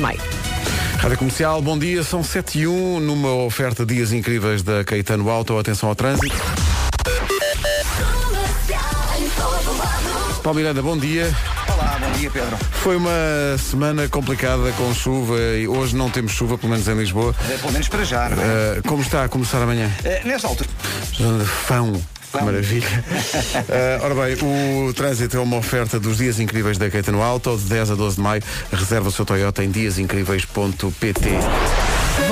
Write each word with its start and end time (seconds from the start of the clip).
maio. 0.00 0.20
Rádio 0.98 1.18
Comercial, 1.18 1.60
bom 1.60 1.78
dia, 1.78 2.02
são 2.02 2.24
7 2.24 2.60
e 2.60 2.66
1 2.66 3.00
numa 3.00 3.34
oferta 3.34 3.84
Dias 3.84 4.12
Incríveis 4.12 4.62
da 4.62 4.82
Caetano 4.84 5.28
Auto, 5.28 5.58
atenção 5.58 5.88
ao 5.88 5.94
trânsito. 5.94 6.34
Paulo 10.42 10.58
Miranda, 10.58 10.82
bom 10.82 10.96
dia. 10.96 11.34
Olá, 11.72 11.98
bom 11.98 12.10
dia 12.18 12.30
Pedro. 12.30 12.56
Foi 12.72 12.96
uma 12.96 13.10
semana 13.58 14.08
complicada 14.08 14.70
com 14.72 14.94
chuva 14.94 15.38
e 15.38 15.66
hoje 15.66 15.96
não 15.96 16.10
temos 16.10 16.32
chuva, 16.32 16.58
pelo 16.58 16.70
menos 16.70 16.86
em 16.86 16.94
Lisboa. 16.94 17.34
É, 17.50 17.56
pelo 17.56 17.72
menos 17.72 17.88
para 17.88 18.04
já, 18.04 18.28
não 18.28 18.42
é? 18.42 18.78
Uh, 18.78 18.82
como 18.86 19.02
está 19.02 19.24
a 19.24 19.28
começar 19.28 19.62
amanhã? 19.62 19.90
Uh, 20.04 20.28
nesta 20.28 20.46
altura. 20.46 20.68
Fão. 21.66 22.00
Que 22.38 22.44
maravilha. 22.44 22.88
uh, 22.88 24.04
ora 24.04 24.14
bem, 24.14 24.36
o 24.88 24.92
trânsito 24.92 25.36
é 25.36 25.40
uma 25.40 25.56
oferta 25.56 26.00
dos 26.00 26.18
Dias 26.18 26.40
Incríveis 26.40 26.78
da 26.78 26.90
Caetano 26.90 27.22
Auto, 27.22 27.56
de 27.56 27.64
10 27.64 27.92
a 27.92 27.94
12 27.94 28.16
de 28.16 28.22
maio. 28.22 28.42
Reserva 28.72 29.08
o 29.08 29.12
seu 29.12 29.24
Toyota 29.24 29.62
em 29.62 29.70
diasincríveis.pt. 29.70 31.28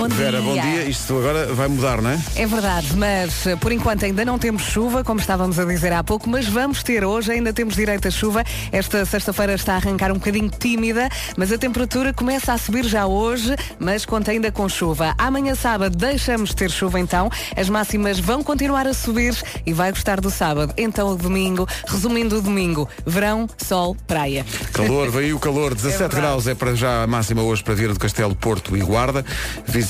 Bom 0.03 0.09
Vera, 0.09 0.41
dia. 0.41 0.41
bom 0.41 0.55
dia. 0.55 0.83
Isto 0.89 1.17
agora 1.17 1.55
vai 1.55 1.69
mudar, 1.69 2.03
não 2.03 2.11
é? 2.11 2.19
É 2.35 2.45
verdade, 2.45 2.89
mas 2.97 3.47
eh, 3.47 3.55
por 3.55 3.71
enquanto 3.71 4.05
ainda 4.05 4.25
não 4.25 4.37
temos 4.37 4.63
chuva, 4.63 5.05
como 5.05 5.21
estávamos 5.21 5.61
a 5.61 5.65
dizer 5.65 5.93
há 5.93 6.03
pouco, 6.03 6.29
mas 6.29 6.49
vamos 6.49 6.83
ter 6.83 7.05
hoje, 7.05 7.31
ainda 7.31 7.53
temos 7.53 7.77
direito 7.77 8.09
a 8.09 8.11
chuva. 8.11 8.43
Esta 8.73 9.05
sexta-feira 9.07 9.55
está 9.55 9.75
a 9.75 9.77
arrancar 9.77 10.11
um 10.11 10.15
bocadinho 10.15 10.51
tímida, 10.51 11.09
mas 11.37 11.53
a 11.53 11.59
temperatura 11.59 12.13
começa 12.13 12.53
a 12.53 12.59
subir 12.59 12.85
já 12.85 13.07
hoje, 13.07 13.55
mas 13.79 14.05
conta 14.05 14.33
ainda 14.33 14.51
com 14.51 14.69
chuva. 14.69 15.15
Amanhã 15.17 15.55
sábado 15.55 15.97
deixamos 15.97 16.49
de 16.51 16.57
ter 16.57 16.71
chuva 16.73 16.99
então, 16.99 17.31
as 17.57 17.69
máximas 17.69 18.19
vão 18.19 18.43
continuar 18.43 18.89
a 18.89 18.95
subir 18.95 19.37
e 19.65 19.73
vai 19.73 19.93
gostar 19.93 20.21
do 20.21 20.31
sábado. 20.33 20.75
Então 20.77 21.11
o 21.11 21.17
domingo, 21.17 21.65
resumindo 21.87 22.39
o 22.39 22.43
domingo, 22.43 22.89
verão, 23.07 23.49
sol, 23.57 23.97
praia. 24.09 24.45
Calor, 24.73 25.13
veio 25.13 25.37
o 25.37 25.39
calor, 25.39 25.77
17 25.77 25.99
verdade. 26.11 26.21
graus 26.21 26.49
é 26.49 26.57
para 26.57 26.75
já 26.75 27.05
a 27.05 27.07
máxima 27.07 27.43
hoje 27.43 27.63
para 27.63 27.75
Vieira 27.75 27.95
do 27.95 28.01
Castelo, 28.01 28.35
Porto 28.35 28.77
e 28.77 28.81
Guarda, 28.81 29.25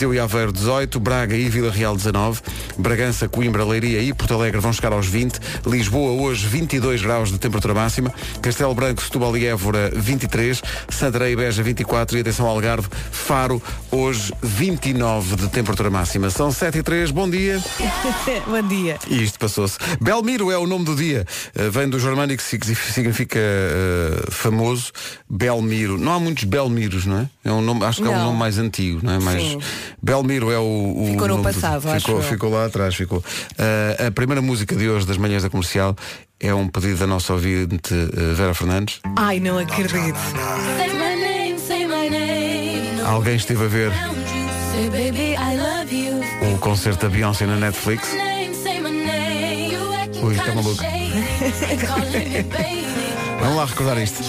Viseu 0.02 0.14
e 0.14 0.18
Aveiro 0.18 0.52
18, 0.52 0.98
Braga 0.98 1.36
e 1.36 1.48
Vila 1.48 1.70
Real 1.70 1.94
19, 1.94 2.40
Bragança, 2.76 3.28
Coimbra, 3.28 3.64
Leiria 3.64 4.02
e 4.02 4.12
Porto 4.12 4.34
Alegre 4.34 4.58
vão 4.60 4.72
chegar 4.72 4.92
aos 4.92 5.06
20, 5.06 5.38
Lisboa 5.64 6.20
hoje 6.20 6.44
22 6.44 7.02
graus 7.02 7.30
de 7.30 7.38
temperatura 7.38 7.72
máxima, 7.72 8.12
Castelo 8.40 8.74
Branco, 8.74 9.00
Setúbal 9.00 9.36
e 9.36 9.46
Évora 9.46 9.92
23, 9.94 10.60
Santarém 10.88 11.34
e 11.34 11.36
Beja 11.36 11.62
24 11.62 12.18
e 12.18 12.20
atenção 12.20 12.46
ao 12.46 12.56
Algarve, 12.56 12.88
Faro 13.12 13.62
hoje 13.92 14.32
29 14.42 15.36
de 15.36 15.48
temperatura 15.48 15.88
máxima. 15.88 16.30
São 16.30 16.50
7 16.50 16.78
e 16.78 16.82
3, 16.82 17.12
bom 17.12 17.30
dia. 17.30 17.62
bom 18.44 18.62
dia. 18.66 18.98
E 19.08 19.22
isto 19.22 19.38
passou-se. 19.38 19.78
Belmiro 20.00 20.50
é 20.50 20.58
o 20.58 20.66
nome 20.66 20.84
do 20.84 20.96
dia. 20.96 21.24
Uh, 21.54 21.70
vem 21.70 21.88
do 21.88 22.00
germânico 22.00 22.42
que 22.42 22.74
significa 22.92 23.38
uh, 23.38 24.32
famoso. 24.32 24.90
Belmiro. 25.30 25.96
Não 25.96 26.12
há 26.12 26.18
muitos 26.18 26.42
Belmiros, 26.42 27.06
não 27.06 27.20
é? 27.20 27.28
é 27.44 27.52
um 27.52 27.60
nome, 27.60 27.84
acho 27.84 28.00
que 28.00 28.08
é 28.08 28.10
um 28.10 28.14
Não. 28.14 28.24
nome 28.26 28.38
mais 28.38 28.58
antigo, 28.58 29.00
não 29.02 29.14
é? 29.14 29.18
Mais, 29.18 29.42
Sim. 29.42 29.58
Belmiro 30.00 30.50
é 30.50 30.58
o. 30.58 30.94
o 30.96 31.06
Ficou 31.10 31.28
no 31.28 31.42
passado, 31.42 31.88
acho 31.88 32.06
ficou, 32.06 32.16
eu. 32.16 32.22
ficou 32.22 32.50
lá 32.50 32.66
atrás, 32.66 32.94
ficou. 32.94 33.18
Uh, 33.18 34.06
a 34.08 34.10
primeira 34.10 34.40
música 34.40 34.74
de 34.76 34.88
hoje 34.88 35.06
das 35.06 35.16
manhãs 35.16 35.42
da 35.42 35.50
comercial 35.50 35.96
é 36.40 36.52
um 36.54 36.68
pedido 36.68 36.98
da 36.98 37.06
nossa 37.06 37.32
ouvinte 37.32 37.94
uh, 37.94 38.34
Vera 38.34 38.54
Fernandes. 38.54 39.00
Ai, 39.16 39.40
não 39.40 39.58
acredito. 39.58 40.18
Say 40.76 40.92
my 40.94 41.16
name, 41.20 41.58
say 41.58 41.86
my 41.86 42.08
name. 42.08 43.00
Alguém 43.04 43.36
esteve 43.36 43.64
a 43.64 43.68
ver 43.68 43.92
Say 44.72 44.88
baby 44.90 45.34
I 45.34 45.56
love 45.56 45.94
you. 45.94 46.54
o 46.54 46.58
concerto 46.58 47.06
da 47.06 47.12
Beyoncé 47.12 47.46
na 47.46 47.56
Netflix. 47.56 48.08
Ui, 50.22 50.36
tá 50.36 50.44
kinda 50.44 50.62
maluco. 50.62 50.82
Vamos 53.40 53.56
lá 53.56 53.64
recordar 53.64 53.98
isto. 53.98 54.22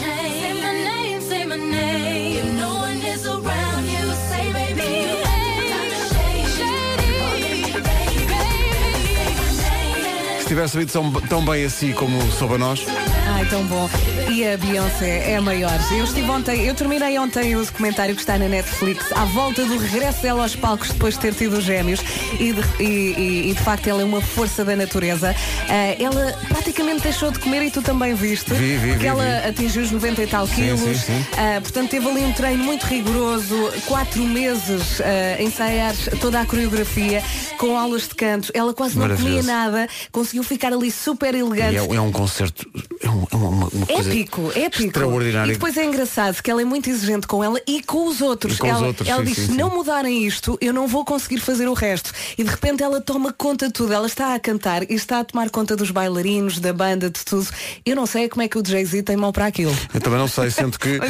Tivesse 10.54 10.78
ouvido 10.78 10.92
tão, 10.92 11.12
tão 11.28 11.46
bem 11.46 11.66
assim 11.66 11.94
como 11.94 12.22
soube 12.32 12.56
a 12.56 12.58
nós. 12.60 12.86
Ai, 13.26 13.46
tão 13.46 13.64
bom. 13.66 13.90
E 14.30 14.46
a 14.48 14.58
Beyoncé 14.58 15.32
é 15.32 15.38
a 15.38 15.42
maior. 15.42 15.72
Eu 15.92 16.04
estive 16.04 16.30
ontem, 16.30 16.66
eu 16.68 16.76
terminei 16.76 17.18
ontem 17.18 17.56
o 17.56 17.66
documentário 17.66 18.14
que 18.16 18.22
está 18.22 18.38
na 18.38 18.48
Netflix 18.48 19.12
à 19.14 19.26
volta 19.26 19.66
do 19.66 19.78
regresso 19.78 20.22
dela 20.22 20.44
aos 20.44 20.56
palcos 20.56 20.90
depois 20.92 21.16
de 21.16 21.22
ter 21.22 21.34
tido 21.34 21.58
os 21.58 21.64
gêmeos 21.64 22.02
e 22.40 22.54
de, 22.54 22.62
e- 22.84 23.50
e- 23.50 23.54
de 23.54 23.60
facto 23.64 23.88
ela 23.88 24.02
é 24.02 24.06
uma 24.06 24.22
força 24.22 24.64
da 24.66 24.76
natureza. 24.76 25.36
Ah, 25.70 25.96
ela 26.02 26.34
praticamente 26.50 27.02
deixou 27.02 27.32
de 27.32 27.40
comer 27.40 27.64
e 27.64 27.72
tu 27.72 27.82
também 27.82 28.14
viste. 28.14 28.54
Vi, 28.54 28.78
vi, 28.78 28.88
porque 28.90 29.00
vi, 29.00 29.08
ela 29.08 29.24
vi. 29.42 29.48
atingiu 29.50 29.84
os 29.84 29.92
90 29.92 30.24
e 30.24 30.28
tal 30.28 30.48
quilos. 30.48 30.80
sim, 30.82 30.94
sim. 30.96 31.26
Ah, 31.38 31.60
portanto 31.62 31.90
teve 31.90 32.08
ali 32.10 32.22
um 32.26 32.34
treino 32.34 32.64
muito 32.64 32.84
rigoroso, 32.86 33.72
quatro 33.86 34.24
meses 34.26 35.02
a 35.02 35.42
ensaiar 35.42 35.94
toda 36.20 36.40
a 36.42 36.46
coreografia, 36.46 37.24
com 37.58 37.78
aulas 37.78 38.04
de 38.08 38.16
canto. 38.16 38.52
Ela 38.54 38.74
quase 38.74 38.98
não 38.98 39.08
comia 39.16 39.42
nada, 39.44 39.88
conseguiu 40.12 40.44
ficar 40.44 40.74
ali 40.74 40.92
super 40.92 41.34
elegante. 41.34 41.78
É, 41.78 41.96
é 41.96 42.02
um 42.02 42.12
concerto. 42.12 42.68
É, 43.02 43.10
um- 43.10 43.13
é 43.32 43.36
uma, 43.36 43.68
uma 43.68 43.86
coisa 43.86 44.10
Épico, 44.10 44.52
épico. 44.56 44.84
extraordinária. 44.84 45.52
E 45.52 45.54
depois 45.54 45.78
é 45.78 45.86
engraçado 45.86 46.42
que 46.42 46.50
ela 46.50 46.62
é 46.62 46.66
muito 46.66 46.90
exigente 46.90 47.28
com 47.28 47.44
ela 47.44 47.60
e 47.68 47.82
com 47.84 48.08
os 48.08 48.22
outros. 48.22 48.56
E 48.56 48.58
com 48.60 48.68
os 48.68 48.74
ela 48.78 48.88
outros, 48.88 49.08
ela 49.08 49.20
sim, 49.20 49.26
diz, 49.26 49.36
sim, 49.36 49.42
se 49.46 49.52
sim. 49.52 49.58
não 49.58 49.70
mudarem 49.70 50.26
isto, 50.26 50.58
eu 50.62 50.74
não 50.74 50.88
vou 50.88 51.06
conseguir 51.06 51.40
fazer 51.40 51.68
o 51.68 51.74
resto. 51.74 52.12
E 52.38 52.44
de 52.44 52.50
repente 52.50 52.84
ela 52.84 53.00
toma 53.02 53.32
conta 53.34 53.68
de 53.68 53.74
tudo. 53.74 53.94
Ela 53.94 54.08
está 54.08 54.34
a 54.36 54.40
cantar 54.40 54.84
e 54.90 54.94
está 54.96 55.20
a 55.20 55.24
tomar 55.24 55.50
conta 55.50 55.76
dos 55.76 55.92
bailarinos, 55.92 56.60
da 56.60 56.74
banda, 56.74 57.10
de 57.10 57.24
tudo. 57.24 57.48
Eu 57.86 57.96
não 57.96 58.06
sei 58.06 58.28
como 58.30 58.42
é 58.42 58.48
que 58.48 58.58
o 58.58 58.64
Jay-Z 58.66 59.04
tem 59.04 59.16
mão 59.16 59.32
para 59.32 59.46
aquilo. 59.46 59.76
Eu 59.94 60.02
também 60.02 60.20
não 60.20 60.28
sei, 60.28 60.50
sendo 60.50 60.78
que 60.80 61.00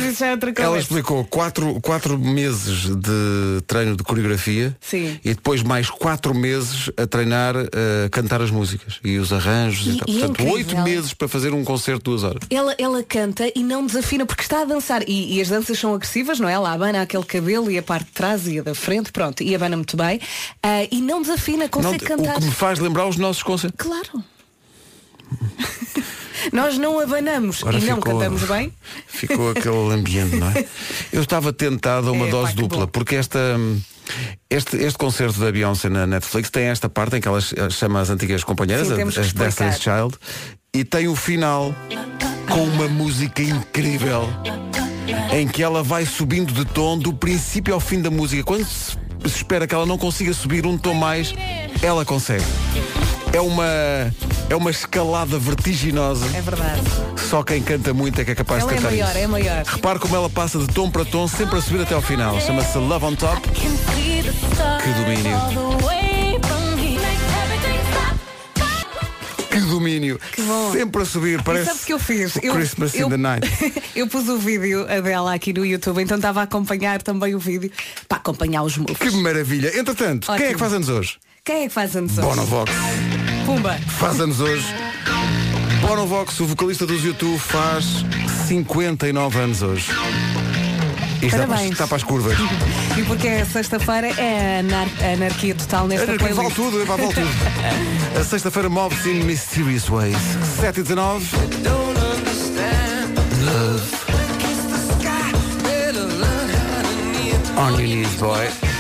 é 0.60 0.62
ela 0.64 0.78
explicou 0.78 1.24
quatro, 1.26 1.80
quatro 1.82 2.18
meses 2.18 2.88
de 2.96 3.62
treino 3.68 3.96
de 3.96 4.04
coreografia 4.04 4.76
Sim. 4.82 5.20
e 5.24 5.30
depois 5.34 5.62
mais 5.64 5.90
quatro 5.90 6.34
meses 6.34 6.90
a 6.98 7.06
treinar 7.08 7.56
a 7.56 8.10
cantar 8.10 8.42
as 8.42 8.52
músicas 8.52 9.00
e 9.04 9.18
os 9.18 9.32
arranjos. 9.32 9.88
E- 9.88 9.90
e 9.92 9.98
tal. 10.00 10.16
é 10.16 10.20
Portanto, 10.28 10.52
oito 10.54 10.78
meses 10.82 11.14
para 11.14 11.28
fazer 11.28 11.54
um 11.54 11.64
concerto 11.64 11.93
de 11.98 12.04
duas 12.04 12.24
horas. 12.24 12.42
Ela, 12.50 12.76
ela 12.78 13.04
canta 13.04 13.52
e 13.56 13.64
não 13.64 13.86
desafina 13.86 14.26
porque 14.26 14.44
está 14.44 14.62
a 14.62 14.66
dançar. 14.66 15.04
E, 15.08 15.36
e 15.38 15.42
as 15.42 15.50
danças 15.50 15.78
são 15.80 15.94
agressivas, 15.94 16.40
não 16.40 16.48
é? 16.50 16.54
Ela 16.54 16.72
abana 16.74 17.02
aquele 17.02 17.24
cabelo 17.26 17.70
e 17.72 17.78
a 17.78 17.84
parte 17.84 18.06
de 18.06 18.12
trás 18.12 18.48
e 18.48 18.60
a 18.60 18.64
da 18.64 18.76
frente, 18.76 19.12
pronto, 19.12 19.42
e 19.44 19.54
abana 19.56 19.76
muito 19.76 19.96
bem. 19.98 20.20
Ah, 20.62 20.84
e 20.92 21.02
não 21.02 21.22
desafina, 21.22 21.64
Não, 21.64 21.70
consegue 21.70 22.06
o 22.06 22.08
cantar. 22.08 22.36
que 22.40 22.46
me 22.46 22.52
faz 22.52 22.80
lembrar 22.80 23.08
os 23.08 23.18
nossos 23.18 23.44
concertos. 23.44 23.86
Claro. 23.86 24.24
Nós 26.52 26.78
não 26.78 27.00
abanamos 27.00 27.62
Agora 27.62 27.78
e 27.78 27.82
não 27.86 27.96
ficou- 27.98 28.14
cantamos 28.20 28.44
bem. 28.44 28.74
Ficou 29.08 29.52
aquele 29.52 29.94
ambiente, 29.94 30.36
não 30.36 30.50
é? 30.50 30.66
Eu 31.12 31.22
estava 31.22 31.54
tentado 31.54 32.10
a 32.10 32.12
uma 32.12 32.26
É, 32.28 32.32
pá, 32.32 32.38
dose 32.38 32.54
que 32.54 32.62
dupla, 32.62 32.80
bom. 32.86 32.88
porque 32.88 33.16
esta. 33.16 33.40
hum, 33.58 33.80
Este, 34.50 34.76
este 34.78 34.98
concerto 34.98 35.40
da 35.40 35.50
Beyoncé 35.52 35.88
na 35.90 36.06
Netflix 36.06 36.50
tem 36.50 36.66
esta 36.66 36.90
parte 36.90 37.16
em 37.16 37.22
que 37.22 37.28
ela 37.28 37.40
ch- 37.40 37.56
chama 37.72 38.02
as 38.02 38.10
antigas 38.10 38.44
companheiras, 38.44 38.88
Sim, 38.90 39.02
as. 39.22 39.32
Destiny's 39.34 39.80
Child, 39.80 40.18
e 40.76 40.84
tem 40.84 41.08
o 41.08 41.16
final 41.16 41.74
com 42.50 42.64
uma 42.64 42.88
música 42.88 43.44
incrível 43.44 44.28
em 45.32 45.48
que 45.48 45.62
ela 45.62 45.84
vai 45.84 46.04
subindo 46.04 46.52
de 46.52 46.66
tom 46.66 46.98
do 46.98 47.14
princípio 47.14 47.76
ao 47.76 47.80
fim 47.80 48.02
da 48.02 48.10
música. 48.10 48.44
Quando 48.44 48.66
se 48.66 48.98
espera 49.24 49.68
que 49.68 49.76
ela 49.76 49.86
não 49.86 50.00
consiga 50.00 50.34
subir 50.34 50.66
um 50.66 50.76
tom 50.76 50.96
mais, 50.96 51.34
ela 51.82 52.04
consegue. 52.04 52.44
É 53.32 53.40
uma, 53.40 53.66
é 54.50 54.56
uma 54.56 54.72
escalada 54.72 55.38
vertiginosa. 55.38 56.26
É 56.36 56.42
verdade. 56.42 56.82
Só 57.30 57.44
quem 57.44 57.62
canta 57.62 57.94
muito 57.94 58.20
é 58.22 58.26
que 58.26 58.32
é 58.32 58.36
capaz 58.36 58.64
Ela 58.64 58.72
de 58.72 58.78
é 58.78 58.82
cantar 58.82 58.92
maior, 58.92 59.10
isso. 59.10 59.18
é 59.18 59.28
maior. 59.28 59.64
Repare 59.66 60.00
como 60.00 60.16
ela 60.16 60.30
passa 60.30 60.58
de 60.58 60.68
tom 60.68 60.90
para 60.90 61.06
tom, 61.06 61.28
sempre 61.28 61.58
a 61.58 61.62
subir 61.62 61.82
até 61.82 61.94
ao 61.94 62.02
final. 62.02 62.40
Chama-se 62.42 62.78
Love 62.80 63.06
on 63.06 63.16
Top. 63.16 63.42
Que 63.50 64.94
domínio. 65.04 66.03
Que 69.54 69.60
domínio. 69.60 70.20
bom. 70.40 70.72
Sempre 70.72 71.04
a 71.04 71.06
subir. 71.06 71.40
E 71.40 71.44
Parece 71.44 71.66
sabes 71.66 71.84
o 71.84 71.86
que 71.86 71.94
eu 71.94 72.00
fiz? 72.00 72.36
Eu, 72.42 72.54
Christmas 72.54 72.96
eu, 72.96 73.08
in 73.08 73.10
the 73.12 73.18
Night. 73.18 73.48
eu 73.96 74.08
pus 74.08 74.28
o 74.28 74.38
vídeo 74.40 74.86
dela 74.86 75.34
aqui 75.34 75.54
no 75.54 75.64
YouTube, 75.64 76.02
então 76.02 76.18
estava 76.18 76.42
a 76.42 76.44
acompanhar 76.44 77.02
também 77.04 77.36
o 77.36 77.40
vídeo 77.40 77.72
para 78.08 78.18
acompanhar 78.18 78.64
os 78.64 78.78
moves. 78.78 78.98
Que 78.98 79.12
maravilha. 79.12 79.78
Entretanto, 79.78 80.26
quem 80.26 80.36
é 80.36 80.38
que 80.38 80.44
Ótimo. 80.46 80.60
faz 80.60 80.74
anos 80.74 80.90
hoje? 80.90 81.18
Quem 81.44 81.56
é 81.56 81.68
que 81.68 81.74
faz 81.74 81.96
anos 81.96 82.18
hoje? 82.18 82.28
Bonovox. 82.28 82.72
Pumba. 83.46 83.78
Faz 84.00 84.20
anos 84.20 84.40
hoje. 84.40 84.66
Bonovox, 85.82 86.40
o 86.40 86.46
vocalista 86.48 86.86
dos 86.86 87.04
YouTube, 87.04 87.38
faz 87.38 87.86
59 88.48 89.40
anos 89.40 89.62
hoje. 89.62 89.92
Isto 91.24 91.38
para, 91.38 91.48
Parabéns. 91.48 91.72
está 91.72 91.88
para 91.88 91.98
as 91.98 92.04
curvas. 92.04 92.38
E 92.98 93.04
porque 93.04 93.28
é 93.28 93.46
sexta-feira, 93.46 94.08
é 94.20 94.60
anar- 94.60 94.88
anarquia 95.14 95.56
total 95.56 95.88
nesta 95.88 96.06
Vale 96.06 96.18
playlist. 96.20 96.56
tudo, 96.56 96.86
vale 96.86 97.08
tudo. 97.08 97.28
A 98.20 98.24
sexta-feira 98.24 98.70
move-se 98.70 99.10
in 99.10 99.24
Mysterious 99.24 99.90
Ways. 99.90 100.18
7 100.60 100.80
e 100.82 100.84
19. 100.84 101.26
Love. 103.46 104.04
On 107.56 107.70
your 107.80 107.88
knees, 107.88 108.14
boy. 108.20 108.73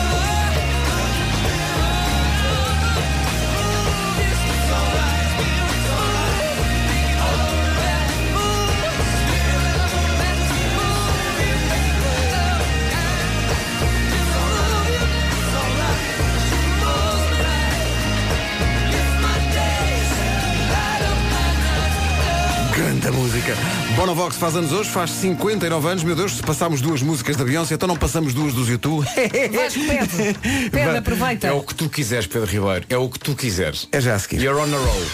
Música. 23.11 23.55
Bonovox 23.95 24.37
faz 24.37 24.55
anos 24.55 24.71
hoje, 24.71 24.89
faz 24.89 25.11
59 25.11 25.87
anos. 25.87 26.03
Meu 26.03 26.15
Deus, 26.15 26.37
se 26.37 26.43
passámos 26.43 26.81
duas 26.81 27.01
músicas 27.01 27.35
da 27.35 27.43
Beyoncé, 27.43 27.75
então 27.75 27.87
não 27.87 27.97
passamos 27.97 28.33
duas 28.33 28.53
dos 28.53 28.69
YouTube. 28.69 29.05
Vasco, 29.53 29.79
pede. 29.85 30.69
Pede, 30.69 30.97
aproveita. 30.97 31.47
É 31.47 31.51
o 31.51 31.61
que 31.61 31.75
tu 31.75 31.89
quiseres, 31.89 32.27
Pedro 32.27 32.47
Ribeiro. 32.47 32.85
É 32.89 32.97
o 32.97 33.09
que 33.09 33.19
tu 33.19 33.35
quiseres. 33.35 33.87
É 33.91 33.99
já 33.99 34.15
a 34.15 34.19
seguir. 34.19 34.41
You're 34.41 34.59
on 34.59 34.73
a 34.73 34.77
roll. 34.77 35.05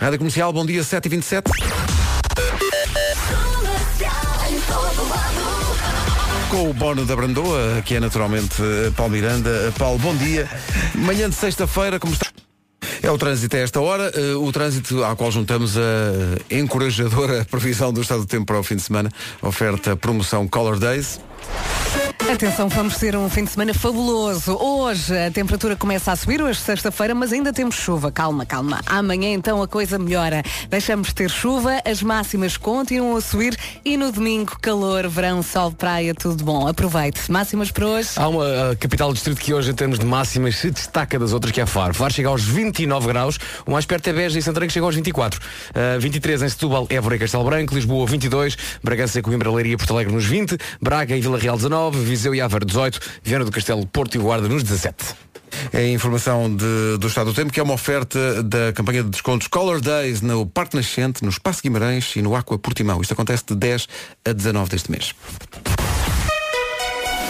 Rádio 0.00 0.18
Comercial, 0.18 0.52
bom 0.52 0.66
dia, 0.66 0.82
7h27. 0.82 1.42
Com 6.50 6.70
o 6.70 6.72
Bono 6.72 7.04
da 7.04 7.16
Brandoa, 7.16 7.82
que 7.84 7.96
é 7.96 8.00
naturalmente 8.00 8.62
Paulo 8.96 9.12
Miranda. 9.12 9.72
Paulo, 9.78 9.98
bom 9.98 10.14
dia. 10.16 10.48
Manhã 10.94 11.28
de 11.28 11.34
sexta-feira, 11.34 11.98
como 11.98 12.12
está? 12.12 12.26
É 13.04 13.10
o 13.10 13.18
trânsito 13.18 13.54
a 13.54 13.58
esta 13.58 13.82
hora, 13.82 14.10
eh, 14.14 14.34
o 14.34 14.50
trânsito 14.50 15.04
ao 15.04 15.14
qual 15.14 15.30
juntamos 15.30 15.76
a 15.76 15.82
encorajadora 16.50 17.44
previsão 17.50 17.92
do 17.92 18.00
estado 18.00 18.22
do 18.22 18.26
tempo 18.26 18.46
para 18.46 18.58
o 18.58 18.62
fim 18.62 18.76
de 18.76 18.82
semana, 18.82 19.10
oferta 19.42 19.94
promoção 19.94 20.48
Color 20.48 20.78
Days. 20.78 21.20
Atenção, 22.32 22.68
vamos 22.70 22.96
ter 22.96 23.14
um 23.14 23.28
fim 23.28 23.44
de 23.44 23.50
semana 23.50 23.74
fabuloso. 23.74 24.56
Hoje 24.56 25.16
a 25.16 25.30
temperatura 25.30 25.76
começa 25.76 26.10
a 26.10 26.16
subir, 26.16 26.42
hoje 26.42 26.58
sexta-feira, 26.58 27.14
mas 27.14 27.32
ainda 27.32 27.52
temos 27.52 27.76
chuva. 27.76 28.10
Calma, 28.10 28.46
calma. 28.46 28.80
Amanhã 28.86 29.28
então 29.28 29.62
a 29.62 29.68
coisa 29.68 29.98
melhora. 29.98 30.42
Deixamos 30.68 31.08
de 31.08 31.14
ter 31.14 31.30
chuva, 31.30 31.80
as 31.84 32.02
máximas 32.02 32.56
continuam 32.56 33.14
a 33.14 33.20
subir 33.20 33.56
e 33.84 33.96
no 33.98 34.10
domingo 34.10 34.58
calor, 34.60 35.06
verão, 35.06 35.42
sol, 35.42 35.70
praia, 35.70 36.14
tudo 36.14 36.42
bom. 36.42 36.66
Aproveite. 36.66 37.30
Máximas 37.30 37.70
para 37.70 37.86
hoje. 37.86 38.08
Há 38.16 38.26
uma 38.26 38.74
capital 38.80 39.08
do 39.08 39.14
distrito 39.14 39.40
que 39.40 39.52
hoje, 39.52 39.70
em 39.70 39.74
termos 39.74 39.98
de 39.98 40.06
máximas, 40.06 40.56
se 40.56 40.70
destaca 40.70 41.18
das 41.18 41.32
outras, 41.32 41.52
que 41.52 41.60
é 41.60 41.66
Faro. 41.66 41.92
Faro 41.92 42.12
chega 42.12 42.30
aos 42.30 42.42
29 42.42 43.06
graus, 43.06 43.38
o 43.66 43.70
mais 43.70 43.84
perto 43.84 44.08
é 44.08 44.12
Beja 44.14 44.38
e 44.38 44.42
Santarém, 44.42 44.66
que 44.66 44.72
chega 44.72 44.86
aos 44.86 44.94
24. 44.94 45.38
Uh, 45.38 46.00
23 46.00 46.42
em 46.42 46.48
Setúbal, 46.48 46.86
Évora 46.88 47.16
e 47.16 47.18
Castelo 47.18 47.44
Branco, 47.44 47.74
Lisboa 47.74 48.06
22, 48.06 48.56
Bragança, 48.82 49.20
Coimbra, 49.20 49.52
Leiria 49.52 49.74
e 49.74 49.76
Porto 49.76 49.92
Alegre 49.92 50.12
nos 50.12 50.24
20, 50.24 50.56
Braga 50.80 51.14
e 51.14 51.20
Vila 51.20 51.38
Real 51.38 51.56
19, 51.56 52.13
Viseu 52.14 52.34
e 52.34 52.40
Aveiro 52.40 52.64
18, 52.64 53.00
Viana 53.22 53.44
do 53.44 53.50
Castelo, 53.50 53.84
Porto 53.86 54.14
e 54.14 54.18
Guarda 54.18 54.48
nos 54.48 54.62
17. 54.62 54.94
É 55.72 55.78
a 55.78 55.88
informação 55.88 56.54
de- 56.54 56.98
do 56.98 57.06
estado 57.06 57.26
do 57.30 57.34
tempo, 57.34 57.52
que 57.52 57.60
é 57.60 57.62
uma 57.62 57.74
oferta 57.74 58.42
da 58.42 58.72
campanha 58.72 59.02
de 59.04 59.10
descontos 59.10 59.46
Color 59.48 59.80
Days 59.80 60.20
no 60.20 60.46
Parque 60.46 60.76
Nascente, 60.76 61.22
no 61.22 61.30
Espaço 61.30 61.62
Guimarães 61.62 62.14
e 62.16 62.22
no 62.22 62.34
Aqua 62.34 62.58
Portimão. 62.58 63.00
Isto 63.00 63.12
acontece 63.14 63.44
de 63.48 63.54
10 63.54 63.88
a 64.24 64.32
19 64.32 64.70
deste 64.70 64.90
mês. 64.90 65.12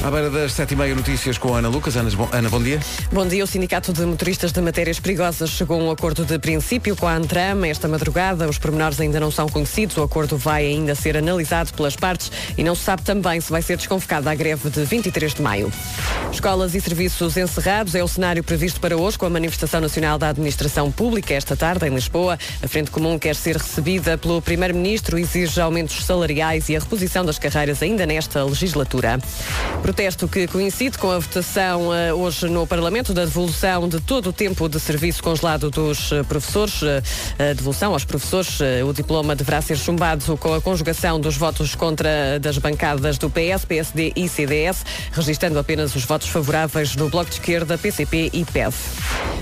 À 0.03 0.11
beira 0.11 0.29
das 0.29 0.53
7h30 0.53 0.95
notícias 0.95 1.39
com 1.39 1.55
a 1.55 1.59
Ana 1.59 1.69
Lucas. 1.69 1.97
Ana, 1.97 2.11
bom, 2.11 2.29
Ana, 2.33 2.51
bom 2.51 2.63
dia. 2.63 2.81
Bom 3.11 3.27
dia. 3.27 3.43
O 3.43 3.47
Sindicato 3.47 3.93
de 3.93 4.05
Motoristas 4.05 4.53
de 4.53 4.61
Matérias 4.61 5.01
Perigosas 5.01 5.51
chegou 5.51 5.81
a 5.81 5.85
um 5.85 5.91
acordo 5.91 6.25
de 6.25 6.39
princípio 6.39 6.95
com 6.95 7.07
a 7.07 7.15
Antram 7.15 7.65
esta 7.65 7.89
madrugada. 7.89 8.49
Os 8.49 8.59
pormenores 8.59 9.01
ainda 9.01 9.19
não 9.19 9.31
são 9.31 9.49
conhecidos. 9.49 9.97
O 9.97 10.03
acordo 10.03 10.37
vai 10.37 10.67
ainda 10.67 10.95
ser 10.95 11.17
analisado 11.17 11.73
pelas 11.73 11.97
partes 11.97 12.31
e 12.57 12.63
não 12.63 12.75
se 12.75 12.83
sabe 12.83 13.03
também 13.03 13.41
se 13.41 13.51
vai 13.51 13.63
ser 13.63 13.77
desconvocada 13.77 14.31
a 14.31 14.35
greve 14.35 14.69
de 14.69 14.85
23 14.85 15.35
de 15.35 15.43
maio. 15.43 15.73
Escolas 16.31 16.75
e 16.75 16.81
serviços 16.81 17.37
encerrados 17.37 17.95
é 17.95 18.03
o 18.03 18.09
cenário 18.09 18.43
previsto 18.45 18.81
para 18.81 18.97
hoje 18.97 19.17
com 19.17 19.25
a 19.25 19.31
manifestação 19.31 19.81
nacional 19.81 20.19
da 20.19 20.29
administração 20.29 20.91
pública 20.91 21.33
esta 21.33 21.57
tarde 21.57 21.87
em 21.87 21.95
Lisboa. 21.95 22.39
A 22.63 22.69
Frente 22.69 22.91
Comum 22.91 23.19
quer 23.19 23.37
ser 23.37 23.57
recebida 23.57 24.19
pelo 24.19 24.43
Primeiro-Ministro, 24.43 25.19
exige 25.19 25.61
aumentos 25.61 26.05
salariais 26.05 26.69
e 26.69 26.77
a 26.77 26.81
reposição 26.81 27.25
das 27.25 27.39
carreiras 27.39 27.83
ainda 27.83 28.05
nesta 28.05 28.45
legislatura. 28.45 29.19
Protesto 29.85 30.27
que 30.27 30.47
coincide 30.47 30.97
com 30.97 31.11
a 31.11 31.19
votação 31.19 31.95
eh, 31.95 32.11
hoje 32.11 32.49
no 32.49 32.67
Parlamento 32.67 33.13
da 33.13 33.27
devolução 33.27 33.87
de 33.87 34.01
todo 34.01 34.31
o 34.31 34.33
tempo 34.33 34.67
de 34.67 34.81
serviço 34.81 35.23
congelado 35.23 35.69
dos 35.71 36.11
eh, 36.11 36.23
professores. 36.23 36.83
Eh, 36.83 37.51
a 37.51 37.53
devolução 37.53 37.93
aos 37.93 38.03
professores, 38.03 38.61
o 38.83 38.95
diploma 38.95 39.37
deverá 39.37 39.61
ser 39.61 39.77
chumbado 39.77 40.39
com 40.39 40.55
a 40.55 40.61
conjugação 40.61 41.21
dos 41.21 41.37
votos 41.37 41.75
contra 41.75 42.41
das 42.41 42.57
bancadas 42.57 43.19
do 43.19 43.29
PS, 43.29 43.67
PSD 43.67 44.15
e 44.17 44.27
CDS, 44.27 44.87
registrando 45.13 45.59
apenas 45.59 45.95
os 45.95 46.05
votos 46.07 46.29
favoráveis 46.29 46.97
no 46.97 47.11
Bloco 47.11 47.29
de 47.29 47.37
Esquerda, 47.37 47.77
PCP 47.77 48.31
e 48.33 48.43
PEV. 48.43 48.75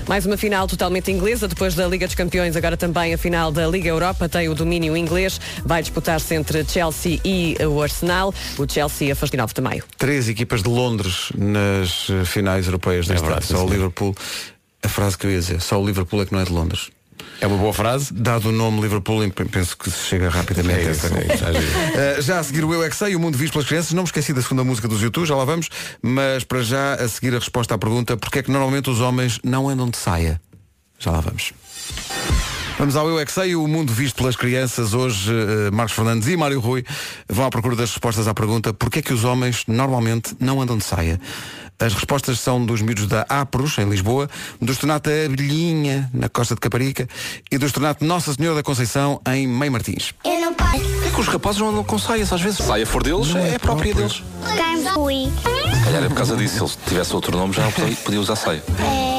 Mais 0.09 0.25
uma 0.25 0.35
final 0.35 0.67
totalmente 0.67 1.09
inglesa, 1.09 1.47
depois 1.47 1.73
da 1.73 1.87
Liga 1.87 2.05
dos 2.05 2.15
Campeões, 2.15 2.57
agora 2.57 2.75
também 2.75 3.13
a 3.13 3.17
final 3.17 3.49
da 3.49 3.65
Liga 3.65 3.87
Europa 3.87 4.27
tem 4.27 4.49
o 4.49 4.53
domínio 4.53 4.97
inglês. 4.97 5.39
Vai 5.63 5.81
disputar-se 5.81 6.35
entre 6.35 6.65
Chelsea 6.65 7.21
e 7.23 7.55
o 7.65 7.81
Arsenal. 7.81 8.33
O 8.57 8.69
Chelsea 8.69 9.09
a 9.09 9.15
29 9.15 9.53
de 9.53 9.61
maio. 9.61 9.83
Três 9.97 10.32
equipas 10.33 10.61
de 10.61 10.69
Londres 10.69 11.29
nas 11.37 12.07
eh, 12.09 12.25
finais 12.25 12.65
europeias 12.65 13.07
deste 13.07 13.23
ano. 13.23 13.35
verdade, 13.35 13.45
Só 13.45 13.65
o. 13.65 13.69
Liverpool. 13.69 14.15
A 14.81 14.89
frase 14.89 15.17
que 15.17 15.25
eu 15.25 15.31
ia 15.31 15.39
dizer, 15.39 15.61
só 15.61 15.81
o 15.81 15.85
Liverpool 15.85 16.21
é 16.21 16.25
que 16.25 16.33
não 16.33 16.41
é 16.41 16.43
de 16.43 16.51
Londres. 16.51 16.89
É 17.39 17.47
uma 17.47 17.57
boa 17.57 17.73
frase. 17.73 18.13
Dado 18.13 18.49
o 18.49 18.51
nome 18.51 18.81
Liverpool, 18.81 19.29
penso 19.31 19.77
que 19.77 19.89
se 19.89 20.07
chega 20.07 20.29
rapidamente 20.29 20.81
É 20.81 20.87
a 20.87 20.91
isso, 20.91 21.05
essa 21.05 21.17
é 21.17 22.17
Uh, 22.17 22.21
já 22.23 22.39
a 22.39 22.43
seguir 22.43 22.63
o 22.63 22.73
Eu 22.73 22.83
é 22.83 22.89
que 22.89 22.95
Sei, 22.95 23.15
o 23.15 23.19
mundo 23.19 23.37
visto 23.37 23.53
pelas 23.53 23.67
crianças. 23.67 23.93
Não 23.93 24.03
me 24.03 24.07
esqueci 24.07 24.33
da 24.33 24.41
segunda 24.41 24.63
música 24.63 24.87
dos 24.87 25.01
YouTube, 25.01 25.25
já 25.25 25.35
lá 25.35 25.45
vamos. 25.45 25.69
Mas 26.01 26.43
para 26.43 26.61
já 26.61 26.95
a 26.95 27.07
seguir 27.07 27.33
a 27.33 27.39
resposta 27.39 27.75
à 27.75 27.77
pergunta 27.77 28.17
porque 28.17 28.39
é 28.39 28.43
que 28.43 28.51
normalmente 28.51 28.89
os 28.89 28.99
homens 28.99 29.39
não 29.43 29.69
andam 29.69 29.89
de 29.89 29.97
saia? 29.97 30.39
Já 30.99 31.11
lá 31.11 31.21
vamos. 31.21 31.53
Vamos 32.77 32.95
ao 32.95 33.07
Eu 33.07 33.19
é 33.19 33.25
que 33.25 33.31
Sei, 33.31 33.55
o 33.55 33.67
mundo 33.67 33.93
visto 33.93 34.17
pelas 34.17 34.35
crianças. 34.35 34.93
Hoje, 34.93 35.31
eh, 35.31 35.71
Marcos 35.71 35.95
Fernandes 35.95 36.27
e 36.27 36.35
Mário 36.35 36.59
Rui 36.59 36.83
vão 37.29 37.45
à 37.45 37.49
procura 37.49 37.75
das 37.75 37.91
respostas 37.91 38.27
à 38.27 38.33
pergunta 38.33 38.73
porque 38.73 38.99
é 38.99 39.01
que 39.01 39.13
os 39.13 39.23
homens 39.23 39.63
normalmente 39.67 40.35
não 40.39 40.61
andam 40.61 40.77
de 40.77 40.83
saia. 40.83 41.19
As 41.79 41.93
respostas 41.93 42.39
são 42.39 42.63
dos 42.65 42.81
miúdos 42.81 43.07
da 43.07 43.25
Apros, 43.29 43.77
em 43.77 43.89
Lisboa, 43.89 44.29
do 44.61 44.71
Estornato 44.71 45.09
Abelhinha, 45.09 46.09
na 46.13 46.29
Costa 46.29 46.55
de 46.55 46.61
Caparica, 46.61 47.07
e 47.51 47.57
do 47.57 47.65
Estornato 47.65 48.05
Nossa 48.05 48.33
Senhora 48.33 48.55
da 48.55 48.63
Conceição, 48.63 49.19
em 49.27 49.47
Meio 49.47 49.71
Martins. 49.71 50.13
Eu 50.23 50.39
não 50.39 50.53
posso 50.53 50.75
É 50.75 51.09
que 51.09 51.19
os 51.19 51.27
rapazes 51.27 51.59
não 51.59 51.69
andam 51.69 51.83
com 51.83 51.97
saias 51.97 52.31
às 52.31 52.41
vezes. 52.41 52.59
Saia 52.59 52.85
for 52.85 53.03
deles, 53.03 53.35
é, 53.35 53.57
própria 53.57 53.93
deles. 53.93 54.23
ficar 54.41 54.73
fui. 54.93 55.31
Se 55.77 55.83
calhar 55.83 56.03
é 56.03 56.07
por 56.07 56.15
causa 56.15 56.35
disso. 56.35 56.55
Se 56.55 56.63
ele 56.63 56.87
tivesse 56.87 57.13
outro 57.13 57.37
nome, 57.37 57.53
já 57.53 57.69
podia, 57.71 57.95
podia 57.97 58.19
usar 58.19 58.35
saia. 58.35 58.63
É, 58.79 59.12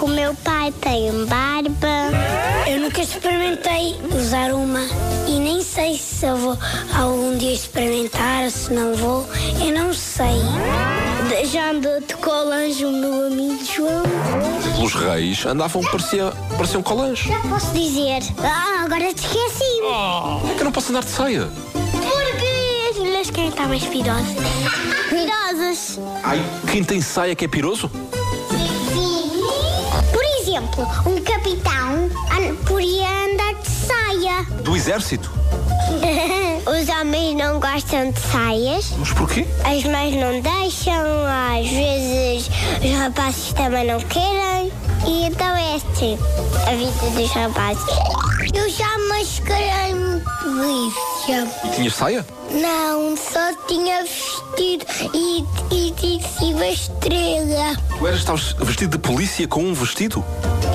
com 0.00 0.06
o 0.06 0.08
meu 0.08 0.34
pai 0.36 0.72
tem 0.80 1.12
barba. 1.26 2.16
Eu 2.66 2.80
nunca 2.80 3.02
experimentei 3.02 3.96
usar 4.18 4.50
uma. 4.54 4.80
E 5.28 5.38
nem 5.38 5.62
sei 5.62 5.98
se 5.98 6.24
eu 6.24 6.38
vou 6.38 6.58
algum 6.98 7.36
dia 7.36 7.52
experimentar 7.52 8.44
ou 8.44 8.50
se 8.50 8.72
não 8.72 8.94
vou. 8.94 9.26
Eu 9.62 9.74
não 9.74 9.92
sei. 9.92 10.40
Já 11.52 11.72
andou 11.72 12.00
de 12.00 12.14
colange 12.14 12.82
o 12.86 12.90
meu 12.90 13.26
amigo 13.26 13.62
João. 13.62 14.02
Pelos 14.74 14.94
reis 14.94 15.44
andavam, 15.44 15.82
parecia, 15.82 16.32
pareciam 16.56 16.82
colãs. 16.82 17.18
Já 17.18 17.38
posso 17.40 17.70
dizer. 17.74 18.22
Ah, 18.42 18.84
agora 18.86 19.12
te 19.12 19.26
esqueci. 19.26 19.80
É 20.50 20.54
que 20.54 20.60
eu 20.60 20.64
não 20.64 20.72
posso 20.72 20.90
andar 20.92 21.04
de 21.04 21.10
saia. 21.10 21.46
Porque 21.92 22.90
as 22.90 22.96
mulheres 22.96 23.30
querem 23.30 23.50
estar 23.50 23.68
mais 23.68 23.84
pirosas. 23.84 24.34
Pirosas. 25.10 25.98
Ai, 26.24 26.42
quem 26.72 26.82
tem 26.82 27.02
saia 27.02 27.34
que 27.34 27.44
é 27.44 27.48
piroso? 27.48 27.90
Por 30.50 30.56
exemplo, 30.56 30.82
um 31.06 31.20
capitão 31.22 32.10
podia 32.66 33.08
andar 33.08 33.54
de 33.54 33.68
saia. 33.68 34.42
Do 34.64 34.74
exército. 34.74 35.30
Os 36.66 36.88
homens 36.88 37.36
não 37.36 37.60
gostam 37.60 38.10
de 38.10 38.18
saias. 38.18 38.90
Mas 38.98 39.12
porquê? 39.12 39.46
As 39.62 39.84
mães 39.84 40.16
não 40.16 40.40
deixam, 40.40 40.92
às 41.56 41.68
vezes 41.68 42.50
os 42.82 42.98
rapazes 42.98 43.52
também 43.52 43.86
não 43.86 44.00
querem. 44.00 44.72
E 45.06 45.26
então 45.26 45.54
é 45.54 45.76
assim 45.76 46.18
a 46.66 46.74
vida 46.74 47.20
dos 47.20 47.30
rapazes. 47.30 47.84
Eu 48.52 48.68
já 48.68 48.98
mascarei 49.08 49.94
polícia. 51.20 51.48
E 51.64 51.70
tinhas 51.74 51.94
saia? 51.94 52.26
Não, 52.50 53.16
só 53.16 53.54
tinha 53.66 54.02
vestido 54.02 54.84
e, 55.14 55.44
e 55.74 55.90
disse 55.92 56.44
uma 56.44 56.66
estrela. 56.66 57.76
Tu 57.98 58.06
eras, 58.06 58.18
estavas 58.20 58.52
vestido 58.60 58.92
de 58.92 58.98
polícia 58.98 59.46
com 59.46 59.62
um 59.62 59.74
vestido? 59.74 60.24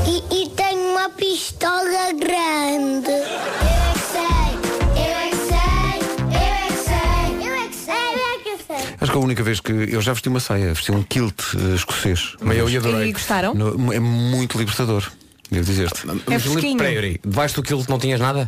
E, 0.08 0.44
e 0.44 0.50
tenho 0.50 0.92
uma 0.92 1.10
pistola 1.10 2.14
grande. 2.20 3.10
Eu 3.10 3.26
é 3.26 3.94
que 3.94 4.00
sei, 4.12 5.04
eu 5.04 5.18
é 5.18 5.30
que 5.30 5.36
sei, 5.36 6.00
eu 6.32 6.46
é 6.46 6.68
que 6.68 6.78
sei, 6.78 7.48
eu 7.48 7.56
é 7.56 7.68
que 7.68 7.76
sei, 7.76 7.94
eu 7.94 8.26
é 8.26 8.38
que 8.58 8.64
sei. 8.64 8.96
Acho 9.02 9.12
que 9.12 9.18
a 9.18 9.22
única 9.22 9.44
vez 9.44 9.60
que 9.60 9.72
eu 9.72 10.02
já 10.02 10.14
vesti 10.14 10.30
uma 10.30 10.40
saia, 10.40 10.74
vesti 10.74 10.92
um 10.92 11.04
kilt 11.04 11.42
eh, 11.56 11.76
escocês. 11.76 12.36
Mas 12.42 12.58
eu 12.58 12.70
ia 12.70 12.76
E 12.76 12.78
adorei. 12.78 13.12
gostaram? 13.14 13.54
No- 13.54 13.92
é 13.92 14.00
muito 14.00 14.58
libertador, 14.58 15.12
devo 15.52 15.66
dizer-te. 15.66 16.06
Mas, 16.06 16.44
fresquinho. 16.44 16.80
Debaixo 17.26 17.56
do 17.56 17.64
quilo 17.64 17.86
não 17.90 18.00
tinhas 18.00 18.20
nada? 18.20 18.48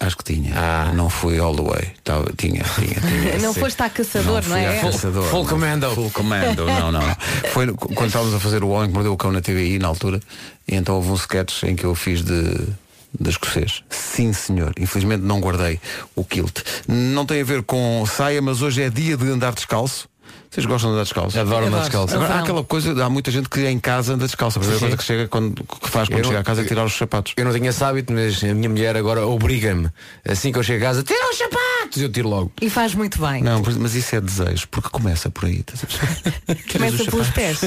Acho 0.00 0.16
que 0.16 0.24
tinha. 0.24 0.52
Ah. 0.56 0.92
Não 0.92 1.08
fui 1.08 1.38
all 1.38 1.54
the 1.54 1.62
way. 1.62 1.92
Tava- 2.02 2.32
tinha, 2.36 2.62
tinha, 2.74 3.00
tinha. 3.00 3.38
Não 3.40 3.54
foste 3.54 3.80
à 3.80 3.88
caçador, 3.88 4.34
não, 4.34 4.42
fui 4.42 4.60
é? 4.60 4.80
caçador. 4.80 5.24
Full 5.24 5.46
commando. 5.46 5.90
Full 5.94 6.10
commando, 6.10 6.66
não, 6.66 6.90
não. 6.90 7.16
Foi 7.52 7.72
quando 7.72 8.06
estávamos 8.08 8.34
a 8.34 8.40
fazer 8.40 8.64
o 8.64 8.70
Homem 8.70 8.88
que 8.88 8.94
Mordeu 8.94 9.12
o 9.12 9.16
Cão 9.16 9.30
na 9.30 9.40
TVI, 9.40 9.78
na 9.78 9.86
altura, 9.88 10.20
e 10.66 10.74
então 10.74 10.96
houve 10.96 11.10
um 11.10 11.14
sketch 11.14 11.62
em 11.62 11.76
que 11.76 11.84
eu 11.84 11.94
fiz 11.94 12.22
de, 12.22 12.42
de 13.18 13.30
escocês. 13.30 13.82
Sim, 13.88 14.32
senhor. 14.32 14.72
Infelizmente 14.80 15.22
não 15.22 15.40
guardei 15.40 15.80
o 16.16 16.24
kilt. 16.24 16.60
Não 16.88 17.24
tem 17.24 17.40
a 17.40 17.44
ver 17.44 17.62
com 17.62 18.04
saia, 18.06 18.42
mas 18.42 18.62
hoje 18.62 18.82
é 18.82 18.90
dia 18.90 19.16
de 19.16 19.28
andar 19.30 19.52
descalço. 19.54 20.08
Vocês 20.54 20.66
gostam 20.66 20.90
de 20.90 20.94
andar 20.94 21.02
descalço? 21.02 21.40
Adoro 21.40 21.66
andar 21.66 21.80
descalço. 21.80 22.14
Agora, 22.14 22.34
há 22.34 22.38
aquela 22.40 22.62
coisa, 22.62 23.04
há 23.04 23.10
muita 23.10 23.28
gente 23.32 23.48
que 23.48 23.66
em 23.66 23.78
casa 23.80 24.14
anda 24.14 24.24
descalça. 24.24 24.58
A 24.58 24.60
primeira 24.60 24.78
Sim. 24.78 24.86
coisa 24.86 24.96
que, 24.96 25.02
chega 25.04 25.26
quando, 25.28 25.54
que 25.64 25.90
faz 25.90 26.08
quando 26.08 26.18
Eu 26.18 26.22
não- 26.22 26.28
chega 26.28 26.40
a 26.40 26.44
casa 26.44 26.62
é 26.62 26.64
tirar 26.64 26.84
os 26.84 26.92
sapatos. 26.96 27.32
Eu 27.36 27.44
não 27.44 27.52
tinha 27.52 27.70
esse 27.70 27.82
hábito, 27.82 28.12
mas 28.12 28.42
a 28.44 28.54
minha 28.54 28.68
mulher 28.68 28.96
agora 28.96 29.26
obriga-me. 29.26 29.88
Assim 30.24 30.52
que 30.52 30.58
eu 30.58 30.62
chego 30.62 30.84
a 30.84 30.88
casa, 30.88 31.02
tira 31.02 31.28
os 31.28 31.36
sapatos! 31.36 31.63
Eu 31.96 32.08
tiro 32.10 32.28
logo. 32.28 32.52
E 32.60 32.68
faz 32.68 32.94
muito 32.94 33.20
bem. 33.20 33.42
Não, 33.42 33.62
mas 33.78 33.94
isso 33.94 34.16
é 34.16 34.20
desejo, 34.20 34.66
porque 34.70 34.88
começa 34.90 35.30
por 35.30 35.44
aí. 35.46 35.64
Começa 36.72 37.02
os 37.02 37.08
pelos 37.08 37.28
pés. 37.30 37.58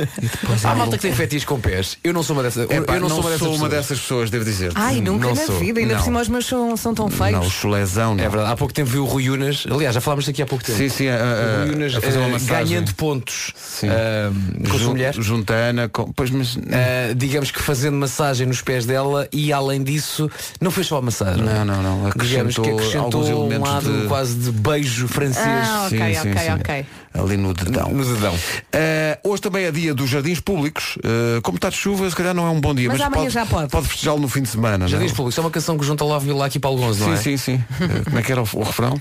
Há 0.64 0.72
é 0.72 0.76
malta 0.76 0.98
que 0.98 1.04
tem 1.04 1.14
fetiche 1.14 1.46
com 1.46 1.60
pés. 1.60 1.98
Eu 2.04 2.14
não 2.14 2.22
sou 2.24 2.36
uma 2.36 2.44
dessas. 2.44 2.70
É, 2.70 2.82
pá, 2.82 2.96
eu 2.96 3.00
não, 3.02 3.10
sou 3.10 3.20
uma 3.22 3.30
dessas. 3.30 3.42
uma 3.48 3.54
pessoas. 3.54 3.72
dessas 3.72 4.00
pessoas, 4.00 4.30
devo 4.30 4.44
dizer. 4.46 4.72
Ai, 4.76 5.00
nunca 5.02 5.28
Não 5.28 5.36
na 5.36 5.46
sou. 5.46 5.58
vida. 5.60 5.80
Ainda 5.80 5.94
Não. 5.94 6.00
por 6.00 6.06
cima 6.06 6.22
os 6.22 6.28
meus 6.28 6.46
são, 6.46 6.76
são 6.78 6.94
tão 6.94 7.10
feios. 7.10 7.32
Não, 7.34 7.42
o 7.42 7.50
chulezão, 7.50 8.16
não. 8.16 8.24
É 8.24 8.28
verdade. 8.30 8.52
Há 8.52 8.56
pouco 8.58 8.74
tempo 8.74 8.90
vi 8.90 8.98
o 8.98 9.06
Rui 9.06 9.30
Unas. 9.30 9.66
Aliás, 9.70 9.96
já 9.96 10.02
falámos 10.02 10.28
aqui 10.28 10.42
há 10.42 10.46
pouco 10.46 10.64
tempo. 10.64 10.78
Sim, 10.78 10.90
sim, 10.90 11.08
a, 11.08 11.16
O 11.16 11.62
a, 11.62 11.66
Rui 11.66 11.76
Unas 11.76 11.96
a 11.96 12.02
fazer 12.02 12.18
uma 12.18 12.28
eh, 12.28 12.32
massagem. 12.32 12.66
ganhando 12.68 12.94
pontos 12.96 13.54
Sim. 13.56 13.88
ah, 13.90 14.32
com 14.60 14.64
a 14.66 14.70
sua 14.70 14.80
Jun- 14.80 14.90
mulher. 14.92 15.14
Junta 15.16 15.54
a 15.54 15.58
Ana, 15.58 15.90
com... 15.90 16.12
pois, 16.12 16.30
mas 16.30 16.58
Ah, 16.72 17.14
digamos 17.16 17.52
que 17.52 17.62
fazendo 17.62 17.96
massagem 17.96 18.46
nos 18.46 18.62
pés 18.62 18.86
dela 18.86 19.28
e 19.32 19.54
além 19.54 19.84
disso 19.84 20.30
não 20.60 20.70
foi 20.72 20.84
só 20.84 20.98
a 20.98 21.02
massagem. 21.02 21.44
Não, 21.44 21.64
não, 21.64 21.82
não. 21.82 22.10
Digamos 22.18 22.56
que 22.56 22.62
Acrescentou 22.62 22.78
acrescentou 22.78 23.04
alguns 23.22 23.28
um 23.30 23.46
elementos 23.46 23.70
lado 23.70 24.07
quase 24.08 24.36
de 24.36 24.52
beijo 24.52 25.08
francês 25.08 25.46
Ah, 25.46 25.86
ok, 25.88 25.98
Sim, 25.98 26.22
sim, 26.22 26.30
ok, 26.32 26.42
sim. 26.42 26.52
ok. 26.52 26.86
ali 27.14 27.38
no 27.38 27.54
dedão. 27.54 27.90
no 27.92 28.06
dedão. 28.06 28.34
Uh, 28.34 29.30
hoje 29.30 29.42
também 29.42 29.66
é 29.66 29.72
dia 29.72 29.94
dos 29.94 30.10
jardins 30.10 30.40
públicos. 30.40 30.98
Uh, 30.98 31.42
como 31.42 31.58
está 31.58 31.70
de 31.70 31.76
chuva, 31.78 32.10
se 32.10 32.16
calhar 32.16 32.34
não 32.34 32.46
é 32.46 32.50
um 32.50 32.60
bom 32.62 32.74
dia, 32.76 32.88
Mas 32.88 32.98
mas, 33.00 33.08
amanhã 33.08 33.22
pode, 33.24 33.34
já 33.34 33.46
pode. 33.46 33.70
pode 33.72 33.88
festejá-lo 33.88 34.20
no 34.20 34.28
fim 34.30 34.42
de 34.42 34.50
semana. 34.50 34.88
Já 34.88 34.98
não? 34.98 35.06
diz 35.06 35.14
público, 35.16 35.40
é 35.40 35.44
uma 35.44 35.52
canção 35.52 35.78
que 35.78 35.86
junta 35.86 36.04
lá 36.04 36.20
Vila 36.20 36.46
aqui 36.46 36.60
para 36.60 36.70
Algonzo, 36.70 37.06
não 37.06 37.14
é? 37.14 37.18
Sim, 37.18 37.38
sim, 37.38 37.58
sim. 37.58 37.84
Uh, 37.84 38.04
como 38.06 38.20
é 38.20 38.22
que 38.22 38.32
era 38.32 38.42
o, 38.42 38.48
o 38.54 38.64
refrão? 38.64 39.00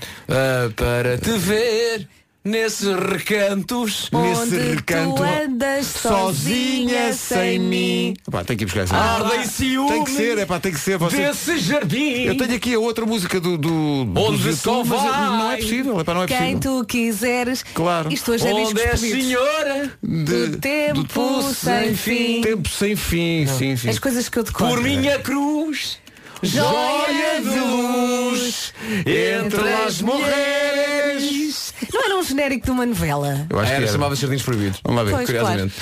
Para 0.75 1.17
te 1.17 1.31
ver 1.37 2.07
nesses 2.47 2.87
recantos. 2.95 4.09
Nesse 4.11 4.41
Onde 4.41 4.57
recanto, 4.75 5.15
tu 5.15 5.23
andas 5.23 5.85
sozinha 5.87 7.13
sem 7.13 7.59
mim. 7.59 8.13
Epá, 8.27 8.43
tem 8.43 8.55
que 8.57 8.63
ir 8.63 8.65
buscar 8.65 8.81
essa. 8.81 8.95
Ardem 8.95 9.45
ciúmes 9.45 9.91
tem 9.91 10.03
que 10.03 10.11
ser, 10.11 10.37
é 10.37 10.45
pá, 10.45 10.59
tem 10.59 10.71
que 10.71 10.79
ser. 10.79 10.97
Você... 10.97 11.17
desse 11.17 11.57
jardim. 11.59 12.23
Eu 12.23 12.37
tenho 12.37 12.55
aqui 12.55 12.73
a 12.73 12.79
outra 12.79 13.05
música 13.05 13.39
do, 13.39 13.57
do 13.57 13.71
Onde 14.15 14.47
YouTube, 14.49 14.55
só 14.55 14.83
mas 14.83 15.01
vai. 15.01 15.11
não 15.11 15.51
é 15.51 15.57
possível, 15.57 15.99
epá, 15.99 16.13
não 16.13 16.23
é 16.23 16.27
Quem 16.27 16.57
possível. 16.57 16.81
tu 16.81 16.85
quiseres. 16.85 17.63
Claro. 17.73 18.11
Isto 18.11 18.31
hoje 18.31 18.47
é 18.47 18.53
Onde 18.53 18.81
é 18.81 18.95
senhora 18.95 19.91
De- 20.01 20.47
do 20.47 20.57
tempo 20.57 21.41
sem 21.53 21.95
fim. 21.95 22.41
Tempo 22.41 22.69
sem 22.69 22.95
fim, 22.95 23.45
sim, 23.47 23.75
sim. 23.75 23.89
As 23.89 23.99
coisas 23.99 24.29
que 24.29 24.39
eu 24.39 24.43
decoro. 24.43 24.73
por 24.75 24.81
minha 24.83 25.19
cruz. 25.19 25.99
Joia 26.43 27.41
de 27.41 27.59
luz 27.59 28.73
entre 29.05 29.69
as 29.85 30.01
mulheres. 30.01 31.73
Não 31.93 32.03
era 32.05 32.17
um 32.17 32.23
genérico 32.23 32.65
de 32.65 32.71
uma 32.71 32.85
novela. 32.85 33.45
Eu 33.49 33.59
acho 33.59 33.71
que 33.71 33.77
Era, 33.77 33.87
chamava-se 33.87 34.21
Jardins 34.21 34.43
Proibidos. 34.43 34.79
Vamos 34.83 34.97
lá 34.97 35.03
ver. 35.03 35.11
Pois, 35.11 35.25
Curiosamente. 35.25 35.73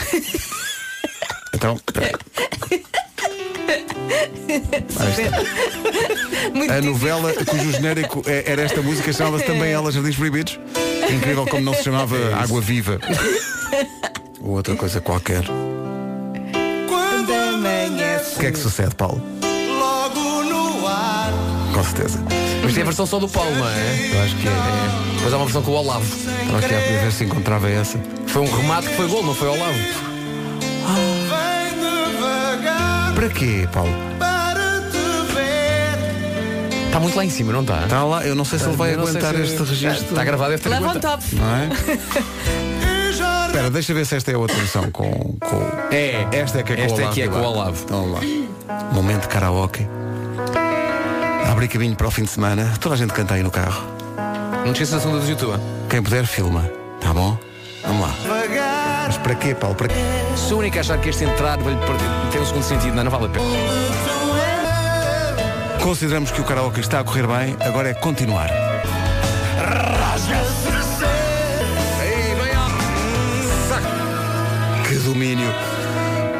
Então. 1.53 1.79
Muito 6.53 6.71
A 6.71 6.75
difícil. 6.79 6.91
novela 6.91 7.33
cujo 7.33 7.71
genérico 7.71 8.23
é- 8.25 8.43
era 8.51 8.61
esta 8.61 8.81
música 8.81 9.11
chamava-se 9.11 9.45
também 9.45 9.71
ela 9.71 9.91
Jardins 9.91 10.15
Proibidos. 10.15 10.59
Incrível 11.09 11.45
como 11.47 11.63
não 11.63 11.73
se 11.73 11.83
chamava 11.83 12.15
Água 12.35 12.61
Viva. 12.61 12.99
Ou 14.41 14.51
outra 14.51 14.75
coisa 14.75 15.01
qualquer. 15.01 15.43
Quando 16.87 17.33
amanhece. 17.33 18.35
O 18.35 18.39
que 18.39 18.45
é 18.47 18.51
que 18.51 18.59
sucede, 18.59 18.95
Paulo? 18.95 19.21
Com 21.75 21.83
certeza. 21.83 22.19
Mas 22.63 22.73
tem 22.73 22.81
a 22.83 22.85
versão 22.85 23.05
só 23.05 23.19
do 23.19 23.27
Paulo, 23.27 23.53
não 23.53 23.67
é? 23.69 24.09
Eu 24.13 24.21
acho 24.23 24.35
que 24.37 24.47
é. 24.47 24.51
É. 24.51 25.15
Depois 25.17 25.33
há 25.33 25.37
uma 25.37 25.45
versão 25.45 25.61
com 25.61 25.71
o 25.71 25.73
Olavo. 25.75 26.05
Estava 26.05 26.57
aqui 26.59 26.73
a 26.73 27.01
ver 27.03 27.11
se 27.11 27.23
encontrava 27.25 27.69
essa. 27.69 27.99
Foi 28.27 28.41
um 28.43 28.51
remate 28.55 28.87
que 28.87 28.95
foi 28.95 29.07
gol, 29.07 29.23
não 29.23 29.35
foi 29.35 29.49
Olavo. 29.49 29.73
Vem 31.33 32.13
devagar 32.13 33.13
Para 33.13 33.29
quê, 33.29 33.67
Paulo? 33.73 33.91
para 34.17 34.81
te 34.89 35.33
ver. 35.33 36.85
Está 36.87 36.99
muito 37.01 37.17
lá 37.17 37.25
em 37.25 37.29
cima, 37.29 37.51
não 37.51 37.61
está? 37.61 37.83
Está 37.83 38.03
lá, 38.05 38.25
eu 38.25 38.35
não 38.35 38.45
sei 38.45 38.57
se 38.57 38.65
ele 38.65 38.75
vai 38.77 38.93
aguentar 38.93 39.35
se- 39.35 39.41
este 39.41 39.57
registro. 39.57 40.05
Está 40.09 40.23
gravado, 40.23 40.51
deve 40.51 40.63
ter 40.63 40.69
Leva 40.69 40.87
um 40.91 40.99
top. 40.99 41.23
Não 41.35 41.55
é? 41.55 41.69
Espera, 43.47 43.69
deixa 43.69 43.93
ver 43.93 44.05
se 44.05 44.15
esta 44.15 44.31
é 44.31 44.35
a 44.35 44.37
outra 44.37 44.55
versão 44.57 44.89
com, 44.91 45.09
com... 45.39 45.61
É, 45.91 46.25
Esta 46.31 46.59
é 46.59 46.63
que 46.63 46.73
é 46.73 46.75
com 46.75 46.81
Esta 46.83 46.93
o 46.95 46.97
Olavo. 46.99 47.11
aqui 47.11 47.21
é 47.21 47.27
com 47.27 47.35
o. 47.39 47.43
Olavo. 47.43 47.81
Então 47.83 48.01
vamos 48.01 48.19
lá. 48.67 48.75
Momento 48.93 49.21
de 49.23 49.27
karaoke. 49.29 49.87
Abre 51.55 51.69
caminho 51.69 51.95
para 51.95 52.05
o 52.05 52.11
fim 52.11 52.23
de 52.23 52.29
semana. 52.31 52.73
Toda 52.81 52.95
a 52.95 52.97
gente 52.97 53.13
canta 53.13 53.35
aí 53.35 53.41
no 53.41 53.49
carro. 53.49 53.81
Não 54.65 54.73
te 54.73 54.83
esqueças 54.83 54.95
da 54.95 54.99
segunda 54.99 55.21
do 55.21 55.29
YouTube. 55.29 55.57
Quem 55.89 56.03
puder, 56.03 56.25
filma. 56.25 56.69
Tá 56.99 57.13
bom? 57.13 57.37
Vamos 57.81 58.01
lá. 58.01 58.13
Mas 59.07 59.17
para 59.19 59.35
quê, 59.35 59.55
Paulo? 59.55 59.73
Para 59.73 59.87
quê? 59.87 59.95
Se 60.35 60.53
o 60.53 60.57
único 60.57 60.77
achar 60.77 60.99
que 60.99 61.07
este 61.07 61.23
entrar 61.23 61.57
vai-lhe 61.57 61.79
perder, 61.79 62.09
tem 62.29 62.41
um 62.41 62.45
segundo 62.45 62.63
sentido, 62.63 62.93
não, 62.93 63.05
não 63.05 63.11
vale 63.11 63.27
a 63.27 63.29
pena. 63.29 63.45
Consideramos 65.81 66.29
que 66.29 66.41
o 66.41 66.43
karaoke 66.43 66.81
está 66.81 66.99
a 66.99 67.05
correr 67.05 67.25
bem, 67.25 67.55
agora 67.61 67.87
é 67.87 67.93
continuar. 67.93 68.49
Que 74.89 74.95
domínio. 74.95 75.47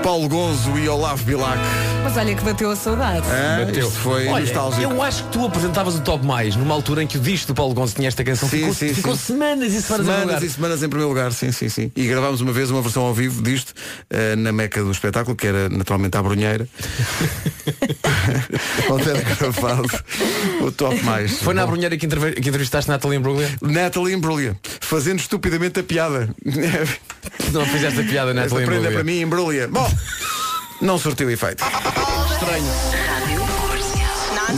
Paulo 0.03 0.27
Gonzo 0.27 0.77
e 0.77 0.89
Olavo 0.89 1.23
Bilac. 1.23 1.61
Mas 2.05 2.17
olha 2.17 2.35
que 2.35 2.43
bateu 2.43 2.69
a 2.69 2.75
saudade. 2.75 3.25
Hã? 3.27 3.65
Bateu. 3.65 3.89
Foi 3.89 4.27
Olha, 4.27 4.41
nostálgico. 4.45 4.83
eu 4.83 5.01
acho 5.01 5.23
que 5.23 5.29
tu 5.31 5.43
apresentavas 5.43 5.95
o 5.95 6.01
Top 6.01 6.23
Mais 6.23 6.55
numa 6.55 6.75
altura 6.75 7.01
em 7.01 7.07
que 7.07 7.17
o 7.17 7.19
disco 7.19 7.47
do 7.47 7.55
Paulo 7.55 7.73
Gonçalves 7.73 7.95
tinha 7.95 8.07
esta 8.07 8.23
canção. 8.23 8.47
Sim, 8.47 8.57
ficou 8.59 8.73
sim, 8.75 8.93
ficou 8.93 9.15
sim. 9.15 9.33
semanas 9.33 9.73
e 9.73 9.81
semanas, 9.81 10.07
a 10.07 10.19
Semanas 10.19 10.43
e 10.43 10.49
semanas 10.51 10.83
em 10.83 10.87
primeiro 10.87 11.09
lugar, 11.09 11.33
sim, 11.33 11.51
sim, 11.51 11.67
sim. 11.67 11.91
E 11.95 12.05
gravámos 12.05 12.41
uma 12.41 12.51
vez 12.53 12.69
uma 12.69 12.79
versão 12.83 13.01
ao 13.01 13.11
vivo 13.13 13.41
disto 13.41 13.73
eh, 14.11 14.35
na 14.35 14.51
meca 14.51 14.83
do 14.83 14.91
espetáculo, 14.91 15.35
que 15.35 15.47
era 15.47 15.67
naturalmente 15.67 16.15
à 16.15 16.21
Brunheira. 16.21 16.69
Onde 18.87 19.09
era 19.09 19.21
gravado 19.21 19.89
o 20.61 20.71
top 20.71 21.01
mais. 21.03 21.39
Foi 21.39 21.55
na 21.55 21.65
Brunheira 21.65 21.97
que, 21.97 22.05
que 22.07 22.49
entrevistaste 22.49 22.87
Natalie 22.87 23.17
Imbruglia? 23.17 23.49
Natalie 23.63 24.13
Imbruglia, 24.13 24.55
fazendo 24.79 25.17
estupidamente 25.21 25.79
a 25.79 25.83
piada. 25.83 26.29
Não 27.51 27.65
fizeste 27.65 27.99
a 27.99 28.03
piada, 28.03 28.31
Natalie 28.31 28.63
prenda 28.63 28.89
Imbruglia. 28.89 28.91
para 28.91 29.03
mim, 29.03 29.21
Imbruglia. 29.21 29.67
Bom, 29.67 29.91
não 30.85 30.97
surtiu 30.99 31.29
efeito. 31.31 31.63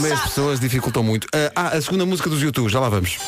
Mas 0.00 0.12
as 0.12 0.20
pessoas 0.20 0.60
dificultam 0.60 1.02
muito. 1.02 1.26
Ah, 1.34 1.50
ah, 1.56 1.68
a 1.76 1.82
segunda 1.82 2.04
música 2.06 2.28
dos 2.28 2.42
YouTube, 2.42 2.68
já 2.68 2.78
lá 2.78 2.88
vamos. 2.88 3.18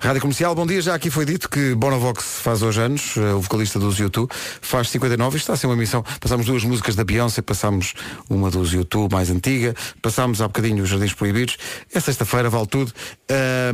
Rádio 0.00 0.20
Comercial, 0.20 0.54
bom 0.54 0.66
dia. 0.66 0.82
Já 0.82 0.94
aqui 0.94 1.08
foi 1.08 1.24
dito 1.24 1.48
que 1.48 1.74
Bonovox 1.74 2.40
faz 2.42 2.62
hoje 2.62 2.80
anos, 2.80 3.14
eh, 3.16 3.32
o 3.32 3.40
vocalista 3.40 3.78
dos 3.78 3.98
YouTube, 3.98 4.30
faz 4.60 4.90
59. 4.90 5.36
Isto 5.36 5.44
está 5.44 5.52
a 5.54 5.56
ser 5.56 5.66
uma 5.66 5.76
missão. 5.76 6.04
Passámos 6.20 6.44
duas 6.44 6.62
músicas 6.62 6.94
da 6.94 7.04
Beyoncé, 7.04 7.40
passámos 7.40 7.94
uma 8.28 8.50
dos 8.50 8.72
YouTube 8.72 9.10
mais 9.12 9.30
antiga, 9.30 9.74
passámos 10.02 10.42
há 10.42 10.46
bocadinho 10.46 10.82
os 10.82 10.90
Jardins 10.90 11.14
Proibidos. 11.14 11.56
É 11.94 12.00
sexta-feira, 12.00 12.50
vale 12.50 12.66
tudo. 12.66 12.92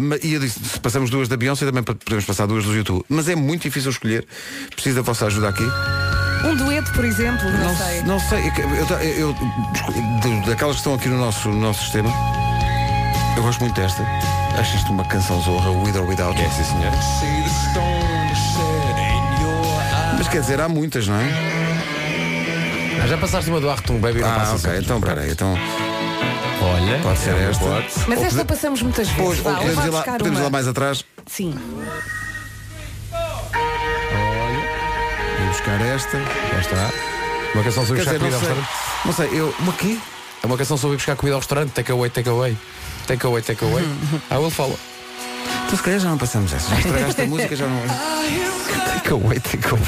Ma- 0.01 0.19
e 0.23 0.35
eu 0.35 0.41
disse, 0.41 0.61
se 0.61 0.79
passamos 0.79 1.11
duas 1.11 1.27
da 1.27 1.37
Beyoncé, 1.37 1.67
também 1.67 1.83
podemos 1.83 2.25
passar 2.25 2.47
duas 2.47 2.65
dos 2.65 2.77
YouTube. 2.77 3.05
Mas 3.09 3.29
é 3.29 3.35
muito 3.35 3.63
difícil 3.63 3.91
escolher. 3.91 4.25
Preciso 4.71 4.97
da 4.97 5.03
vossa 5.03 5.27
ajuda 5.27 5.49
aqui. 5.49 5.65
Um 6.45 6.57
dueto, 6.57 6.91
por 6.93 7.05
exemplo, 7.05 7.51
não, 7.51 7.59
Não 7.69 7.77
sei. 7.77 8.03
Não 8.03 8.21
sei. 8.21 8.53
Eu, 8.57 8.75
eu, 8.75 9.37
eu- 9.37 10.47
daquelas 10.47 10.77
que 10.77 10.81
estão 10.81 10.95
aqui 10.95 11.09
no 11.09 11.19
nosso, 11.19 11.49
no 11.49 11.61
nosso 11.61 11.81
sistema, 11.83 12.11
eu 13.37 13.43
gosto 13.43 13.61
muito 13.61 13.79
desta. 13.81 14.03
Acho 14.59 14.77
isto 14.77 14.91
uma 14.93 15.05
canção 15.05 15.41
zorra, 15.43 15.71
With 15.71 15.97
or 15.99 16.09
Without. 16.09 16.41
É, 16.41 16.49
sim, 16.51 16.65
senhor. 16.65 16.93
Mas 20.19 20.29
quer 20.29 20.41
dizer, 20.41 20.61
há 20.61 20.69
muitas, 20.69 21.07
não 21.07 21.17
é? 21.17 21.29
Ah, 23.03 23.07
já 23.07 23.17
passaste 23.17 23.49
uma 23.51 23.61
do 23.61 23.71
Artung 23.71 23.99
Baby 23.99 24.21
não 24.21 24.29
Ah, 24.31 24.35
passa 24.35 24.57
ok. 24.69 24.79
Então, 24.81 25.01
peraí. 25.01 25.31
Então, 25.31 25.55
Olha, 26.63 26.99
pode 27.03 27.19
ser 27.19 27.31
é 27.35 27.51
esta. 27.51 27.65
Mas 28.07 28.19
Ou 28.19 28.25
esta 28.27 28.37
pode- 28.37 28.49
passamos 28.49 28.83
muitas 28.83 29.09
vezes. 29.09 29.23
Pois, 29.25 29.39
Vá, 29.39 29.55
podemos 29.55 29.85
ir 29.85 29.89
lá, 29.89 29.97
buscar 29.99 30.19
podemos 30.19 30.39
ir 30.39 30.43
uma. 30.43 30.45
lá 30.45 30.51
mais 30.51 30.69
atrás 30.69 31.05
Sim. 31.27 31.55
Buscar 35.51 35.81
esta. 35.81 36.19
Já 36.53 36.61
está. 36.61 36.91
Uma 37.55 37.65
canção 37.65 37.85
sobre 37.87 38.03
Quer 38.05 38.13
buscar 38.13 38.19
dizer, 38.19 38.19
comida 38.19 38.31
não 38.31 38.35
ao 38.37 38.41
sei. 38.41 38.49
restaurante. 38.55 38.69
Não 39.05 39.13
sei, 39.13 39.29
eu. 39.41 39.55
Uma 39.61 39.73
quê? 39.73 39.99
É 40.43 40.47
uma 40.47 40.57
canção 40.57 40.77
sobre 40.77 40.97
buscar 40.97 41.17
comida 41.17 41.35
ao 41.35 41.41
restaurante. 41.41 41.71
Take 41.73 41.93
away, 41.93 42.11
take 42.11 42.29
away. 42.29 42.57
Take 43.07 43.27
away, 43.27 43.43
take 43.43 43.65
away. 43.65 43.85
I 44.31 44.35
will 44.37 44.51
follow. 44.51 44.79
Então 45.67 45.77
se 45.77 45.83
calhar 45.83 46.01
já 46.01 46.09
não 46.09 46.19
passamos 46.19 46.53
essa. 46.53 46.69
Já 46.71 46.79
estragaste 46.81 47.21
a 47.23 47.27
música, 47.27 47.57
já 47.57 47.67
não. 47.67 47.81
Take 48.95 49.13
away, 49.13 49.41
take 49.41 49.67
away. 49.69 49.83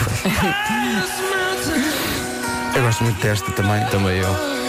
Eu 2.75 2.83
gosto 2.83 3.05
muito 3.05 3.21
desta 3.23 3.51
também. 3.53 3.85
Também 3.87 4.19
eu. 4.19 4.63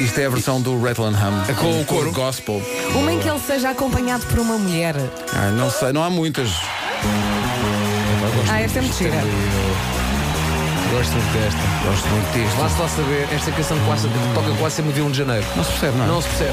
Isto 0.00 0.20
é 0.20 0.26
a 0.26 0.30
versão 0.30 0.60
do 0.60 0.80
Rattle 0.82 1.06
Hum. 1.06 1.44
É 1.48 1.52
com 1.54 1.80
o 1.80 1.84
coro? 1.84 2.10
gospel. 2.12 2.62
Uma 2.94 3.12
em 3.12 3.18
que 3.18 3.28
ele 3.28 3.38
seja 3.40 3.70
acompanhado 3.70 4.24
por 4.26 4.38
uma 4.38 4.56
mulher. 4.58 4.94
Ah, 5.32 5.50
não 5.50 5.70
sei, 5.70 5.92
não 5.92 6.02
há 6.02 6.10
muitas. 6.10 6.50
Ah, 8.50 8.60
esta 8.60 8.78
é 8.78 8.82
muito 8.82 8.96
gira. 8.96 9.16
Gosto 10.92 11.12
muito 11.12 11.32
desta. 11.32 11.60
Gosto 11.84 12.08
muito 12.08 12.32
disto. 12.32 12.56
Vá-se 12.56 12.80
lá 12.80 12.88
saber, 12.88 13.28
esta 13.32 13.50
canção 13.52 13.78
quase, 13.86 14.08
toca 14.34 14.50
quase 14.58 14.76
sempre 14.76 14.92
dia 14.92 15.04
1 15.04 15.10
de 15.10 15.18
janeiro. 15.18 15.46
Não 15.56 15.64
se 15.64 15.70
percebe, 15.70 15.96
não 15.98 16.04
é? 16.04 16.08
Não 16.08 16.22
se 16.22 16.28
percebe. 16.28 16.52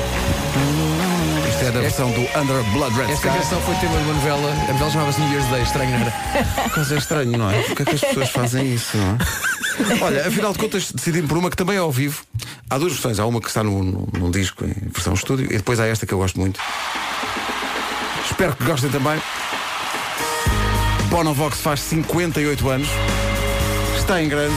Isto 1.47 1.49
Isto 1.49 1.63
é 1.65 1.71
da 1.71 1.79
versão 1.81 2.11
do 2.11 2.21
Under 2.21 2.63
Blood 2.73 2.95
Red 2.95 3.11
Esta 3.11 3.27
Sky. 3.27 3.39
canção 3.39 3.61
foi 3.61 3.75
tema 3.75 3.95
de 3.97 4.03
uma 4.03 4.13
novela. 4.13 4.51
A 4.69 4.73
novela 4.73 4.91
chamava-se 4.91 5.21
New 5.21 5.29
Year's 5.31 5.49
Day, 5.49 5.61
estranho, 5.61 5.91
não 5.91 5.99
era? 5.99 6.69
Coisa 6.73 6.97
estranho, 6.97 7.37
não 7.37 7.51
é? 7.51 7.61
Porque 7.61 7.81
é 7.83 7.85
que 7.85 7.95
as 7.95 8.01
pessoas 8.01 8.29
fazem 8.29 8.73
isso, 8.73 8.97
não 8.97 9.13
é? 9.15 9.17
Olha, 10.03 10.27
afinal 10.27 10.51
de 10.53 10.59
contas 10.59 10.91
decidimos 10.91 11.27
por 11.29 11.37
uma 11.37 11.49
que 11.49 11.55
também 11.57 11.75
é 11.75 11.79
ao 11.79 11.91
vivo. 11.91 12.23
Há 12.69 12.77
duas 12.77 12.93
versões, 12.93 13.19
há 13.19 13.25
uma 13.25 13.39
que 13.39 13.47
está 13.47 13.63
no, 13.63 13.83
no- 13.83 14.07
num 14.17 14.31
disco 14.31 14.65
em 14.65 14.73
versão 14.91 15.13
estúdio 15.13 15.45
e 15.45 15.57
depois 15.57 15.79
há 15.79 15.85
esta 15.87 16.05
que 16.05 16.13
eu 16.13 16.17
gosto 16.17 16.39
muito. 16.39 16.59
Espero 18.29 18.55
que 18.55 18.63
gostem 18.63 18.89
também. 18.89 19.21
Bonovox 21.13 21.59
faz 21.59 21.79
58 21.81 22.69
anos. 22.69 22.87
Está 23.95 24.19
em 24.19 24.27
grande. 24.27 24.55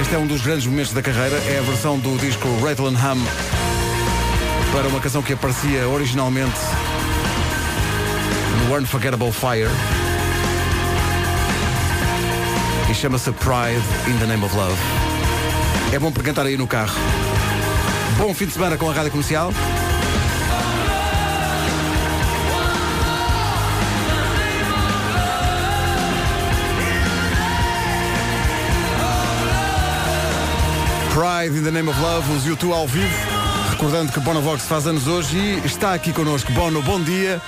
Este 0.00 0.12
é 0.16 0.18
um 0.18 0.26
dos 0.26 0.42
grandes 0.42 0.66
momentos 0.66 0.92
da 0.92 1.00
carreira. 1.00 1.36
É 1.36 1.60
a 1.60 1.62
versão 1.62 1.96
do 2.00 2.18
disco 2.18 2.48
Rattle 2.60 2.88
and 2.88 2.98
Hum 2.98 3.24
para 4.72 4.88
uma 4.88 4.98
canção 4.98 5.22
que 5.22 5.34
aparecia 5.34 5.88
originalmente 5.88 6.58
no 8.66 8.76
Unforgettable 8.76 9.30
Fire 9.30 9.70
e 12.90 12.94
chama-se 12.94 13.30
Pride 13.30 13.80
in 14.08 14.18
the 14.18 14.26
Name 14.26 14.44
of 14.44 14.56
Love. 14.56 14.76
É 15.92 15.98
bom 16.00 16.10
para 16.10 16.24
cantar 16.24 16.44
aí 16.44 16.56
no 16.56 16.66
carro. 16.66 16.98
Bom 18.16 18.34
fim 18.34 18.46
de 18.46 18.52
semana 18.52 18.76
com 18.76 18.90
a 18.90 18.92
Rádio 18.92 19.12
Comercial. 19.12 19.52
Pride 31.18 31.58
in 31.58 31.64
the 31.64 31.72
Name 31.72 31.90
of 31.90 32.00
Love, 32.00 32.32
os 32.32 32.46
YouTube 32.46 32.72
ao 32.72 32.86
vivo. 32.86 33.12
Recordando 33.70 34.12
que 34.12 34.20
Bono 34.20 34.40
Vox 34.40 34.62
faz 34.66 34.86
anos 34.86 35.08
hoje 35.08 35.36
e 35.36 35.66
está 35.66 35.92
aqui 35.92 36.12
connosco. 36.12 36.52
Bono, 36.52 36.80
bom 36.80 37.02
dia. 37.02 37.42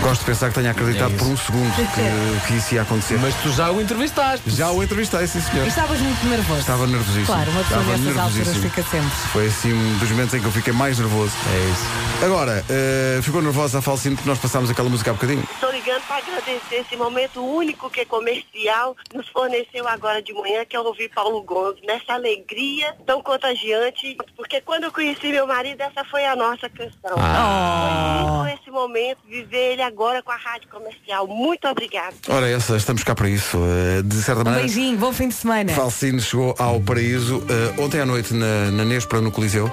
Gosto 0.00 0.22
de 0.22 0.26
pensar 0.26 0.48
que 0.48 0.54
tenha 0.56 0.72
acreditado 0.72 1.14
É 1.14 1.16
por 1.16 1.28
um 1.28 1.36
segundo 1.36 1.70
que, 1.94 2.46
que 2.48 2.54
isso 2.54 2.74
ia 2.74 2.82
acontecer. 2.82 3.16
Mas 3.20 3.32
tu 3.36 3.52
já 3.52 3.70
o 3.70 3.80
entrevistaste. 3.80 4.50
Já 4.50 4.72
o 4.72 4.82
entrevistei, 4.82 5.24
sim 5.28 5.40
senhor. 5.40 5.64
E 5.66 5.68
estavas 5.68 6.00
muito 6.00 6.26
nervoso. 6.26 6.58
Estava 6.58 6.84
nervosíssimo. 6.84 7.26
Claro, 7.26 7.50
uma 7.52 7.62
pessoa 7.62 7.80
Estava 7.80 7.98
nessas 7.98 8.18
alturas 8.18 8.34
nervosíssimo. 8.34 8.70
fica 8.70 8.82
sempre. 8.90 9.16
Foi 9.32 9.46
assim 9.46 9.72
um 9.72 9.98
dos 9.98 10.10
momentos 10.10 10.34
em 10.34 10.40
que 10.40 10.46
eu 10.46 10.52
fiquei 10.52 10.72
mais 10.72 10.98
nervoso. 10.98 11.32
É 11.48 11.70
isso. 11.70 11.84
Agora, 12.24 12.64
eh, 12.68 13.20
ficou 13.22 13.42
nervosa 13.42 13.78
a 13.78 13.82
Falcine 13.82 14.16
porque 14.16 14.28
nós 14.28 14.38
passámos 14.38 14.70
aquela 14.70 14.88
música 14.88 15.10
há 15.10 15.14
bocadinho. 15.14 15.44
Estou 15.52 15.70
ligando 15.70 16.02
para 16.08 16.16
agradecer 16.16 16.76
esse 16.76 16.96
momento 16.96 17.40
único 17.44 17.90
que 17.90 18.00
é 18.00 18.04
comercial 18.06 18.96
nos 19.14 19.28
forneceu 19.28 19.86
agora 19.86 20.22
de 20.22 20.32
manhã, 20.32 20.64
que 20.64 20.74
é 20.74 20.80
ouvir 20.80 21.10
Paulo 21.14 21.42
Gomes, 21.42 21.80
nessa 21.86 22.14
alegria 22.14 22.96
tão 23.06 23.22
contagiante, 23.22 24.16
porque 24.34 24.60
quando 24.62 24.84
eu 24.84 24.92
conheci 24.92 25.28
meu 25.28 25.46
marido, 25.46 25.80
essa 25.82 26.04
foi 26.10 26.24
a 26.24 26.34
nossa 26.34 26.68
canção. 26.70 27.16
Foi 27.16 28.48
lindo 28.48 28.60
esse 28.60 28.70
momento, 28.70 29.18
viver 29.28 29.72
ele 29.74 29.82
agora 29.82 30.22
com 30.22 30.32
a 30.32 30.36
rádio 30.36 30.68
comercial. 30.70 31.26
Muito 31.28 31.68
obrigada. 31.68 32.14
Ora, 32.28 32.48
essa, 32.48 32.76
estamos 32.76 33.04
cá 33.04 33.14
para 33.14 33.28
isso. 33.28 33.58
Eh, 33.58 34.02
de 34.02 34.16
certa 34.22 34.40
Um 34.40 34.44
maneira. 34.44 34.66
beijinho, 34.66 34.96
bom 34.96 35.12
fim 35.12 35.28
de 35.28 35.34
semana. 35.34 35.70
Falcine 35.74 36.20
chegou 36.20 36.54
ao 36.58 36.80
paraíso 36.80 37.44
eh, 37.48 37.80
ontem 37.80 38.00
à 38.00 38.06
noite 38.06 38.32
na, 38.32 38.70
na 38.70 38.84
Nespra, 38.86 39.20
no 39.20 39.30
Coliseu. 39.30 39.70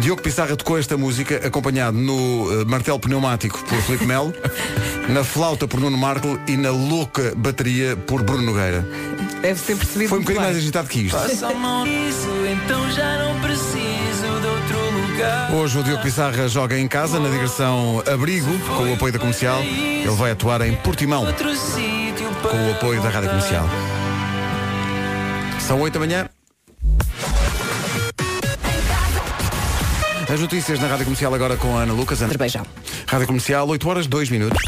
Diogo 0.00 0.22
Pissarra 0.22 0.56
tocou 0.56 0.78
esta 0.78 0.96
música, 0.96 1.46
acompanhado 1.46 1.96
no 1.98 2.60
eh, 2.60 2.64
martelo 2.64 3.00
pneumático 3.00 3.58
por 3.64 3.80
Filipe 3.82 4.06
Melo, 4.06 4.32
na 5.08 5.24
flauta 5.24 5.66
por 5.66 5.80
Nuno 5.80 5.98
Marco 5.98 6.38
e 6.46 6.56
na 6.56 6.70
louca 6.70 7.32
bateria 7.36 7.96
por 7.96 8.22
Bruno 8.22 8.42
Nogueira. 8.42 8.86
Deve 9.42 9.60
ter 9.60 9.76
percebido 9.76 10.08
Foi 10.08 10.18
um 10.18 10.22
bocadinho 10.22 10.44
mais 10.44 10.56
agitado 10.56 10.88
que 10.88 11.00
isto. 11.00 11.16
então 11.16 12.90
já 12.92 13.18
não 13.18 13.40
preciso 13.40 14.40
de 14.40 14.46
outro 14.46 15.00
lugar. 15.00 15.52
Hoje 15.52 15.78
o 15.78 15.82
Diogo 15.82 16.02
Pissarra 16.02 16.48
joga 16.48 16.78
em 16.78 16.86
casa, 16.86 17.18
na 17.18 17.28
digressão 17.28 18.02
Abrigo, 18.06 18.56
com 18.76 18.84
o 18.84 18.94
apoio 18.94 19.12
da 19.12 19.18
comercial. 19.18 19.60
Ele 19.62 20.08
vai 20.10 20.30
atuar 20.30 20.60
em 20.62 20.74
Portimão, 20.76 21.26
com 22.42 22.68
o 22.68 22.70
apoio 22.72 23.02
da 23.02 23.08
Rádio 23.08 23.30
Comercial. 23.30 23.68
São 25.60 25.80
8 25.80 25.94
da 25.94 26.00
manhã. 26.00 26.37
As 30.30 30.40
notícias 30.40 30.78
na 30.78 30.88
Rádio 30.88 31.06
Comercial 31.06 31.34
agora 31.34 31.56
com 31.56 31.78
a 31.78 31.82
Ana 31.82 31.94
Lucas. 31.94 32.20
Ana. 32.20 32.34
Beijão. 32.36 32.66
Rádio 33.06 33.26
Comercial, 33.26 33.66
8 33.66 33.88
horas, 33.88 34.06
2 34.06 34.28
minutos. 34.28 34.62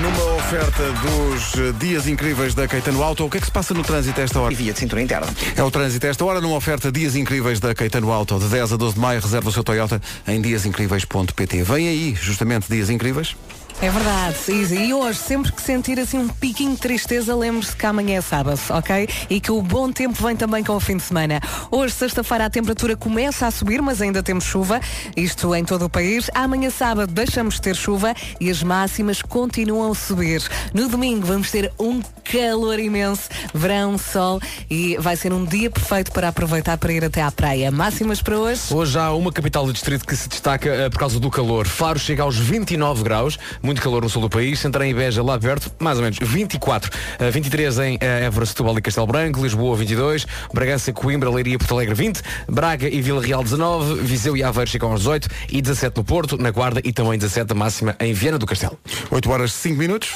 Numa 0.00 0.34
oferta 0.34 0.82
dos 0.92 1.78
dias 1.78 2.06
incríveis 2.06 2.54
da 2.54 2.66
Caetano 2.66 3.02
Auto, 3.02 3.26
o 3.26 3.30
que 3.30 3.36
é 3.36 3.40
que 3.40 3.46
se 3.46 3.52
passa 3.52 3.74
no 3.74 3.82
trânsito 3.82 4.18
a 4.18 4.24
esta 4.24 4.40
hora? 4.40 4.52
E 4.52 4.56
via 4.56 4.72
de 4.72 4.78
cintura 4.78 5.02
interna. 5.02 5.26
É 5.54 5.62
o 5.62 5.70
trânsito 5.70 6.06
a 6.06 6.10
esta 6.10 6.24
hora, 6.24 6.40
numa 6.40 6.56
oferta 6.56 6.90
Dias 6.90 7.14
Incríveis 7.14 7.60
da 7.60 7.74
Caetano 7.74 8.10
Auto, 8.10 8.38
de 8.38 8.46
10 8.46 8.72
a 8.72 8.76
12 8.76 8.94
de 8.94 9.00
maio, 9.00 9.20
reserva 9.20 9.50
o 9.50 9.52
seu 9.52 9.62
Toyota 9.62 10.00
em 10.26 10.40
diasincríveis.pt. 10.40 11.62
Vem 11.64 11.88
aí, 11.88 12.18
justamente, 12.20 12.66
Dias 12.68 12.88
Incríveis. 12.88 13.36
É 13.80 13.90
verdade, 13.90 14.36
Isa. 14.48 14.74
E 14.76 14.94
hoje, 14.94 15.18
sempre 15.18 15.50
que 15.50 15.60
sentir 15.60 15.98
assim 15.98 16.18
um 16.18 16.28
piquinho 16.28 16.72
de 16.72 16.80
tristeza, 16.80 17.34
lembre-se 17.34 17.74
que 17.74 17.84
amanhã 17.84 18.18
é 18.18 18.20
sábado, 18.20 18.60
ok? 18.70 19.08
E 19.28 19.40
que 19.40 19.50
o 19.50 19.60
bom 19.60 19.90
tempo 19.90 20.22
vem 20.22 20.36
também 20.36 20.62
com 20.62 20.74
o 20.76 20.80
fim 20.80 20.96
de 20.96 21.02
semana. 21.02 21.40
Hoje, 21.70 21.94
sexta-feira, 21.94 22.46
a 22.46 22.50
temperatura 22.50 22.96
começa 22.96 23.46
a 23.46 23.50
subir, 23.50 23.82
mas 23.82 24.00
ainda 24.00 24.22
temos 24.22 24.44
chuva, 24.44 24.80
isto 25.16 25.52
em 25.54 25.64
todo 25.64 25.86
o 25.86 25.90
país. 25.90 26.30
Amanhã, 26.34 26.70
sábado, 26.70 27.12
deixamos 27.12 27.54
de 27.54 27.62
ter 27.62 27.74
chuva 27.74 28.14
e 28.40 28.50
as 28.50 28.62
máximas 28.62 29.20
continuam 29.20 29.90
a 29.90 29.94
subir. 29.94 30.42
No 30.72 30.88
domingo, 30.88 31.26
vamos 31.26 31.50
ter 31.50 31.72
um 31.78 32.00
calor 32.24 32.78
imenso, 32.78 33.28
verão, 33.52 33.98
sol 33.98 34.40
e 34.70 34.96
vai 34.98 35.16
ser 35.16 35.32
um 35.32 35.44
dia 35.44 35.70
perfeito 35.70 36.12
para 36.12 36.28
aproveitar 36.28 36.78
para 36.78 36.92
ir 36.92 37.04
até 37.04 37.20
à 37.20 37.30
praia. 37.32 37.70
Máximas 37.70 38.22
para 38.22 38.38
hoje? 38.38 38.62
Hoje 38.72 38.98
há 38.98 39.12
uma 39.12 39.32
capital 39.32 39.66
do 39.66 39.72
distrito 39.72 40.06
que 40.06 40.14
se 40.14 40.28
destaca 40.28 40.68
eh, 40.68 40.88
por 40.88 40.98
causa 40.98 41.18
do 41.18 41.30
calor. 41.30 41.66
Faro 41.66 41.98
chega 41.98 42.22
aos 42.22 42.38
29 42.38 43.02
graus, 43.02 43.38
muito 43.62 43.80
calor 43.80 44.02
no 44.02 44.08
sul 44.08 44.22
do 44.22 44.28
país. 44.28 44.58
Santarém 44.58 44.90
e 44.90 44.94
Beja 44.94 45.22
lá 45.22 45.38
perto, 45.38 45.70
mais 45.78 45.98
ou 45.98 46.04
menos 46.04 46.18
24. 46.20 46.90
Eh, 47.18 47.30
23 47.30 47.78
em 47.78 47.98
eh, 48.00 48.24
Évora, 48.24 48.46
Setúbal 48.46 48.78
e 48.78 48.82
Castelo 48.82 49.06
Branco. 49.06 49.40
Lisboa 49.42 49.76
22. 49.76 50.26
Bragança, 50.52 50.92
Coimbra, 50.92 51.30
Leiria 51.30 51.54
e 51.54 51.58
Porto 51.58 51.74
Alegre 51.74 51.94
20. 51.94 52.22
Braga 52.48 52.88
e 52.88 53.00
Vila 53.00 53.22
Real 53.22 53.42
19. 53.42 54.02
Viseu 54.02 54.36
e 54.36 54.42
Aveiro 54.42 54.70
chegam 54.70 54.90
aos 54.90 55.00
18. 55.00 55.28
E 55.50 55.62
17 55.62 55.96
no 55.96 56.04
Porto, 56.04 56.36
na 56.36 56.50
Guarda 56.50 56.80
e 56.84 56.92
também 56.92 57.18
17 57.18 57.52
a 57.52 57.54
máxima 57.54 57.96
em 58.00 58.12
Viana 58.12 58.38
do 58.38 58.46
Castelo. 58.46 58.78
8 59.10 59.30
horas 59.30 59.52
5 59.52 59.78
minutos. 59.78 60.10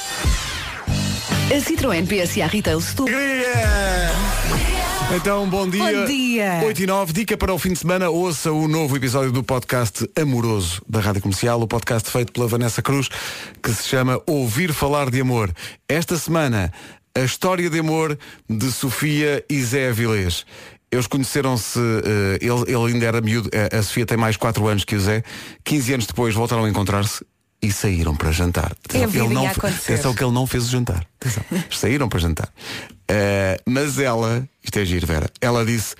A 1.49 1.61
Citroën 1.61 2.05
PSA 2.05 2.45
Retail 2.47 2.79
Store. 2.79 3.11
Então, 5.15 5.49
bom 5.49 5.67
dia. 5.67 6.01
Bom 6.01 6.05
dia. 6.05 6.61
8 6.65 6.83
e 6.83 6.85
9, 6.85 7.13
dica 7.13 7.37
para 7.37 7.53
o 7.53 7.57
fim 7.57 7.71
de 7.71 7.79
semana, 7.79 8.09
ouça 8.09 8.51
o 8.51 8.67
novo 8.67 8.95
episódio 8.97 9.31
do 9.31 9.41
podcast 9.41 10.07
Amoroso 10.19 10.81
da 10.87 10.99
Rádio 10.99 11.21
Comercial, 11.21 11.61
o 11.61 11.67
podcast 11.67 12.11
feito 12.11 12.33
pela 12.33 12.45
Vanessa 12.45 12.81
Cruz, 12.81 13.07
que 13.63 13.73
se 13.73 13.87
chama 13.87 14.21
Ouvir 14.27 14.73
Falar 14.73 15.09
de 15.09 15.21
Amor. 15.21 15.51
Esta 15.87 16.17
semana, 16.17 16.73
a 17.15 17.21
história 17.21 17.69
de 17.69 17.79
amor 17.79 18.19
de 18.49 18.69
Sofia 18.69 19.43
e 19.49 19.63
Zé 19.63 19.89
Avilés. 19.89 20.45
Eles 20.91 21.07
conheceram-se, 21.07 21.79
eh, 21.79 22.39
ele, 22.41 22.61
ele 22.67 22.93
ainda 22.93 23.05
era 23.05 23.21
miúdo, 23.21 23.49
a 23.53 23.77
a 23.77 23.83
Sofia 23.83 24.05
tem 24.05 24.17
mais 24.17 24.35
4 24.35 24.67
anos 24.67 24.83
que 24.83 24.95
o 24.95 24.99
Zé, 24.99 25.23
15 25.63 25.93
anos 25.93 26.05
depois 26.05 26.35
voltaram 26.35 26.65
a 26.65 26.69
encontrar-se 26.69 27.25
e 27.61 27.71
saíram 27.71 28.15
para 28.15 28.31
jantar. 28.31 28.73
É 28.93 29.03
Atenção, 29.03 29.09
vida 29.09 29.33
não, 29.33 29.47
atenção 29.47 30.13
que 30.13 30.23
ele 30.23 30.33
não 30.33 30.45
fez 30.45 30.65
o 30.65 30.69
jantar. 30.69 31.05
Atenção. 31.19 31.43
Saíram 31.71 32.07
para 32.07 32.19
jantar. 32.19 32.49
Eh, 33.09 33.59
mas 33.65 33.99
ela, 33.99 34.47
isto 34.63 34.79
é 34.79 34.85
giro, 34.85 35.07
Vera, 35.07 35.29
ela 35.39 35.65
disse 35.65 35.95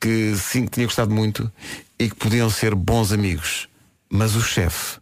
que 0.00 0.36
sim, 0.36 0.64
que 0.64 0.70
tinha 0.72 0.86
gostado 0.86 1.12
muito 1.12 1.50
e 1.98 2.08
que 2.08 2.14
podiam 2.16 2.48
ser 2.50 2.74
bons 2.74 3.12
amigos. 3.12 3.68
Mas 4.08 4.36
o 4.36 4.40
chefe 4.40 4.98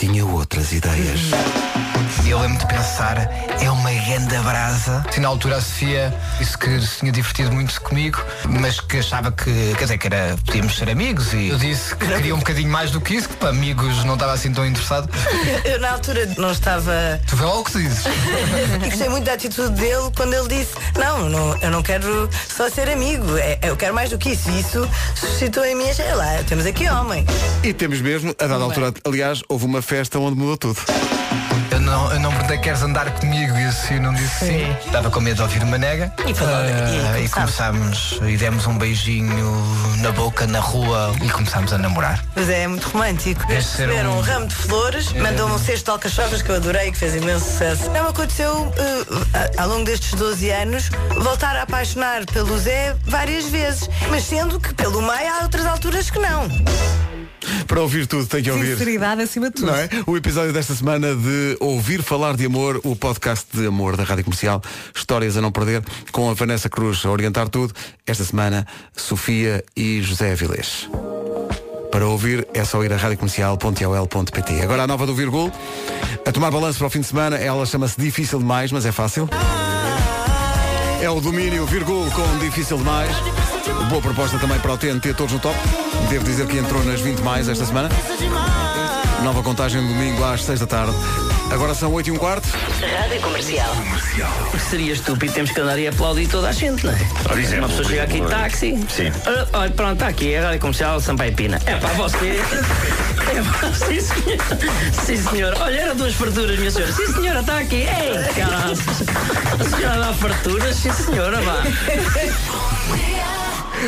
tinha 0.00 0.24
outras 0.24 0.72
ideias. 0.72 1.20
Eu 2.26 2.40
lembro 2.40 2.58
de 2.58 2.66
pensar, 2.66 3.16
é 3.60 3.70
uma 3.70 3.90
grande 3.92 4.36
brasa. 4.38 5.04
Sim, 5.10 5.20
na 5.20 5.28
altura 5.28 5.56
a 5.56 5.60
Sofia 5.60 6.14
disse 6.38 6.56
que 6.56 6.80
se 6.80 7.00
tinha 7.00 7.12
divertido 7.12 7.52
muito 7.52 7.78
comigo, 7.82 8.18
mas 8.48 8.80
que 8.80 8.98
achava 8.98 9.30
que, 9.30 9.74
quer 9.76 9.84
dizer, 9.84 9.98
que 9.98 10.06
era, 10.06 10.36
podíamos 10.46 10.76
ser 10.76 10.88
amigos. 10.88 11.32
E 11.34 11.48
eu 11.48 11.58
disse 11.58 11.94
que 11.94 12.06
queria 12.06 12.34
um 12.34 12.38
bocadinho 12.38 12.70
mais 12.70 12.90
do 12.90 13.00
que 13.00 13.14
isso, 13.14 13.28
que 13.28 13.36
para 13.36 13.50
amigos 13.50 14.02
não 14.04 14.14
estava 14.14 14.32
assim 14.32 14.52
tão 14.52 14.66
interessado. 14.66 15.08
Eu 15.64 15.78
na 15.80 15.92
altura 15.92 16.26
não 16.38 16.50
estava. 16.50 17.20
Tu 17.26 17.36
vê 17.36 17.44
logo 17.44 17.60
o 17.60 17.64
que 17.64 17.72
dizes. 17.78 18.04
E 18.82 18.88
gostei 18.88 19.08
muito 19.08 19.24
da 19.24 19.34
atitude 19.34 19.74
dele 19.74 20.10
quando 20.16 20.32
ele 20.34 20.48
disse: 20.48 20.74
Não, 20.98 21.28
não 21.28 21.56
eu 21.58 21.70
não 21.70 21.82
quero 21.82 22.28
só 22.48 22.70
ser 22.70 22.88
amigo, 22.88 23.36
é- 23.36 23.58
eu 23.62 23.76
quero 23.76 23.94
mais 23.94 24.10
do 24.10 24.16
que 24.18 24.30
isso. 24.30 24.50
E 24.50 24.60
isso 24.60 24.88
suscitou 25.14 25.64
em 25.64 25.74
mim, 25.74 25.92
sei 25.92 26.12
lá, 26.14 26.42
temos 26.48 26.64
aqui 26.64 26.88
homem. 26.88 27.26
E 27.62 27.72
temos 27.72 28.00
mesmo, 28.00 28.34
a 28.38 28.46
dada 28.46 28.64
altura, 28.64 28.92
aliás, 29.04 29.42
houve 29.48 29.66
uma 29.66 29.82
festa 29.90 30.20
onde 30.20 30.38
mudou 30.38 30.56
tudo. 30.56 30.80
Eu 31.72 31.80
não 31.80 32.12
eu 32.12 32.20
não 32.20 32.30
perguntei 32.30 32.58
queres 32.58 32.80
andar 32.82 33.10
comigo 33.18 33.56
e 33.58 33.64
assim 33.64 33.98
não 33.98 34.14
disse 34.14 34.38
sim. 34.46 34.76
Estava 34.86 35.10
com 35.10 35.20
medo 35.20 35.34
de 35.36 35.42
ouvir 35.42 35.62
uma 35.64 35.76
nega. 35.76 36.12
E 36.28 36.32
foi 36.32 36.46
logo- 36.46 36.58
Ah, 37.12 37.18
e 37.18 37.24
e 37.24 37.28
começámos 37.28 38.20
e 38.24 38.36
demos 38.36 38.68
um 38.68 38.78
beijinho 38.78 39.52
na 39.98 40.12
boca, 40.12 40.46
na 40.46 40.60
rua 40.60 41.12
e 41.20 41.28
começámos 41.28 41.72
a 41.72 41.78
namorar. 41.78 42.22
Mas 42.36 42.48
é 42.48 42.68
muito 42.68 42.88
romântico. 42.88 43.42
Eles 43.50 43.64
receberam 43.72 44.12
um- 44.12 44.18
um 44.18 44.20
ramo 44.20 44.46
de 44.46 44.54
flores, 44.54 45.12
É. 45.12 45.20
mandou-me 45.20 45.54
um 45.54 45.58
cesto 45.58 45.86
de 45.86 45.90
alcachofras 45.90 46.40
que 46.40 46.50
eu 46.50 46.54
adorei, 46.54 46.92
que 46.92 46.98
fez 46.98 47.16
imenso 47.16 47.44
sucesso. 47.46 47.90
Não 47.90 48.08
aconteceu, 48.08 48.72
eh, 48.76 49.50
ao 49.60 49.68
longo 49.68 49.84
destes 49.84 50.12
12 50.14 50.50
anos, 50.50 50.88
voltar 51.20 51.56
a 51.56 51.62
apaixonar 51.62 52.24
pelo 52.26 52.56
Zé 52.60 52.94
várias 53.06 53.46
vezes. 53.46 53.88
Mas 54.08 54.22
sendo 54.24 54.60
que 54.60 54.72
pelo 54.72 55.02
meio 55.02 55.32
há 55.34 55.42
outras 55.42 55.66
alturas 55.66 56.08
que 56.10 56.18
não. 56.20 56.46
Para 57.66 57.80
ouvir 57.80 58.06
tudo 58.06 58.26
tem 58.26 58.42
que 58.42 58.50
ouvir. 58.50 58.72
Sinceridade 58.72 59.22
acima 59.22 59.48
de 59.48 59.56
tudo. 59.56 59.66
Não 59.66 59.74
é? 59.74 59.88
O 60.06 60.16
episódio 60.16 60.52
desta 60.52 60.74
semana 60.74 61.14
de 61.14 61.56
Ouvir 61.60 62.02
Falar 62.02 62.36
de 62.36 62.46
Amor, 62.46 62.80
o 62.84 62.94
podcast 62.94 63.46
de 63.52 63.66
amor 63.66 63.96
da 63.96 64.04
Rádio 64.04 64.24
Comercial, 64.24 64.62
Histórias 64.94 65.36
a 65.36 65.40
não 65.40 65.52
perder, 65.52 65.82
com 66.12 66.28
a 66.30 66.34
Vanessa 66.34 66.68
Cruz 66.68 67.04
a 67.04 67.10
orientar 67.10 67.48
tudo. 67.48 67.74
Esta 68.06 68.24
semana, 68.24 68.66
Sofia 68.94 69.64
e 69.76 70.02
José 70.02 70.32
Avilés. 70.32 70.88
Para 71.90 72.06
ouvir 72.06 72.46
é 72.54 72.64
só 72.64 72.82
ir 72.84 72.92
a 72.92 72.96
radiocomercial.ol.pt. 72.96 74.62
Agora 74.62 74.84
a 74.84 74.86
nova 74.86 75.06
do 75.06 75.14
Virgul. 75.14 75.50
A 76.24 76.32
tomar 76.32 76.50
balanço 76.50 76.78
para 76.78 76.86
o 76.86 76.90
fim 76.90 77.00
de 77.00 77.06
semana, 77.06 77.36
ela 77.36 77.66
chama-se 77.66 78.00
Difícil 78.00 78.38
Demais, 78.38 78.70
mas 78.70 78.86
é 78.86 78.92
fácil. 78.92 79.28
É 81.02 81.10
o 81.10 81.20
domínio 81.20 81.66
Virgul 81.66 82.08
com 82.10 82.38
Difícil 82.38 82.76
Demais. 82.78 83.10
Boa 83.88 84.00
proposta 84.00 84.38
também 84.38 84.58
para 84.60 84.72
o 84.72 84.78
TNT, 84.78 85.14
todos 85.14 85.32
no 85.32 85.38
top. 85.40 85.56
Devo 86.08 86.24
dizer 86.24 86.46
que 86.46 86.58
entrou 86.58 86.82
nas 86.84 87.00
20 87.00 87.20
mais 87.20 87.48
esta 87.48 87.64
semana. 87.64 87.88
Nova 89.22 89.42
contagem 89.42 89.80
domingo 89.86 90.24
às 90.24 90.44
6 90.44 90.60
da 90.60 90.66
tarde. 90.66 90.94
Agora 91.50 91.74
são 91.74 91.92
8 91.92 92.06
e 92.06 92.10
um 92.12 92.16
quarto. 92.16 92.48
Rádio 92.48 93.20
Comercial. 93.20 93.74
Seria 94.70 94.92
estúpido, 94.92 95.32
temos 95.32 95.50
que 95.50 95.60
andar 95.60 95.78
e 95.78 95.88
aplaudir 95.88 96.28
toda 96.28 96.48
a 96.48 96.52
gente, 96.52 96.86
não 96.86 96.92
é? 96.92 96.98
Por 97.24 97.38
exemplo, 97.38 97.58
Uma 97.66 97.68
pessoa 97.68 97.88
chega 97.88 98.02
aqui 98.04 98.20
de 98.20 98.26
táxi. 98.28 98.86
Sim. 98.88 99.12
Olha, 99.26 99.48
olha, 99.52 99.70
pronto, 99.72 99.92
está 99.94 100.06
aqui, 100.08 100.32
é 100.32 100.38
a 100.38 100.44
Rádio 100.44 100.60
Comercial 100.60 101.00
Sampaio 101.00 101.34
Pina. 101.34 101.60
É 101.66 101.74
para 101.74 101.92
você. 101.94 102.40
É 103.30 103.42
pá, 103.42 103.72
sim, 103.74 104.00
senhor. 104.00 104.38
Sim, 105.04 105.16
senhor. 105.16 105.56
Olha, 105.60 105.80
era 105.80 105.94
duas 105.94 106.14
farturas, 106.14 106.56
minha 106.58 106.70
senhora. 106.70 106.92
Sim, 106.92 107.12
senhora, 107.12 107.40
está 107.40 107.58
aqui. 107.58 107.76
Ei, 107.76 108.32
caralho. 108.34 108.78
A 109.58 109.76
senhora 109.76 109.98
dá 109.98 110.12
farturas? 110.14 110.76
Sim, 110.76 110.92
senhora, 110.92 111.40
vá. 111.42 111.62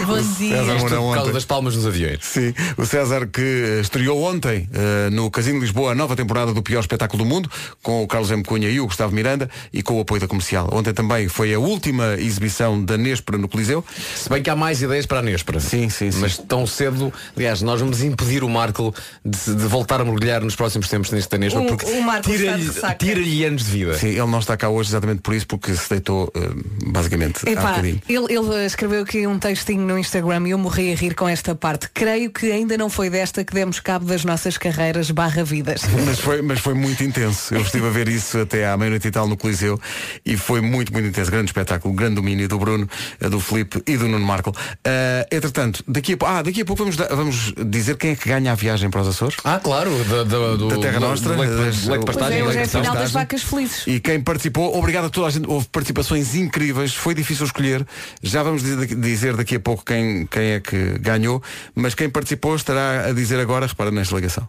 Bom 0.07 0.23
César 0.23 0.79
Mourão 0.79 1.05
ontem. 1.07 1.33
das 1.33 1.45
palmas 1.45 1.77
nos 1.77 1.87
aviões. 1.87 2.19
Sim, 2.23 2.55
o 2.77 2.85
César 2.87 3.27
que 3.27 3.41
eh, 3.41 3.81
estreou 3.81 4.23
ontem 4.23 4.69
eh, 4.73 5.11
no 5.11 5.31
Casino 5.31 5.59
de 5.59 5.67
Lisboa 5.67 5.93
a 5.93 5.95
nova 5.95 6.17
temporada 6.17 6.53
do 6.53 6.63
pior 6.63 6.81
espetáculo 6.81 7.23
do 7.25 7.29
mundo, 7.29 7.51
com 7.83 8.03
o 8.03 8.07
Carlos 8.07 8.31
M. 8.31 8.43
Cunha 8.43 8.69
e 8.69 8.81
o 8.81 8.87
Gustavo 8.87 9.15
Miranda 9.15 9.49
e 9.73 9.83
com 9.83 9.99
o 9.99 10.01
apoio 10.01 10.21
da 10.21 10.27
comercial. 10.29 10.69
Ontem 10.73 10.93
também 10.93 11.29
foi 11.29 11.53
a 11.55 11.59
última 11.59 12.15
exibição 12.19 12.83
da 12.83 12.97
Nespera 12.97 13.39
no 13.39 13.49
Coliseu. 13.49 13.85
Se 14.15 14.29
bem 14.29 14.43
que 14.43 14.51
há 14.51 14.57
mais 14.57 14.81
ideias 14.83 15.07
para 15.07 15.19
a 15.19 15.23
Nespera. 15.23 15.61
Sim, 15.61 15.89
sim, 15.89 16.11
sim. 16.11 16.21
Mas 16.21 16.39
tão 16.39 16.67
cedo, 16.67 17.13
aliás, 17.37 17.61
nós 17.63 17.81
vamos 17.81 18.03
impedir 18.03 18.43
o 18.45 18.49
Marco 18.49 18.95
de, 19.25 19.55
de 19.55 19.67
voltar 19.67 20.01
a 20.01 20.05
mergulhar 20.05 20.41
nos 20.43 20.57
próximos 20.57 20.89
tempos 20.89 21.11
neste 21.11 21.37
Nespera 21.39 21.65
O- 21.65 21.69
porque 21.69 21.87
tira-lhe 22.23 22.71
tira-lhe 22.99 23.45
anos 23.45 23.65
de 23.65 23.71
vida. 23.71 23.95
Sim, 23.99 24.09
ele 24.09 24.27
não 24.27 24.39
está 24.39 24.57
cá 24.57 24.69
hoje 24.69 24.91
exatamente 24.91 25.21
por 25.21 25.35
isso, 25.35 25.47
porque 25.47 25.75
se 25.75 25.89
deitou 25.91 26.31
eh, 26.35 26.41
basicamente 26.87 27.41
há 27.47 27.51
Epá, 27.51 27.69
bocadinho. 27.71 28.01
ele, 28.09 28.27
ele 28.35 28.67
escreveu 28.67 29.03
aqui 29.03 29.27
um 29.27 29.39
textinho 29.39 29.82
no 29.87 29.99
Instagram 29.99 30.47
e 30.47 30.51
eu 30.51 30.59
morri 30.59 30.93
a 30.93 30.97
rir 30.97 31.15
com 31.15 31.29
esta 31.29 31.55
parte. 31.55 31.89
Creio 31.93 32.31
que 32.31 32.51
ainda 32.51 32.77
não 32.77 32.89
foi 32.89 33.11
desta 33.11 33.45
que 33.45 33.53
demos 33.55 33.81
cabo 33.81 34.05
das 34.05 34.25
nossas 34.25 34.57
carreiras 34.57 35.11
barra 35.11 35.45
vidas. 35.45 35.83
Mas 36.07 36.19
foi, 36.21 36.43
mas 36.43 36.61
foi 36.61 36.75
muito 36.75 37.03
intenso. 37.03 37.55
Eu 37.55 37.61
estive 37.63 37.87
a 37.87 37.91
ver 37.91 38.09
isso 38.09 38.39
até 38.39 38.67
à 38.69 38.77
meia-noite 38.77 39.09
e 39.09 39.11
tal 39.11 39.27
no 39.27 39.37
Coliseu 39.37 39.81
e 40.27 40.37
foi 40.37 40.61
muito, 40.61 40.93
muito 40.93 41.09
intenso. 41.09 41.31
Grande 41.31 41.47
espetáculo, 41.51 41.95
grande 41.95 42.17
domínio 42.17 42.49
do 42.49 42.59
Bruno, 42.59 42.89
do 43.21 43.41
Filipe 43.41 43.83
e 43.87 43.97
do 43.97 44.07
Nuno 44.09 44.25
Marco. 44.27 44.53
Eh, 44.85 45.27
entretanto, 45.33 45.83
daqui 45.87 46.17
a, 46.21 46.39
ah, 46.39 46.43
daqui 46.43 46.61
a 46.63 46.65
pouco 46.65 46.83
vamos, 46.83 46.97
dar- 46.97 47.09
vamos 47.15 47.55
dizer 47.67 47.97
quem 47.97 48.11
é 48.13 48.17
que 48.17 48.29
ganha 48.29 48.53
a 48.53 48.55
viagem 48.55 48.91
para 48.91 49.01
os 49.03 49.09
Açores. 49.09 49.37
Ah, 49.45 49.59
claro, 49.63 49.91
da, 50.05 50.25
da, 50.25 50.57
do, 50.57 50.69
da 50.69 50.79
Terra 50.79 51.01
Nostra, 51.01 51.35
do 51.35 51.65
das- 51.65 52.05
pastagem, 52.05 52.41
é, 52.41 52.45
hoje 52.45 52.59
é 52.59 52.63
a 52.63 52.69
final 52.69 52.95
das 52.95 53.13
vacas 53.13 53.43
felizes. 53.43 53.87
E 53.87 54.01
quem 54.01 54.21
participou, 54.21 54.77
obrigado 54.77 55.07
a 55.07 55.11
toda 55.11 55.29
a 55.29 55.31
gente, 55.31 55.49
houve 55.49 55.67
participações 55.69 56.35
incríveis, 56.35 56.95
foi 56.95 57.15
difícil 57.15 57.47
escolher. 57.47 57.87
Já 58.23 58.43
vamos 58.43 58.63
dizer, 58.63 58.87
dizer 58.97 59.37
daqui 59.37 59.57
a 59.57 59.61
pouco 59.61 59.72
quem, 59.79 60.27
quem 60.27 60.43
é 60.53 60.61
que 60.61 60.99
ganhou, 60.99 61.43
mas 61.75 61.95
quem 61.95 62.09
participou 62.11 62.57
estará 62.57 63.07
a 63.09 63.13
dizer 63.13 63.39
agora, 63.41 63.67
repara 63.67 63.91
nesta 63.91 64.15
ligação. 64.15 64.49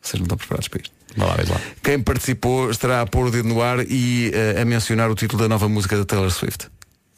Vocês 0.00 0.20
não 0.20 0.24
estão 0.24 0.36
preparados 0.36 0.68
para 0.68 0.80
isto. 0.82 0.92
Vai 1.16 1.28
lá, 1.28 1.34
vai 1.36 1.46
lá. 1.46 1.60
Quem 1.82 2.00
participou 2.00 2.70
estará 2.70 3.00
a 3.00 3.06
pôr 3.06 3.26
o 3.26 3.30
dedo 3.30 3.48
no 3.48 3.62
ar 3.62 3.80
e 3.80 4.30
eh, 4.34 4.60
a 4.60 4.64
mencionar 4.64 5.10
o 5.10 5.14
título 5.14 5.42
da 5.42 5.48
nova 5.48 5.68
música 5.68 5.96
da 5.96 6.04
Taylor 6.04 6.30
Swift. 6.30 6.68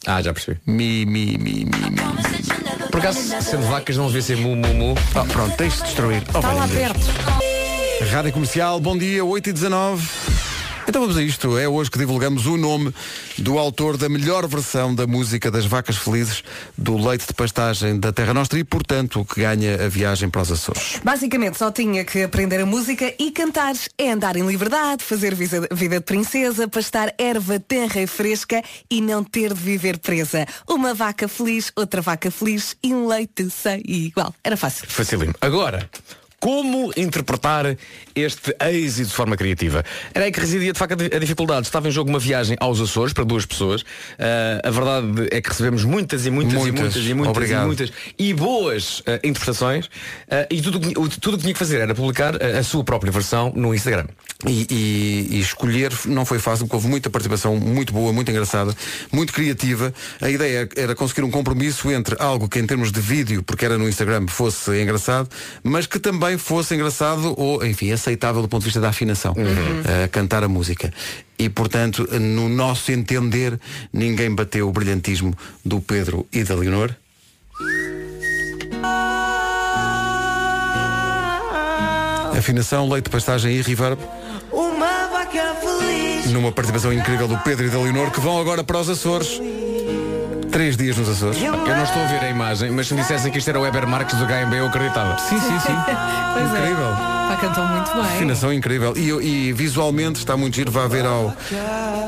Ah, 0.05 0.21
já 0.21 0.31
percebi. 0.33 0.59
Mi, 0.65 1.05
mi, 1.05 1.37
mi, 1.37 1.65
mi, 1.65 1.65
mi. 1.65 2.87
Por 2.91 2.99
acaso, 2.99 3.19
sendo 3.41 3.67
vacas, 3.67 3.97
não 3.97 4.05
devia 4.07 4.21
ser 4.21 4.37
mu, 4.37 4.55
mu, 4.55 4.73
mu. 4.73 4.95
Oh, 5.15 5.25
pronto, 5.25 5.57
tens 5.57 5.75
de 5.77 5.83
destruir. 5.83 6.23
Oh, 6.33 6.37
Está 6.37 6.53
lá 6.53 6.65
Deus. 6.65 6.79
perto. 6.79 8.09
Rádio 8.11 8.31
Comercial, 8.31 8.79
bom 8.79 8.97
dia, 8.97 9.25
8 9.25 9.49
e 9.49 9.53
19 9.53 10.07
Então 10.87 11.01
vamos 11.01 11.17
a 11.17 11.21
isto. 11.21 11.57
É 11.57 11.67
hoje 11.67 11.91
que 11.91 11.97
divulgamos 11.97 12.45
o 12.45 12.55
nome 12.55 12.93
do 13.37 13.59
autor 13.59 13.97
da 13.97 14.07
melhor 14.07 14.47
versão 14.47 14.95
da 14.95 15.05
música 15.05 15.51
das 15.51 15.65
vacas 15.65 15.97
felizes 15.97 16.43
do 16.77 16.97
leite 16.97 17.27
de 17.27 17.33
pastagem 17.33 17.99
da 17.99 18.13
Terra 18.13 18.33
Nostra 18.33 18.57
e, 18.57 18.63
portanto, 18.63 19.19
o 19.19 19.25
que 19.25 19.41
ganha 19.41 19.85
a 19.85 19.89
viagem 19.89 20.29
para 20.29 20.41
os 20.41 20.51
Açores. 20.51 21.01
Basicamente 21.03 21.57
só 21.57 21.71
tinha 21.71 22.05
que 22.05 22.23
aprender 22.23 22.61
a 22.61 22.65
música 22.65 23.13
e 23.19 23.31
cantar. 23.31 23.75
É 23.97 24.11
andar 24.11 24.37
em 24.37 24.47
liberdade, 24.47 25.03
fazer 25.03 25.35
vida, 25.35 25.67
de 25.67 25.99
princesa, 25.99 26.69
pastar 26.69 27.13
erva 27.17 27.59
terra 27.59 28.01
e 28.01 28.07
fresca 28.07 28.63
e 28.89 29.01
não 29.01 29.25
ter 29.25 29.53
de 29.53 29.59
viver 29.59 29.97
presa. 29.97 30.45
Uma 30.65 30.93
vaca 30.93 31.27
feliz, 31.27 31.69
outra 31.75 32.01
vaca 32.01 32.31
feliz 32.31 32.77
e 32.81 32.93
um 32.93 33.07
leite 33.07 33.49
sem 33.49 33.83
igual. 33.85 34.33
Era 34.41 34.55
fácil. 34.55 34.87
Facílimo. 34.87 35.35
Agora, 35.41 35.89
como 36.39 36.91
interpretar 36.95 37.75
este 38.15 38.55
êxito 38.61 39.09
de 39.09 39.13
forma 39.15 39.35
criativa? 39.35 39.83
Era 40.13 40.25
aí 40.25 40.31
que 40.31 40.39
residia 40.39 40.71
de 40.71 40.77
facto 40.79 40.93
a 40.93 41.19
dificuldade. 41.19 41.65
Estava 41.65 41.87
em 41.87 41.91
jogo 41.91 42.09
uma 42.09 42.19
viagem 42.19 42.55
aos 42.59 42.79
Açores 42.79 43.11
para 43.13 43.23
duas 43.23 43.45
pessoas. 43.45 43.83
Ah, 44.19 44.61
a 44.67 44.71
verdade 44.71 45.27
é 45.31 45.41
que 45.41 45.49
recebemos 45.49 45.83
muitas 45.83 46.25
e 46.25 46.29
muitas, 46.29 46.53
Muitas. 46.53 46.67
e 46.77 46.81
muitas 46.81 47.05
e 47.05 47.13
muitas 47.13 47.37
Obrigado. 47.37 47.63
e 47.63 47.65
muitas 47.67 47.91
e 48.19 48.33
boas 48.33 49.01
ah, 49.07 49.15
interpretações. 49.23 49.89
Ah, 50.29 50.45
e 50.49 50.61
tudo 50.61 50.77
o 51.01 51.09
tudo 51.09 51.37
que 51.37 51.41
tinha 51.43 51.53
que 51.53 51.59
fazer 51.59 51.79
era 51.81 51.95
publicar 51.95 52.35
ah, 52.35 52.59
a 52.59 52.63
sua 52.63 52.83
própria 52.83 53.11
versão 53.11 53.51
no 53.55 53.73
Instagram. 53.73 54.05
E, 54.47 54.67
e- 54.69 55.27
e 55.37 55.39
escolher 55.39 55.91
não 56.05 56.23
foi 56.23 56.37
fácil, 56.37 56.65
porque 56.65 56.75
houve 56.75 56.87
muita 56.87 57.09
participação 57.09 57.55
muito 57.57 57.91
boa, 57.91 58.13
muito 58.13 58.29
engraçada, 58.29 58.75
muito 59.11 59.33
criativa. 59.33 59.91
A 60.21 60.29
ideia 60.29 60.69
era 60.75 60.93
conseguir 60.93 61.23
um 61.23 61.31
compromisso 61.31 61.89
entre 61.91 62.15
algo 62.19 62.47
que 62.47 62.59
em 62.59 62.67
termos 62.67 62.91
de 62.91 63.01
vídeo, 63.01 63.41
porque 63.41 63.65
era 63.65 63.77
no 63.79 63.89
Instagram, 63.89 64.27
fosse 64.27 64.79
engraçado, 64.79 65.27
mas 65.63 65.87
que 65.87 65.97
também 65.97 66.26
fosse 66.35 66.73
engraçado 66.73 67.35
ou, 67.37 67.63
enfim, 67.63 67.91
aceitável 67.91 68.41
do 68.41 68.47
ponto 68.47 68.61
de 68.61 68.65
vista 68.65 68.81
da 68.81 68.89
afinação, 68.89 69.35
a 70.03 70.07
cantar 70.07 70.43
a 70.43 70.47
música. 70.47 70.91
E, 71.37 71.47
portanto, 71.47 72.07
no 72.19 72.49
nosso 72.49 72.91
entender, 72.91 73.59
ninguém 73.93 74.33
bateu 74.33 74.67
o 74.67 74.71
brilhantismo 74.71 75.35
do 75.63 75.79
Pedro 75.79 76.25
e 76.33 76.43
da 76.43 76.55
Leonor. 76.55 76.91
Afinação, 82.37 82.89
leite, 82.89 83.09
pastagem 83.09 83.55
e 83.55 83.61
reverb. 83.61 83.99
Uma 84.51 85.07
vaca 85.07 85.55
feliz. 85.55 86.31
Numa 86.31 86.51
participação 86.51 86.93
incrível 86.93 87.27
do 87.27 87.37
Pedro 87.39 87.67
e 87.67 87.69
da 87.69 87.79
Leonor 87.79 88.11
que 88.11 88.19
vão 88.19 88.39
agora 88.39 88.63
para 88.63 88.79
os 88.79 88.89
Açores. 88.89 89.39
Três 90.51 90.77
dias 90.77 90.97
nos 90.97 91.09
Açores. 91.09 91.41
Eu 91.41 91.51
não 91.51 91.83
estou 91.83 92.01
a 92.01 92.05
ver 92.05 92.23
a 92.25 92.29
imagem, 92.29 92.71
mas 92.71 92.87
se 92.87 92.93
me 92.93 93.01
dissessem 93.01 93.31
que 93.31 93.37
isto 93.37 93.49
era 93.49 93.59
o 93.59 93.63
Weber 93.63 93.87
Marques 93.87 94.15
do 94.15 94.25
HMB, 94.25 94.53
eu 94.57 94.67
acreditava. 94.67 95.17
Sim, 95.17 95.39
sim, 95.39 95.59
sim. 95.59 95.75
Pois 96.33 96.53
é. 96.53 97.16
Pá, 97.27 97.35
cantou 97.35 97.65
muito 97.65 97.91
bem. 97.93 98.01
Afinação 98.01 98.53
incrível. 98.53 98.93
E, 98.95 99.09
e 99.49 99.53
visualmente 99.53 100.19
está 100.19 100.37
muito 100.37 100.55
giro. 100.55 100.71
Vá 100.71 100.87
ver 100.87 101.05
ao, 101.05 101.35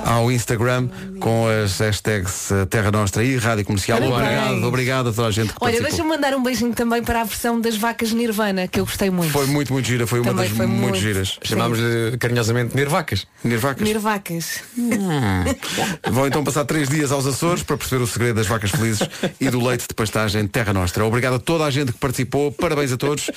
ao 0.05 0.31
Instagram 0.31 0.87
com 1.19 1.45
as 1.47 1.77
hashtags 1.79 2.51
eh, 2.51 2.65
Terra 2.65 2.89
Nostra 2.89 3.21
e 3.23 3.35
Rádio 3.37 3.65
Comercial. 3.65 3.99
Parabéns. 3.99 4.21
Obrigado, 4.23 4.67
obrigado 4.67 5.09
a 5.09 5.13
toda 5.13 5.27
a 5.27 5.31
gente 5.31 5.49
que 5.49 5.57
Olha, 5.59 5.81
deixa-me 5.81 6.07
mandar 6.07 6.33
um 6.33 6.41
beijinho 6.41 6.73
também 6.73 7.03
para 7.03 7.21
a 7.21 7.23
versão 7.25 7.59
das 7.59 7.75
vacas 7.75 8.13
Nirvana, 8.13 8.67
que 8.67 8.79
eu 8.79 8.85
gostei 8.85 9.09
muito. 9.09 9.31
Foi 9.31 9.45
muito, 9.45 9.73
muito 9.73 9.85
gira. 9.85 10.07
Foi 10.07 10.19
uma 10.19 10.29
Também 10.31 10.47
das 10.47 10.55
foi 10.57 10.65
muito, 10.65 10.81
muito. 10.81 10.97
giras. 10.97 11.37
Chamámos-lhe 11.43 12.17
carinhosamente 12.17 12.75
Nervacas. 12.75 13.27
Nervacas. 13.43 13.87
Nirvacas. 13.87 14.63
Vão 16.09 16.27
então 16.27 16.43
passar 16.43 16.63
três 16.63 16.87
dias 16.87 17.11
aos 17.11 17.25
Açores 17.25 17.61
para 17.61 17.75
perceber 17.75 18.01
o 18.03 18.07
segredo 18.07 18.37
das 18.37 18.47
vacas 18.47 18.71
felizes 18.71 19.07
e 19.39 19.49
do 19.49 19.61
leite 19.65 19.85
de 19.87 19.93
pastagem 19.93 20.47
Terra 20.47 20.71
Nostra. 20.71 21.05
Obrigado 21.05 21.35
a 21.35 21.39
toda 21.39 21.65
a 21.65 21.71
gente 21.71 21.91
que 21.91 21.97
participou. 21.97 22.51
Parabéns 22.53 22.93
a 22.93 22.97
todos. 22.97 23.29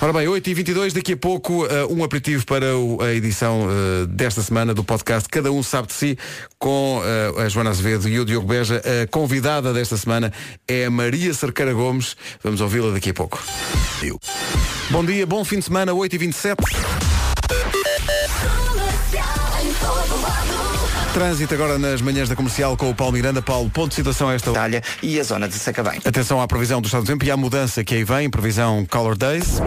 Ora 0.00 0.12
bem, 0.12 0.26
8h22, 0.26 0.92
daqui 0.92 1.12
a 1.12 1.16
pouco 1.16 1.66
eh, 1.66 1.86
um 1.86 2.02
aperitivo 2.02 2.44
para 2.44 2.66
a 3.00 3.14
edição 3.14 3.68
eh, 3.70 4.06
desta 4.06 4.42
semana 4.42 4.74
do 4.74 4.82
podcast 4.82 5.28
Cada 5.28 5.52
Um 5.52 5.62
Sabe 5.62 5.88
de 5.88 5.94
Si, 5.94 6.18
com 6.58 7.00
eh, 7.04 7.42
a 7.44 7.48
Joana 7.48 7.70
Azevedo 7.70 8.08
e 8.08 8.18
o 8.18 8.24
Diogo 8.24 8.46
Beja. 8.46 8.82
A 9.02 9.06
convidada 9.06 9.72
desta 9.72 9.96
semana 9.96 10.32
é 10.66 10.86
a 10.86 10.90
Maria 10.90 11.32
Cerqueira 11.32 11.72
Gomes. 11.72 12.16
Vamos 12.42 12.60
ouvi-la 12.60 12.92
daqui 12.92 13.10
a 13.10 13.14
pouco. 13.14 13.42
Bom 14.90 15.04
dia, 15.04 15.26
bom 15.26 15.44
fim 15.44 15.58
de 15.58 15.64
semana, 15.64 15.92
8h27. 15.92 16.56
Trânsito 21.14 21.54
agora 21.54 21.78
nas 21.78 22.02
manhãs 22.02 22.28
da 22.28 22.34
comercial 22.34 22.76
com 22.76 22.90
o 22.90 22.94
Paulo 22.94 23.12
Miranda. 23.12 23.40
Paulo, 23.40 23.70
ponto 23.70 23.90
de 23.90 23.94
situação 23.94 24.28
a 24.28 24.34
esta 24.34 24.50
Itália 24.50 24.82
e 25.00 25.20
a 25.20 25.22
zona 25.22 25.46
de 25.46 25.54
Sacabém. 25.54 26.00
Atenção 26.04 26.40
à 26.40 26.48
previsão 26.48 26.80
do 26.80 26.86
estado 26.86 27.04
do 27.04 27.06
tempo 27.06 27.24
e 27.24 27.30
à 27.30 27.36
mudança 27.36 27.84
que 27.84 27.94
aí 27.94 28.02
vem, 28.02 28.28
previsão 28.28 28.84
Color 28.84 29.16
Days. 29.16 29.60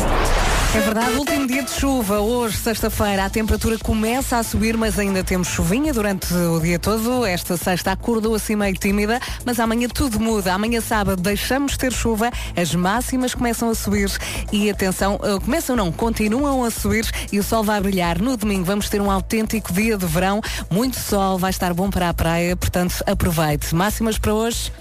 É 0.75 0.79
verdade, 0.79 1.17
último 1.17 1.47
dia 1.47 1.63
de 1.63 1.71
chuva. 1.71 2.19
Hoje, 2.19 2.57
sexta-feira, 2.57 3.25
a 3.25 3.29
temperatura 3.29 3.77
começa 3.79 4.37
a 4.37 4.43
subir, 4.43 4.77
mas 4.77 4.99
ainda 4.99 5.23
temos 5.23 5.47
chuvinha 5.47 5.91
durante 5.91 6.31
o 6.33 6.59
dia 6.59 6.77
todo. 6.77 7.25
Esta 7.25 7.57
sexta 7.57 7.91
acordou 7.91 8.35
assim 8.35 8.55
meio 8.55 8.75
tímida, 8.75 9.19
mas 9.43 9.59
amanhã 9.59 9.87
tudo 9.87 10.19
muda. 10.19 10.53
Amanhã 10.53 10.79
sábado 10.79 11.21
deixamos 11.21 11.71
de 11.71 11.79
ter 11.79 11.91
chuva, 11.91 12.29
as 12.55 12.75
máximas 12.75 13.33
começam 13.33 13.69
a 13.69 13.75
subir 13.75 14.11
e 14.51 14.69
atenção, 14.69 15.19
eh, 15.23 15.39
começam 15.43 15.75
não, 15.75 15.91
continuam 15.91 16.63
a 16.63 16.69
subir 16.69 17.09
e 17.31 17.39
o 17.39 17.43
sol 17.43 17.63
vai 17.63 17.81
brilhar. 17.81 18.21
No 18.21 18.37
domingo 18.37 18.65
vamos 18.65 18.87
ter 18.87 19.01
um 19.01 19.09
autêntico 19.09 19.73
dia 19.73 19.97
de 19.97 20.05
verão, 20.05 20.41
muito 20.69 20.97
sol, 20.97 21.39
vai 21.39 21.49
estar 21.49 21.73
bom 21.73 21.89
para 21.89 22.09
a 22.09 22.13
praia, 22.13 22.55
portanto 22.55 23.03
aproveite. 23.07 23.73
Máximas 23.73 24.19
para 24.19 24.33
hoje. 24.33 24.71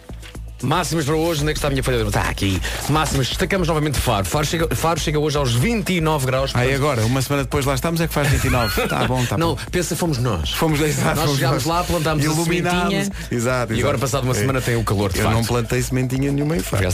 Máximas 0.63 1.05
para 1.05 1.15
hoje, 1.15 1.43
onde 1.43 1.51
é 1.51 1.53
que 1.53 1.59
está 1.59 1.69
a 1.69 1.71
minha 1.71 1.83
folha? 1.83 2.03
Está 2.03 2.23
aqui. 2.23 2.61
Máximas, 2.89 3.29
destacamos 3.29 3.69
novamente 3.69 3.99
Faro. 3.99 4.25
Faro 4.25 4.47
chega, 4.47 4.75
Faro 4.75 4.99
chega 4.99 5.19
hoje 5.19 5.37
aos 5.37 5.53
29 5.55 6.27
graus. 6.27 6.51
Aí 6.55 6.73
agora, 6.75 7.05
uma 7.05 7.21
semana 7.21 7.43
depois 7.45 7.67
lá 7.67 7.75
estamos 7.75 8.01
é 8.01 8.09
que 8.09 8.15
faz 8.15 8.29
29. 8.29 8.87
Tá 8.89 9.05
bom, 9.07 9.25
tá 9.27 9.37
Não, 9.37 9.55
bom. 9.55 9.59
pensa, 9.71 9.95
fomos 9.97 10.19
nós. 10.19 10.51
Fomos 10.53 10.81
exato, 10.81 11.17
Nós 11.21 11.35
chegámos 11.35 11.65
lá, 11.65 11.83
plantámos 11.85 12.25
a 12.25 12.31
sementinha. 12.45 13.11
Exato, 13.31 13.73
E 13.75 13.79
agora, 13.81 13.97
exato. 13.97 13.99
passado 13.99 14.25
uma 14.25 14.35
semana, 14.35 14.61
tem 14.61 14.77
o 14.77 14.85
calor, 14.85 15.13
de 15.13 15.19
Eu 15.19 15.25
facto. 15.25 15.35
não 15.37 15.45
plantei 15.45 15.83
sementinha 15.83 16.31
nenhuma 16.33 16.57
em 16.57 16.61
Faro. 16.61 16.87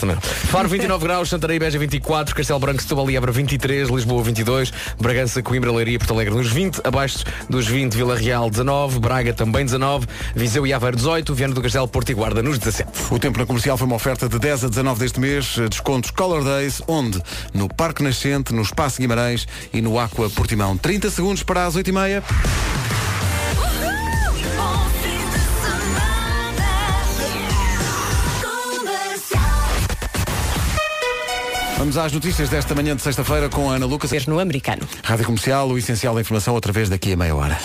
Faro 0.50 0.68
29 0.68 1.02
graus, 1.04 1.28
Santarém, 1.28 1.58
Beja 1.58 1.78
24, 1.78 2.34
Castelo 2.34 2.58
Branco, 2.58 2.82
Setúbal 2.82 3.10
e 3.10 3.16
Évora 3.16 3.30
23, 3.32 3.88
Lisboa 3.90 4.22
22, 4.22 4.72
Bragança, 5.00 5.42
Coimbra, 5.42 5.70
Leiria 5.72 5.98
Porto 5.98 6.14
Alegre 6.14 6.34
nos 6.34 6.48
20, 6.50 6.80
abaixo 6.84 7.24
dos 7.48 7.66
20, 7.68 7.94
Vila 7.94 8.16
Real 8.16 8.50
19, 8.50 8.98
Braga 8.98 9.32
também 9.32 9.64
19, 9.64 10.06
Viseu 10.34 10.66
e 10.66 10.72
Aveiro 10.72 10.96
18, 10.96 11.34
Viana 11.34 11.54
do 11.54 11.62
Castelo, 11.62 11.86
Porto 11.86 12.10
e 12.10 12.14
Guarda 12.14 12.42
nos 12.42 12.58
17. 12.58 12.90
O 13.10 13.18
tempo 13.18 13.38
na 13.38 13.46
comercial 13.52 13.76
foi 13.76 13.86
uma 13.86 13.96
oferta 13.96 14.26
de 14.30 14.38
10 14.38 14.64
a 14.64 14.68
19 14.68 14.98
deste 14.98 15.20
mês, 15.20 15.56
eh, 15.58 15.68
descontos 15.68 16.10
Color 16.10 16.42
Days, 16.42 16.80
onde? 16.88 17.20
No 17.52 17.68
Parque 17.68 18.02
Nascente, 18.02 18.54
no 18.54 18.62
Espaço 18.62 18.98
Guimarães 18.98 19.46
e 19.74 19.82
no 19.82 19.98
Aqua 19.98 20.30
Portimão. 20.30 20.74
30 20.78 21.10
segundos 21.10 21.42
para 21.42 21.66
as 21.66 21.76
8h30. 21.76 22.22
Vamos 31.76 31.98
às 31.98 32.12
notícias 32.12 32.48
desta 32.48 32.74
manhã 32.74 32.96
de 32.96 33.02
sexta-feira 33.02 33.50
com 33.50 33.70
a 33.70 33.74
Ana 33.74 33.84
Lucas. 33.84 34.26
No 34.26 34.38
americano. 34.38 34.88
Rádio 35.04 35.26
Comercial, 35.26 35.68
o 35.68 35.76
essencial 35.76 36.14
da 36.14 36.22
informação 36.22 36.54
outra 36.54 36.72
vez 36.72 36.88
daqui 36.88 37.12
a 37.12 37.16
meia 37.18 37.34
hora. 37.34 37.58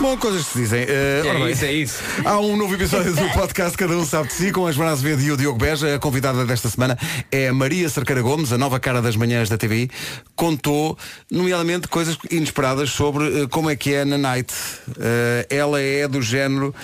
Bom, 0.00 0.16
coisas 0.16 0.44
que 0.44 0.52
se 0.52 0.58
dizem. 0.58 0.84
Eh, 0.88 1.22
ora 1.24 1.38
bem, 1.38 1.50
isso, 1.52 1.64
é 1.64 1.72
isso. 1.72 2.02
Há 2.24 2.38
um 2.38 2.56
novo 2.56 2.74
episódio 2.74 3.14
do 3.14 3.28
podcast 3.32 3.76
Cada 3.78 3.96
Um 3.96 4.04
Sabe 4.04 4.28
de 4.28 4.34
Si, 4.34 4.52
com 4.52 4.66
a 4.66 4.72
Joana 4.72 4.92
Azevedo 4.92 5.22
e 5.22 5.30
o 5.32 5.36
Diogo 5.36 5.58
Beja. 5.58 5.94
A 5.94 5.98
convidada 5.98 6.44
desta 6.44 6.68
semana 6.68 6.98
é 7.30 7.48
a 7.48 7.54
Maria 7.54 7.88
Cerqueira 7.88 8.20
Gomes, 8.20 8.52
a 8.52 8.58
nova 8.58 8.78
cara 8.80 9.00
das 9.00 9.16
manhãs 9.16 9.48
da 9.48 9.56
TVI. 9.56 9.88
Contou, 10.34 10.98
nomeadamente, 11.30 11.86
coisas 11.88 12.18
inesperadas 12.30 12.90
sobre 12.90 13.42
eh, 13.42 13.46
como 13.48 13.70
é 13.70 13.76
que 13.76 13.94
é 13.94 14.04
na 14.04 14.18
night. 14.18 14.52
Eh, 14.98 15.46
ela 15.48 15.80
é 15.80 16.06
do 16.08 16.20
género... 16.20 16.74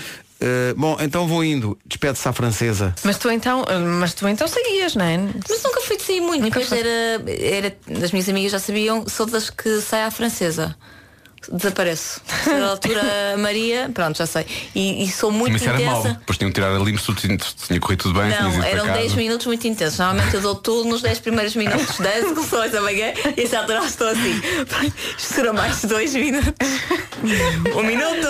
eh, 0.40 0.72
bom, 0.76 0.96
então 1.00 1.26
vou 1.26 1.44
indo. 1.44 1.76
Despede-se 1.84 2.26
à 2.28 2.32
francesa. 2.32 2.94
Mas 3.04 3.18
tu 3.18 3.28
então, 3.30 3.64
mas 3.98 4.14
tu 4.14 4.26
então 4.28 4.46
saías, 4.46 4.94
não 4.94 5.04
é? 5.04 5.18
Mas 5.18 5.62
nunca 5.62 5.80
fui 5.82 5.96
de 5.96 6.04
sair 6.04 6.20
muito. 6.20 6.44
Depois 6.44 6.70
era, 6.72 7.22
era. 7.28 7.76
As 8.02 8.12
minhas 8.12 8.28
amigas 8.28 8.52
já 8.52 8.58
sabiam, 8.58 9.04
sou 9.08 9.26
das 9.26 9.50
que 9.50 9.80
sai 9.80 10.04
à 10.04 10.10
francesa. 10.10 10.76
Desapareço. 11.50 12.20
Na 12.46 12.68
altura, 12.70 13.00
a 13.34 13.38
Maria, 13.38 13.90
pronto, 13.94 14.18
já 14.18 14.26
sei. 14.26 14.44
E, 14.74 15.04
e 15.04 15.10
sou 15.10 15.30
muito 15.32 15.52
Mas 15.54 15.62
isso 15.62 15.70
era 15.70 15.80
mau. 15.80 16.00
intensa. 16.00 16.18
Depois 16.20 16.38
tinham 16.38 16.50
que 16.50 16.54
tirar 16.60 16.74
ali 16.76 16.98
se 16.98 17.14
tinha, 17.14 17.36
tinha 17.36 17.80
corrido 17.80 18.02
tudo 18.02 18.20
bem, 18.20 18.28
Não, 18.30 18.62
eram 18.62 18.86
casa. 18.86 18.98
10 18.98 19.14
minutos 19.14 19.46
muito 19.46 19.66
intensos. 19.66 19.98
Normalmente 19.98 20.34
eu 20.34 20.40
dou 20.42 20.54
tudo 20.54 20.88
nos 20.88 21.00
10 21.02 21.18
primeiros 21.20 21.56
minutos. 21.56 21.98
10 21.98 22.24
execuções 22.26 22.72
da 22.72 22.80
manhã 22.82 23.12
e 23.36 23.42
essa 23.42 23.58
altura 23.60 23.84
estou 23.84 24.08
assim. 24.08 24.40
Será 25.18 25.52
mais 25.52 25.80
de 25.80 25.86
2 25.86 26.14
minutos. 26.14 26.52
Um 27.74 27.82
minuto! 27.82 28.28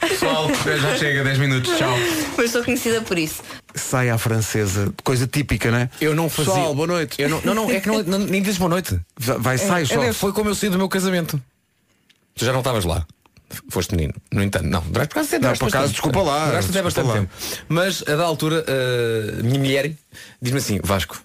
Pessoal, 0.00 0.48
já 0.80 0.96
chega, 0.96 1.22
10 1.24 1.38
minutos, 1.38 1.76
tchau. 1.78 1.94
Mas 2.36 2.50
sou 2.50 2.64
conhecida 2.64 3.00
por 3.00 3.18
isso. 3.18 3.42
Sai 3.74 4.10
à 4.10 4.18
francesa. 4.18 4.92
Coisa 5.04 5.26
típica, 5.26 5.70
não 5.70 5.78
é? 5.78 5.90
Eu 6.00 6.14
não 6.14 6.28
fazia. 6.28 6.52
Pessoal, 6.52 6.74
boa 6.74 6.86
noite. 6.88 7.22
Eu 7.22 7.28
não, 7.28 7.40
não, 7.44 7.54
não, 7.54 7.70
é 7.70 7.80
que 7.80 7.88
não, 7.88 8.02
não- 8.02 8.18
nem 8.18 8.42
dizes 8.42 8.58
boa 8.58 8.68
noite. 8.68 8.98
Vai, 9.16 9.56
sai 9.56 9.82
é, 9.82 9.86
só. 9.86 10.02
é, 10.02 10.12
Foi 10.12 10.32
como 10.32 10.50
eu 10.50 10.54
saí 10.54 10.68
do 10.68 10.76
meu 10.78 10.88
casamento. 10.88 11.40
Tu 12.34 12.44
já 12.44 12.52
não 12.52 12.60
estavas 12.60 12.84
lá. 12.84 13.06
Foste 13.68 13.94
menino. 13.96 14.14
No 14.32 14.42
entanto, 14.42 14.66
não. 14.66 14.80
Duraste 14.82 15.12
por 15.12 15.20
acaso, 15.20 15.32
Não, 15.32 15.40
duraste 15.40 15.58
por 15.64 15.68
acaso, 15.68 15.92
desculpa 15.92 16.22
lá, 16.22 16.46
Duraste 16.46 16.70
até 16.70 16.82
bastante 16.82 17.12
tempo. 17.12 17.30
Mas 17.68 18.02
a 18.06 18.14
da 18.16 18.24
altura, 18.24 18.64
a 19.38 19.42
minha 19.42 19.58
mulher 19.58 19.92
diz-me 20.40 20.58
assim, 20.58 20.80
Vasco, 20.82 21.20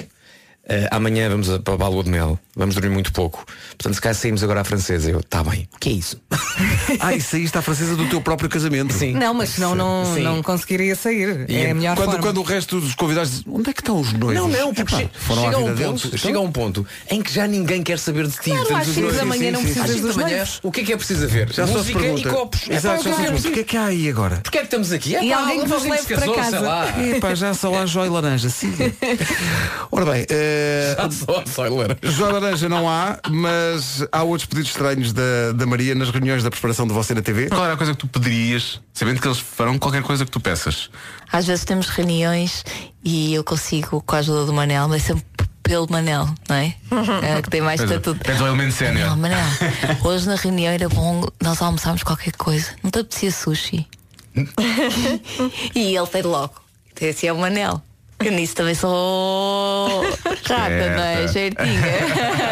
eh, 0.68 0.88
amanhã 0.92 1.30
vamos 1.30 1.50
a- 1.50 1.60
para 1.60 1.86
a 1.86 1.88
lua 1.88 2.04
de 2.04 2.10
mel, 2.10 2.40
vamos 2.56 2.76
dormir 2.76 2.90
muito 2.90 3.12
pouco. 3.12 3.46
Portanto, 3.78 3.94
se 3.96 4.02
calhar 4.02 4.16
saímos 4.16 4.44
agora 4.44 4.62
à 4.62 4.64
francesa. 4.64 5.10
Eu, 5.12 5.22
tá 5.24 5.44
bem. 5.44 5.68
O 5.76 5.80
que 5.80 5.90
é 5.90 5.94
isso? 5.94 6.22
Ah, 7.00 7.14
e 7.14 7.20
saíste 7.20 7.58
à 7.58 7.62
francesa 7.62 7.96
do 7.98 8.08
teu 8.08 8.22
próprio 8.22 8.48
casamento. 8.50 8.94
Sim. 8.94 9.14
Não, 9.14 9.34
mas 9.34 9.50
senão 9.50 9.76
não, 9.76 10.06
Sim. 10.16 10.22
não 10.22 10.42
conseguiria 10.42 10.96
sair. 10.96 11.46
E 11.50 11.56
é 11.58 11.72
a 11.72 11.76
melhor 11.76 11.96
quando, 11.98 12.06
forma. 12.12 12.22
quando 12.22 12.38
o 12.40 12.44
resto 12.44 12.80
dos 12.80 12.96
convidados 12.96 13.32
dizem, 13.32 13.46
onde 13.54 13.70
é 13.70 13.74
que 13.74 13.82
estão 13.82 14.00
os 14.00 14.14
noivos? 14.14 14.42
Não, 14.42 14.48
não, 14.48 14.74
porque 14.74 14.96
Epá, 14.96 15.10
foram 15.14 15.44
chega, 15.44 15.56
a 15.58 15.60
vida 15.60 15.72
um 15.72 15.76
deles. 15.76 15.92
ponto, 16.02 16.08
Então, 16.08 16.18
chega 16.20 16.38
a 16.38 16.42
um 16.42 16.52
ponto 16.52 16.88
em 17.12 17.22
que 17.22 17.34
já 17.34 17.46
ninguém 17.48 17.84
quer 17.84 18.00
saber 18.00 18.26
de 18.28 18.34
ti. 18.38 18.52
Claro, 18.52 18.76
às 18.78 18.88
os 18.88 18.94
cinco 18.94 19.02
noivos- 19.02 19.18
da 19.20 19.26
manhã 19.26 19.52
não 19.52 19.62
precisas 19.62 20.00
dos 20.02 20.16
noivos. 20.16 20.60
O 20.64 20.72
que 20.72 20.82
é 20.82 20.84
que 20.86 20.94
é 20.94 20.98
preciso 20.98 21.26
haver? 21.26 21.52
Já 21.52 21.68
só 21.68 21.74
se 21.74 21.78
Música 21.80 22.00
pergunta. 22.00 22.30
e 22.30 22.32
copos. 22.32 22.62
É 22.70 22.76
Exato, 22.76 23.08
é 23.10 23.12
é 23.12 23.32
o 23.32 23.42
que 23.54 23.60
é 23.60 23.64
que 23.64 23.78
há 23.78 23.86
aí 23.86 24.10
agora? 24.10 24.38
Porquê 24.38 24.58
é 24.60 24.62
que 24.62 24.68
estamos 24.68 24.92
aqui? 24.94 25.16
É 25.16 25.24
E 25.26 25.30
pá, 25.30 25.40
alguém 25.42 25.60
que 25.60 25.66
dizer 25.66 25.90
leve 25.90 26.02
se 26.02 26.08
para 26.08 26.18
casou, 26.20 26.36
casa. 26.36 26.50
sei 26.52 26.60
lá. 26.60 27.04
Epá, 27.18 27.36
já 27.36 27.54
só 27.54 27.70
lá 27.70 27.86
jóia 27.86 28.08
e 28.08 28.10
laranja, 28.10 28.50
siga. 28.50 28.94
Ora 29.92 30.06
bem, 30.06 30.26
eh, 30.30 30.96
Já 30.98 31.12
só, 31.12 31.44
só 31.46 31.62
laranja. 31.64 31.98
Laranja 32.46 32.70
não 32.70 32.88
há, 32.88 33.20
mas 33.30 34.06
há 34.12 34.24
outros 34.24 34.46
pedidos 34.46 34.70
estranhos 34.70 35.12
da, 35.12 35.52
da 35.54 35.66
Maria 35.66 35.96
nas 35.96 36.10
reuniões 36.10 36.44
da 36.44 36.52
preparação 36.52 36.88
de 36.88 36.94
você 36.94 37.14
na 37.14 37.22
TV. 37.22 37.50
Qual 37.50 37.64
era 37.64 37.74
a 37.74 37.78
coisa 37.78 37.94
que 37.94 37.98
tu 37.98 38.08
pedirias, 38.08 38.80
sabendo 38.94 39.20
que 39.20 39.28
eles 39.28 39.40
farão 39.40 39.80
qualquer 39.80 40.04
coisa 40.04 40.24
que 40.24 40.32
tu 40.32 40.40
peças? 40.40 40.90
Às 41.32 41.48
vezes 41.48 41.66
temos 41.66 41.88
reuniões 41.88 42.64
e 43.04 43.34
eu 43.34 43.44
consigo, 43.44 44.02
com 44.02 44.16
a 44.16 44.20
ajuda 44.20 44.46
do 44.46 44.54
Manel, 44.54 44.88
mas 44.88 45.04
sempre 45.04 45.26
pelo 45.64 45.88
Manel, 45.90 46.30
não 46.48 46.56
é? 46.56 46.76
É, 47.24 47.42
que 47.42 47.50
tem 47.50 47.62
mais 47.62 47.82
é, 47.82 47.86
estatuto. 47.86 48.24
Pede 48.24 48.42
o 48.44 48.48
elemento 48.48 48.74
sénior. 48.74 49.10
Não, 49.10 49.18
Manel, 49.18 49.46
hoje 50.06 50.28
na 50.28 50.36
reunião 50.36 50.72
era 50.72 50.88
bom 50.88 51.26
nós 51.42 51.62
almoçarmos 51.62 52.04
qualquer 52.04 52.34
coisa. 52.34 52.70
Não 52.84 52.92
te 52.92 53.00
apetecia 53.00 53.32
sushi? 53.32 53.88
e 55.74 55.96
ele 55.96 56.08
fez 56.08 56.24
logo. 56.24 56.54
Esse 57.02 57.28
é 57.28 57.34
o 57.34 57.38
Manel. 57.38 57.82
Eu 58.24 58.32
nisso 58.32 58.56
também 58.56 58.74
sou 58.74 60.02
rata, 60.48 60.90
não 60.96 61.04
é? 61.04 61.28
Certinha. 61.28 61.82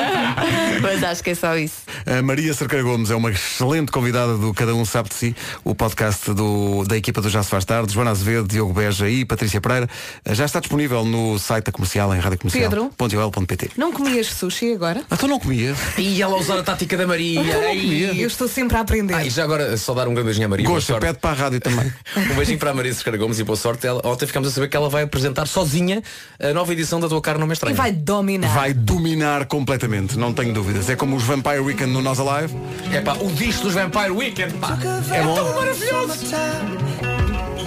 Mas 0.81 1.03
acho 1.03 1.23
que 1.23 1.29
é 1.31 1.35
só 1.35 1.57
isso. 1.57 1.83
A 2.05 2.21
Maria 2.21 2.53
Cerqueira 2.53 2.83
Gomes 2.83 3.09
é 3.09 3.15
uma 3.15 3.31
excelente 3.31 3.91
convidada 3.91 4.37
do 4.37 4.53
Cada 4.53 4.75
Um 4.75 4.83
Sabe 4.83 5.09
de 5.09 5.15
Si, 5.15 5.35
o 5.63 5.73
podcast 5.73 6.33
do, 6.33 6.83
da 6.83 6.97
equipa 6.97 7.21
do 7.21 7.29
Já 7.29 7.41
Se 7.41 7.49
Faz 7.49 7.63
Tarde, 7.63 7.93
Joana 7.93 8.11
Azevedo, 8.11 8.47
Diogo 8.47 8.73
Beja 8.73 9.09
e 9.09 9.23
Patrícia 9.23 9.61
Pereira. 9.61 9.89
Já 10.31 10.45
está 10.45 10.59
disponível 10.59 11.05
no 11.05 11.39
site 11.39 11.65
da 11.65 11.71
comercial, 11.71 12.13
em 12.13 12.19
radiocomercial.ol.pt. 12.19 13.71
Não 13.77 13.93
comias 13.93 14.27
sushi 14.27 14.73
agora? 14.73 15.03
Ah, 15.09 15.15
tu 15.15 15.27
não 15.27 15.39
comia? 15.39 15.73
E 15.97 16.21
ela 16.21 16.35
a 16.35 16.39
usar 16.39 16.59
a 16.59 16.63
tática 16.63 16.97
da 16.97 17.07
Maria. 17.07 17.39
Eu 17.39 17.61
não 17.61 17.69
Ai. 17.69 17.79
comia. 17.79 18.13
Eu 18.13 18.27
estou 18.27 18.47
sempre 18.47 18.77
a 18.77 18.81
aprender. 18.81 19.13
Ah, 19.13 19.25
e 19.25 19.29
já 19.29 19.43
agora 19.43 19.77
só 19.77 19.93
dar 19.93 20.07
um 20.07 20.13
grande 20.13 20.25
beijinho 20.25 20.47
à 20.47 20.49
Maria. 20.49 20.65
Gosta, 20.67 20.93
sorte. 20.93 21.05
pede 21.05 21.19
para 21.19 21.31
a 21.31 21.33
rádio 21.33 21.61
também. 21.61 21.91
Um 22.33 22.35
beijinho 22.35 22.59
para 22.59 22.71
a 22.71 22.73
Maria 22.73 22.93
Cerqueira 22.93 23.17
Gomes 23.17 23.39
e 23.39 23.43
boa 23.43 23.55
sorte. 23.55 23.87
Ela, 23.87 24.01
ontem 24.05 24.25
ficámos 24.25 24.49
a 24.49 24.51
saber 24.51 24.67
que 24.67 24.77
ela 24.77 24.89
vai 24.89 25.03
apresentar 25.03 25.45
sozinha 25.63 26.03
a 26.39 26.53
nova 26.53 26.73
edição 26.73 26.99
da 26.99 27.07
tua 27.07 27.21
cara 27.21 27.39
não 27.39 27.47
me 27.47 27.53
E 27.53 27.55
estranha. 27.55 27.75
vai 27.75 27.91
dominar. 27.91 28.53
Vai 28.53 28.73
dominar 28.73 29.45
completamente, 29.45 30.17
não 30.17 30.33
tenho 30.33 30.53
dúvidas. 30.53 30.89
É 30.89 30.95
como 30.95 31.15
os 31.15 31.23
Vampire 31.23 31.59
Weekend 31.59 31.91
no 31.91 32.01
Nós 32.01 32.19
Alive. 32.19 32.53
É 32.91 32.99
pá, 33.01 33.13
o 33.13 33.31
disco 33.31 33.63
dos 33.63 33.73
Vampire 33.73 34.11
Weekend, 34.11 34.53
pá. 34.55 34.77
É 35.11 35.23
bom. 35.23 35.53
maravilhoso. 35.55 36.13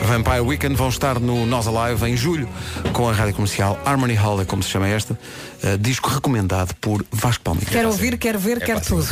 Vampire 0.04 0.40
Weekend 0.40 0.76
vão 0.76 0.88
estar 0.88 1.18
no 1.18 1.46
Nós 1.46 1.66
Alive 1.66 2.06
em 2.06 2.16
julho 2.16 2.48
com 2.92 3.09
a 3.09 3.12
rádio 3.12 3.35
comercial 3.35 3.78
Harmony 3.85 4.14
Hall, 4.14 4.40
é 4.40 4.44
como 4.44 4.62
se 4.62 4.68
chama 4.70 4.87
esta, 4.87 5.18
uh, 5.62 5.78
disco 5.78 6.08
recomendado 6.10 6.74
por 6.80 7.04
Vasco 7.10 7.42
Palmeiras. 7.44 7.72
Quero 7.72 7.88
ouvir, 7.88 8.18
quero 8.18 8.38
ver, 8.38 8.60
quero 8.60 8.80
tudo. 8.80 9.06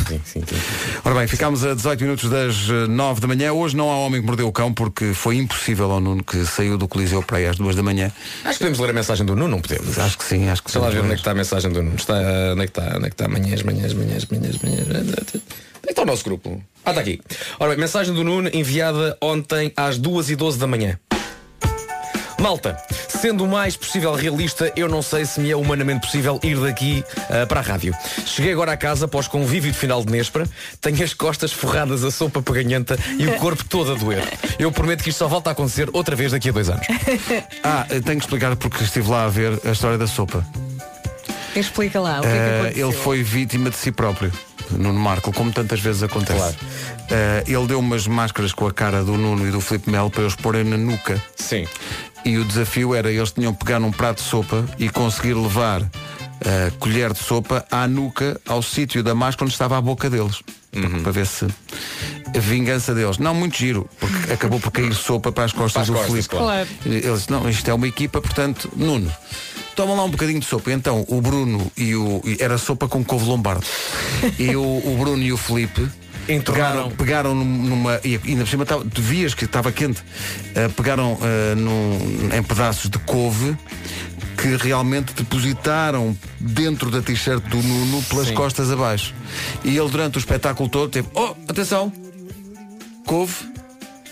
Ora 1.03 1.15
bem, 1.15 1.27
ficámos 1.27 1.63
a 1.65 1.73
18 1.73 2.01
minutos 2.03 2.29
das 2.29 2.55
eh, 2.69 2.87
9 2.87 3.21
da 3.21 3.27
manhã. 3.27 3.51
Hoje 3.53 3.75
não 3.75 3.89
há 3.89 3.97
homem 3.97 4.21
que 4.21 4.27
mordeu 4.27 4.47
o 4.47 4.51
cão 4.51 4.73
porque 4.73 5.13
foi 5.13 5.37
impossível 5.37 5.91
ao 5.91 5.99
Nuno 5.99 6.23
que 6.23 6.45
saiu 6.45 6.77
do 6.77 6.87
Coliseu 6.87 7.21
para 7.23 7.37
aí 7.37 7.47
às 7.47 7.57
2 7.57 7.75
da 7.75 7.83
manhã. 7.83 8.11
Acho 8.43 8.53
que 8.53 8.59
podemos 8.59 8.79
ler 8.79 8.89
a 8.89 8.93
mensagem 8.93 9.25
do 9.25 9.35
Nuno, 9.35 9.47
não 9.49 9.61
podemos? 9.61 9.97
Acho 9.99 10.17
que 10.17 10.23
sim, 10.23 10.47
acho 10.49 10.63
que 10.63 10.71
Deixa 10.71 10.79
lá 10.79 10.87
sim. 10.87 10.95
ver 10.95 11.03
onde 11.03 11.11
é 11.11 11.15
que 11.15 11.21
está 11.21 11.31
a 11.31 11.35
mensagem 11.35 11.71
do 11.71 11.81
Nuno. 11.81 11.95
Está, 11.95 12.13
onde 12.53 12.61
é 12.61 12.65
que 12.65 12.71
está? 12.71 12.97
Onde 12.97 13.05
é 13.05 13.09
que 13.09 13.13
está? 13.13 13.27
Manhãs, 13.27 13.61
manhãs, 13.63 13.93
manhãs, 13.93 14.25
manhãs, 14.25 14.57
manhãs. 14.61 14.87
Onde 14.87 15.11
é 15.11 15.87
que 15.87 15.89
está 15.91 16.01
o 16.01 16.05
nosso 16.05 16.23
grupo? 16.23 16.61
Ah, 16.83 16.91
está 16.91 17.01
aqui. 17.01 17.19
Ora 17.59 17.71
bem, 17.71 17.79
mensagem 17.79 18.13
do 18.13 18.23
Nuno 18.23 18.49
enviada 18.53 19.17
ontem 19.21 19.71
às 19.75 19.97
2 19.97 20.31
e 20.31 20.35
12 20.35 20.57
da 20.57 20.67
manhã. 20.67 20.99
Malta, 22.45 22.77
sendo 23.09 23.43
o 23.43 23.47
mais 23.47 23.75
possível 23.75 24.13
realista, 24.13 24.71
eu 24.75 24.87
não 24.87 25.01
sei 25.01 25.25
se 25.25 25.39
me 25.39 25.49
é 25.49 25.55
humanamente 25.55 26.01
possível 26.05 26.39
ir 26.43 26.55
daqui 26.59 27.03
ah, 27.27 27.43
para 27.47 27.59
a 27.59 27.63
rádio. 27.63 27.91
Cheguei 28.23 28.53
agora 28.53 28.71
a 28.73 28.77
casa 28.77 29.05
após 29.05 29.27
convívio 29.27 29.71
de 29.71 29.75
final 29.79 30.05
de 30.05 30.11
Nespra, 30.11 30.47
tenho 30.79 31.03
as 31.03 31.11
costas 31.15 31.51
forradas 31.51 32.03
a 32.03 32.11
sopa 32.11 32.43
peganhenta 32.43 32.99
e 33.17 33.25
o 33.25 33.35
corpo 33.37 33.65
todo 33.65 33.93
a 33.93 33.95
doer. 33.95 34.23
Eu 34.59 34.71
prometo 34.71 35.03
que 35.03 35.09
isto 35.09 35.17
só 35.17 35.27
volta 35.27 35.49
a 35.49 35.53
acontecer 35.53 35.89
outra 35.91 36.15
vez 36.15 36.33
daqui 36.33 36.49
a 36.49 36.51
dois 36.51 36.69
anos. 36.69 36.85
Ah, 37.63 37.83
tenho 37.89 38.03
que 38.19 38.25
explicar 38.25 38.55
porque 38.57 38.83
estive 38.83 39.09
lá 39.09 39.25
a 39.25 39.27
ver 39.27 39.59
a 39.65 39.71
história 39.71 39.97
da 39.97 40.05
sopa. 40.05 40.45
Explica 41.55 41.99
lá 41.99 42.19
o 42.19 42.21
que 42.21 42.27
é 42.27 42.31
que 42.31 42.37
Eh, 42.37 42.59
aconteceu. 42.61 42.87
ele 42.89 42.97
foi 42.97 43.23
vítima 43.23 43.71
de 43.71 43.75
si 43.77 43.91
próprio. 43.91 44.31
Nuno 44.69 44.99
Marco, 44.99 45.31
como 45.33 45.51
tantas 45.51 45.79
vezes 45.79 46.03
acontece. 46.03 46.55
Eh, 47.09 47.43
ele 47.47 47.65
deu 47.65 47.79
umas 47.79 48.05
máscaras 48.05 48.53
com 48.53 48.67
a 48.67 48.71
cara 48.71 49.03
do 49.03 49.13
Nuno 49.17 49.47
e 49.47 49.51
do 49.51 49.59
Filipe 49.61 49.89
Melo 49.89 50.11
para 50.11 50.21
eles 50.21 50.35
porem 50.35 50.63
na 50.63 50.77
nuca. 50.77 51.19
Sim. 51.35 51.67
E 52.25 52.37
o 52.37 52.43
desafio 52.43 52.95
era 52.95 53.11
eles 53.11 53.31
tinham 53.31 53.53
que 53.53 53.63
pegar 53.63 53.79
num 53.79 53.91
prato 53.91 54.17
de 54.23 54.27
sopa 54.27 54.65
e 54.79 54.89
conseguir 54.89 55.35
levar 55.35 55.81
a 55.83 56.71
colher 56.79 57.13
de 57.13 57.19
sopa 57.19 57.65
à 57.71 57.87
nuca, 57.87 58.39
ao 58.47 58.61
sítio 58.61 59.03
da 59.03 59.13
máscara 59.15 59.45
onde 59.45 59.53
estava 59.53 59.77
a 59.77 59.81
boca 59.81 60.09
deles. 60.09 60.41
Uhum. 60.75 61.03
Para 61.03 61.11
ver 61.11 61.25
se 61.27 61.45
a 62.35 62.39
vingança 62.39 62.93
deles. 62.93 63.17
Não, 63.17 63.33
muito 63.33 63.55
giro, 63.57 63.87
porque 63.99 64.33
acabou 64.33 64.59
por 64.59 64.71
cair 64.71 64.93
sopa 64.93 65.31
para 65.31 65.45
as 65.45 65.53
costas 65.53 65.71
Para 65.73 65.81
as 65.83 65.87
do 65.87 65.93
costas, 65.93 66.11
Filipe. 66.11 66.29
claro. 66.35 66.67
Eles, 66.85 67.27
não, 67.27 67.47
isto 67.49 67.69
é 67.69 67.73
uma 67.73 67.87
equipa, 67.87 68.19
portanto, 68.19 68.69
Nuno. 68.75 69.11
Toma 69.75 69.93
lá 69.93 70.03
um 70.03 70.09
bocadinho 70.09 70.39
de 70.39 70.45
sopa. 70.45 70.71
Então 70.71 71.05
o 71.07 71.21
Bruno 71.21 71.71
e 71.77 71.95
o. 71.95 72.21
Era 72.39 72.57
sopa 72.57 72.87
com 72.87 73.03
couve 73.03 73.25
lombardo. 73.25 73.65
E 74.39 74.55
o, 74.55 74.61
o 74.61 74.97
Bruno 74.99 75.21
e 75.21 75.31
o 75.31 75.37
Felipe 75.37 75.87
pegaram, 76.53 76.89
pegaram 76.91 77.35
num- 77.35 77.45
numa. 77.69 77.99
E 78.03 78.19
ainda 78.25 78.43
por 78.43 78.49
cima 78.49 78.65
tu 78.65 79.01
vias 79.01 79.33
que 79.33 79.45
estava 79.45 79.71
quente. 79.71 80.01
eh, 80.55 80.67
pegaram 80.69 81.17
eh, 81.21 81.55
num- 81.55 82.29
em 82.35 82.43
pedaços 82.43 82.89
de 82.89 82.97
couve 82.99 83.55
que 84.37 84.55
realmente 84.57 85.13
depositaram 85.13 86.15
dentro 86.39 86.91
da 86.91 87.01
t-shirt 87.01 87.41
do 87.47 87.57
Nuno 87.57 88.01
pelas 88.03 88.27
Sim. 88.27 88.33
costas 88.33 88.69
abaixo. 88.71 89.13
E 89.63 89.77
ele 89.77 89.89
durante 89.89 90.17
o 90.17 90.19
espetáculo 90.19 90.67
todo 90.69 90.89
teve. 90.89 91.07
Oh, 91.13 91.33
atenção! 91.47 91.91
Couve, 93.05 93.33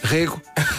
rego. 0.03 0.41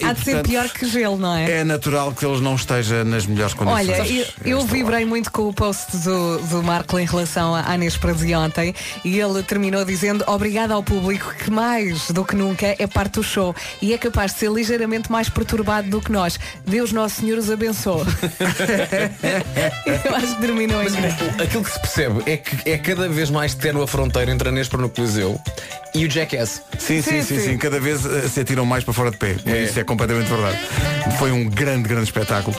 E, 0.00 0.04
Há 0.04 0.12
de 0.12 0.24
ser 0.24 0.42
pior 0.42 0.68
que 0.68 0.86
gelo, 0.86 1.16
não 1.16 1.34
é? 1.34 1.60
É 1.60 1.64
natural 1.64 2.12
que 2.12 2.24
eles 2.24 2.40
não 2.40 2.54
esteja 2.54 3.04
nas 3.04 3.24
melhores 3.24 3.54
condições. 3.54 3.88
Olha, 3.88 4.08
eu, 4.08 4.26
eu 4.44 4.66
vibrei 4.66 5.04
muito 5.04 5.30
com 5.30 5.48
o 5.48 5.52
post 5.52 5.96
do, 5.98 6.38
do 6.38 6.62
Marco 6.62 6.98
em 6.98 7.06
relação 7.06 7.54
à 7.54 7.76
Nespra 7.76 8.12
de 8.12 8.34
ontem 8.34 8.74
e 9.04 9.18
ele 9.18 9.42
terminou 9.42 9.84
dizendo 9.84 10.24
obrigado 10.26 10.72
ao 10.72 10.82
público 10.82 11.32
que 11.34 11.50
mais 11.50 12.10
do 12.10 12.24
que 12.24 12.34
nunca 12.34 12.74
é 12.78 12.86
parte 12.86 13.14
do 13.14 13.22
show 13.22 13.54
e 13.80 13.94
é 13.94 13.98
capaz 13.98 14.32
de 14.32 14.40
ser 14.40 14.50
ligeiramente 14.50 15.10
mais 15.10 15.28
perturbado 15.28 15.88
do 15.88 16.00
que 16.00 16.10
nós. 16.10 16.38
Deus 16.66 16.92
Nosso 16.92 17.20
Senhor 17.20 17.38
os 17.38 17.50
abençoe. 17.50 18.02
eu 20.04 20.16
acho 20.16 20.34
que 20.34 20.40
terminou 20.40 20.82
Mas 20.82 20.94
aquilo 21.40 21.64
que 21.64 21.70
se 21.70 21.80
percebe 21.80 22.22
é 22.26 22.36
que 22.36 22.70
é 22.70 22.78
cada 22.78 23.08
vez 23.08 23.30
mais 23.30 23.54
ténue 23.54 23.82
a 23.82 23.86
fronteira 23.86 24.30
entre 24.30 24.48
a 24.48 24.52
Nespra 24.52 24.80
no 24.80 24.88
Coliseu 24.88 25.40
e 25.94 26.06
o 26.06 26.10
Jackass. 26.10 26.62
Sim, 26.78 27.02
sim, 27.02 27.22
sim, 27.22 27.38
sim, 27.38 27.58
Cada 27.58 27.78
vez 27.78 28.06
eh, 28.06 28.26
se 28.32 28.40
atiram 28.40 28.64
mais 28.64 28.82
para 28.82 28.94
fora 28.94 29.10
de 29.10 29.18
pé. 29.18 29.36
Isso 29.62 29.78
é 29.78 29.84
completamente 29.84 30.28
verdade. 30.28 30.58
Foi 31.18 31.30
um 31.30 31.48
grande, 31.48 31.88
grande 31.88 32.04
espetáculo, 32.04 32.56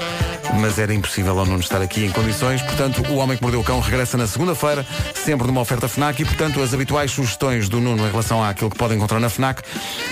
mas 0.60 0.78
era 0.78 0.94
impossível 0.94 1.38
ao 1.38 1.46
Nuno 1.46 1.60
estar 1.60 1.82
aqui 1.82 2.06
em 2.06 2.12
condições. 2.12 2.62
Portanto, 2.62 3.02
o 3.10 3.16
Homem 3.16 3.36
que 3.36 3.42
Mordeu 3.42 3.60
o 3.60 3.64
Cão 3.64 3.80
regressa 3.80 4.16
na 4.16 4.28
segunda-feira, 4.28 4.86
sempre 5.16 5.48
numa 5.48 5.62
oferta 5.62 5.88
FNAC 5.88 6.22
e, 6.22 6.26
portanto, 6.26 6.62
as 6.62 6.74
habituais 6.74 7.12
sugestões 7.12 7.68
do 7.68 7.80
Nuno 7.80 8.06
em 8.06 8.12
relação 8.12 8.44
àquilo 8.44 8.70
que 8.70 8.78
pode 8.78 8.94
encontrar 8.94 9.20
na 9.20 9.30
FNAC 9.30 9.64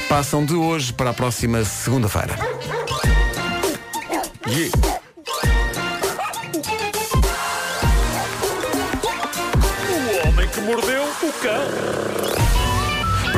passam 0.10 0.43
de 0.43 0.56
hoje 0.56 0.91
para 0.91 1.12
a 1.12 1.13
próxima 1.13 1.63
segunda-feira. 1.63 2.36
O 9.88 10.28
homem 10.28 10.47
que 10.50 10.62
mordeu 10.62 11.04
o 11.04 11.34
cão. 11.34 12.20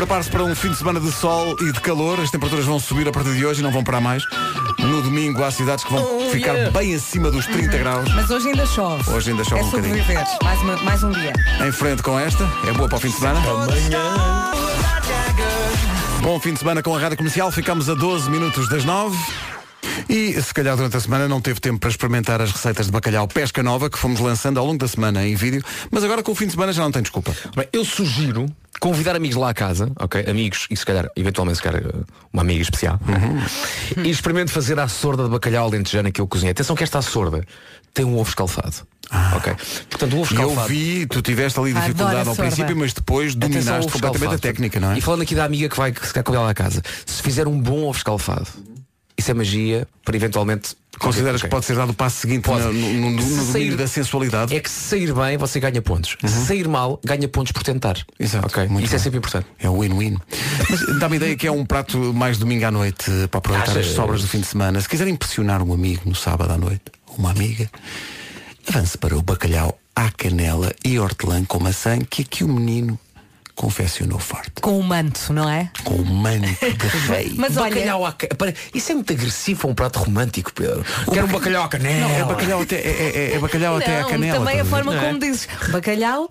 Prepare-se 0.03 0.29
para 0.29 0.43
um 0.43 0.53
fim 0.53 0.69
de 0.69 0.75
semana 0.77 0.99
de 0.99 1.09
sol 1.13 1.55
e 1.61 1.71
de 1.71 1.79
calor. 1.79 2.19
As 2.19 2.29
temperaturas 2.29 2.65
vão 2.65 2.77
subir 2.77 3.07
a 3.07 3.11
partir 3.13 3.35
de 3.35 3.45
hoje 3.45 3.61
e 3.61 3.63
não 3.63 3.71
vão 3.71 3.81
parar 3.85 4.01
mais. 4.01 4.21
No 4.77 5.01
domingo 5.01 5.41
há 5.41 5.49
cidades 5.49 5.85
que 5.85 5.93
vão 5.93 6.03
Oh, 6.17 6.29
ficar 6.29 6.51
yeah. 6.51 6.77
bem 6.77 6.93
acima 6.93 7.31
dos 7.31 7.45
30 7.45 7.77
graus. 7.77 8.09
Mas 8.13 8.29
hoje 8.29 8.49
ainda 8.49 8.65
chove. 8.65 9.09
Hoje 9.09 9.31
ainda 9.31 9.45
chove 9.45 9.61
é 9.61 9.63
um 9.63 9.69
bocadinho. 9.69 10.03
Mais, 10.43 10.61
uma- 10.61 10.75
mais 10.83 11.03
um 11.05 11.11
dia. 11.11 11.31
Em 11.65 11.71
frente 11.71 12.03
com 12.03 12.19
esta, 12.19 12.43
é 12.67 12.73
boa 12.73 12.89
para 12.89 12.97
o 12.97 12.99
fim 12.99 13.07
de 13.11 13.15
semana. 13.15 13.39
Bom 16.21 16.37
fim 16.37 16.51
de 16.51 16.59
semana 16.59 16.83
com 16.83 16.93
a 16.93 16.99
Rádio 16.99 17.15
Comercial, 17.17 17.49
ficamos 17.49 17.89
a 17.89 17.93
12 17.93 18.29
minutos 18.29 18.67
das 18.67 18.83
9. 18.83 19.15
E 20.15 20.39
se 20.39 20.53
calhar 20.53 20.75
durante 20.75 20.95
a 20.95 20.99
semana 20.99 21.27
não 21.27 21.41
teve 21.41 21.59
tempo 21.59 21.79
para 21.79 21.89
experimentar 21.89 22.39
as 22.39 22.51
receitas 22.51 22.85
de 22.85 22.91
bacalhau 22.91 23.27
pesca 23.27 23.63
nova 23.63 23.89
que 23.89 23.97
fomos 23.97 24.19
lançando 24.19 24.59
ao 24.59 24.65
longo 24.65 24.77
da 24.77 24.87
semana 24.87 25.25
em 25.25 25.33
vídeo, 25.33 25.63
mas 25.89 26.03
agora 26.03 26.21
com 26.21 26.31
o 26.31 26.35
fim 26.35 26.45
de 26.45 26.51
semana 26.51 26.71
já 26.71 26.83
não 26.83 26.91
tem 26.91 27.01
desculpa. 27.01 27.35
Bem, 27.55 27.67
eu 27.73 27.83
sugiro 27.83 28.45
convidar 28.79 29.15
amigos 29.15 29.35
lá 29.35 29.49
à 29.49 29.53
casa, 29.55 29.91
ok? 29.99 30.23
Amigos 30.29 30.67
e 30.69 30.77
se 30.77 30.85
calhar, 30.85 31.07
eventualmente, 31.15 31.57
se 31.57 31.63
calhar, 31.63 31.81
uma 32.31 32.43
amiga 32.43 32.61
especial. 32.61 32.99
Uhum. 33.07 34.03
e 34.05 34.09
experimente 34.11 34.51
fazer 34.51 34.79
a 34.79 34.87
sorda 34.87 35.23
de 35.23 35.29
bacalhau 35.31 35.65
alentejana 35.65 36.11
que 36.11 36.21
eu 36.21 36.27
cozinhei. 36.27 36.51
Atenção 36.51 36.75
que 36.75 36.83
esta 36.83 37.01
sorda 37.01 37.43
tem 37.91 38.05
um 38.05 38.15
ovo 38.19 38.29
escalfado. 38.29 38.75
Ok? 39.35 39.51
Portanto, 39.89 40.15
o 40.15 40.19
ovo 40.21 40.31
E 40.31 40.37
eu 40.37 40.41
escalfado. 40.49 40.67
vi, 40.67 41.07
tu 41.07 41.23
tiveste 41.23 41.59
ali 41.59 41.73
dificuldade 41.73 42.17
ao 42.19 42.25
sorda. 42.35 42.43
princípio, 42.43 42.77
mas 42.77 42.93
depois 42.93 43.33
dominaste 43.33 43.91
completamente 43.91 44.13
a 44.13 44.15
escalfado. 44.17 44.39
técnica, 44.41 44.79
não 44.79 44.91
é? 44.91 44.97
E 44.99 45.01
falando 45.01 45.23
aqui 45.23 45.33
da 45.33 45.43
amiga 45.43 45.67
que 45.69 45.77
vai 45.77 45.91
que 45.91 46.05
se 46.05 46.13
convidar 46.13 46.43
lá 46.43 46.51
à 46.51 46.53
casa, 46.53 46.83
se 47.03 47.21
fizer 47.23 47.47
um 47.47 47.59
bom 47.59 47.85
ovo 47.85 47.97
escalfado, 47.97 48.47
isso 49.17 49.31
é 49.31 49.33
magia 49.33 49.87
para 50.03 50.15
eventualmente. 50.15 50.75
Consideras 50.99 51.41
Ok. 51.41 51.49
que 51.49 51.55
pode 51.55 51.65
ser 51.65 51.75
dado 51.75 51.89
o 51.89 51.93
passo 51.93 52.17
seguinte 52.17 52.43
Pode. 52.43 52.65
no, 52.65 52.71
no, 52.71 53.09
no, 53.09 53.21
no 53.21 53.51
sair- 53.51 53.75
da 53.75 53.87
sensualidade? 53.87 54.55
É 54.55 54.59
que 54.59 54.69
se 54.69 54.79
sair 54.89 55.11
bem, 55.11 55.37
você 55.37 55.59
ganha 55.59 55.81
pontos. 55.81 56.15
Se 56.23 56.45
sair 56.45 56.67
mal, 56.67 56.99
ganha 57.03 57.27
pontos 57.27 57.51
por 57.51 57.63
tentar. 57.63 57.97
Exato. 58.19 58.45
Ok? 58.45 58.67
muito 58.67 58.85
Isso 58.85 58.93
é 58.93 58.97
bem. 58.97 59.03
sempre 59.03 59.17
importante. 59.17 59.47
É 59.59 59.67
o 59.67 59.79
win-win. 59.81 60.17
Mas 60.69 60.99
dá-me 60.99 61.15
a 61.15 61.17
ideia 61.17 61.35
que 61.35 61.47
é 61.47 61.51
um 61.51 61.65
prato 61.65 61.97
mais 62.13 62.37
domingo 62.37 62.65
à 62.65 62.71
noite 62.71 63.09
para 63.31 63.39
aproveitar 63.39 63.75
as 63.77 63.87
sobras 63.87 64.21
do 64.21 64.27
fim 64.27 64.39
de 64.39 64.45
semana. 64.45 64.79
Se 64.79 64.87
quiser 64.87 65.07
impressionar 65.07 65.63
um 65.63 65.73
amigo 65.73 66.03
no 66.05 66.13
sábado 66.15 66.53
à 66.53 66.57
noite, 66.57 66.83
uma 67.17 67.31
amiga, 67.31 67.67
avance 68.69 68.95
para 68.97 69.17
o 69.17 69.21
bacalhau 69.23 69.77
à 69.95 70.11
canela 70.11 70.71
e 70.85 70.99
hortelã 70.99 71.43
com 71.43 71.59
maçã 71.59 71.99
que 72.07 72.21
aqui 72.21 72.43
o 72.43 72.47
menino 72.47 72.99
confeccionou 73.55 74.19
forte. 74.19 74.51
Com 74.61 74.79
o 74.79 74.83
manto, 74.83 75.31
não 75.31 75.47
é? 75.49 75.69
Com 75.83 75.95
o 75.95 76.05
manto 76.05 76.47
de 76.47 76.97
rei. 77.07 77.33
Mas 77.37 77.55
olha- 77.57 77.69
bacalhau 77.75 78.05
à 78.05 78.11
ca- 78.13 78.27
Pera, 78.35 78.53
Isso 78.73 78.91
é 78.91 78.95
muito 78.95 79.13
agressivo 79.13 79.59
para 79.61 79.69
um 79.69 79.75
prato 79.75 79.99
romântico, 79.99 80.51
Pedro. 80.53 80.83
Quero 81.11 81.27
um 81.27 81.31
bacalhau 81.31 81.63
à 81.63 81.67
canela. 81.67 82.07
Não, 82.07 82.15
é 82.15 82.23
bacalhau 82.25 82.61
até, 82.61 82.75
é, 82.77 83.11
é- 83.31 83.35
é 83.35 83.39
bacalhau 83.39 83.77
até 83.77 83.97
à 83.99 84.01
Não, 84.03 84.09
canela. 84.09 84.39
também 84.39 84.53
a 84.59 84.63
estás 84.63 84.69
forma 84.69 84.91
ver? 84.99 85.07
como 85.07 85.19
dizes. 85.19 85.47
Bacalhau 85.71 86.29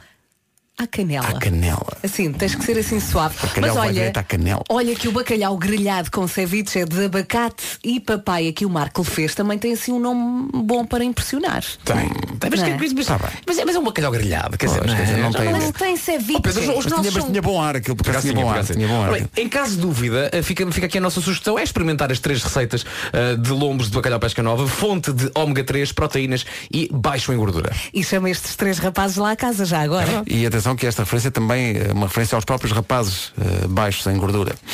à 0.78 0.86
canela. 0.86 1.28
À 1.28 1.38
canela. 1.38 1.86
Assim, 2.02 2.32
tens 2.32 2.54
que 2.54 2.64
ser 2.64 2.78
assim 2.78 2.98
suave. 2.98 3.36
Bacalhau 3.40 3.60
Mas 3.68 3.74
vai 3.76 3.88
olha, 3.88 3.92
direto 3.92 4.16
à 4.16 4.22
canela. 4.22 4.62
olha 4.68 4.94
que 4.96 5.06
o 5.06 5.12
bacalhau 5.12 5.56
grelhado 5.56 6.10
com 6.10 6.26
ceviche 6.26 6.84
de 6.84 7.04
abacate 7.04 7.62
e 7.84 8.00
papaya 8.00 8.52
que 8.52 8.64
o 8.66 8.70
Marco 8.70 9.04
fez 9.04 9.34
também 9.34 9.58
tem 9.58 9.74
assim 9.74 9.92
um 9.92 10.00
nome 10.00 10.48
bom 10.52 10.84
para 10.84 11.04
impressionar. 11.04 11.62
Tem. 11.84 12.10
Mas, 12.50 12.62
que- 12.62 12.70
é? 12.70 12.76
mas, 12.78 12.92
mas, 12.92 13.06
Tá 13.06 13.20
mas 13.46 13.58
é, 13.58 13.64
mas 13.64 13.76
é 13.76 13.78
um 13.78 13.84
bacalhau 13.84 14.10
grelhado, 14.10 14.56
quer 14.58 14.66
dizer, 14.66 14.78
Pois, 14.78 14.90
não, 14.90 14.96
quer 14.96 15.04
dizer, 15.04 15.18
é? 15.18 15.22
não 15.22 15.32
tem- 15.32 15.52
Mas 15.52 15.70
tem 15.72 15.96
ceviche. 15.96 16.38
Oh, 16.38 16.40
Pedro, 16.42 16.60
os 16.60 16.66
Mas 16.66 16.74
nossos 16.86 17.00
tinha, 17.02 17.12
mas 17.12 17.24
tinha 17.26 17.42
bom 17.42 17.62
ar 17.62 17.76
aquilo, 17.76 17.94
porque 17.96 18.18
tinha 18.20 18.34
bom 18.34 18.50
ar. 18.50 18.64
Tinha 18.64 18.88
bom 18.88 19.02
ar. 19.02 19.12
Bem, 19.12 19.28
em 19.36 19.48
caso 19.48 19.76
de 19.76 19.82
dúvida, 19.82 20.30
eh, 20.32 20.42
fica, 20.42 20.68
fica 20.72 20.86
aqui 20.86 20.98
a 20.98 21.00
nossa 21.00 21.20
sugestão 21.20 21.58
é 21.58 21.62
experimentar 21.62 22.10
as 22.10 22.18
três 22.18 22.42
receitas 22.42 22.84
eh, 23.12 23.36
de 23.36 23.50
lombos 23.50 23.88
de 23.88 23.94
bacalhau 23.94 24.18
pesca 24.18 24.42
nova, 24.42 24.66
fonte 24.66 25.12
de 25.12 25.30
ômega 25.34 25.62
3, 25.62 25.92
proteínas 25.92 26.44
e 26.72 26.88
baixo 26.92 27.32
em 27.32 27.36
gordura. 27.36 27.72
E 27.94 28.02
chama 28.02 28.30
estes 28.30 28.56
três 28.56 28.78
rapazes 28.78 29.16
lá 29.16 29.30
à 29.32 29.36
casa 29.36 29.64
já 29.64 29.80
agora. 29.82 30.22
E 30.26 30.46
atenção 30.62 30.76
que 30.76 30.86
esta 30.86 31.02
referência 31.02 31.30
também 31.30 31.76
é 31.76 31.92
uma 31.92 32.06
referência 32.06 32.36
aos 32.36 32.44
próprios 32.44 32.72
rapazes 32.72 33.32
eh, 33.38 33.66
baixos 33.66 34.06
em 34.06 34.16
gordura. 34.16 34.54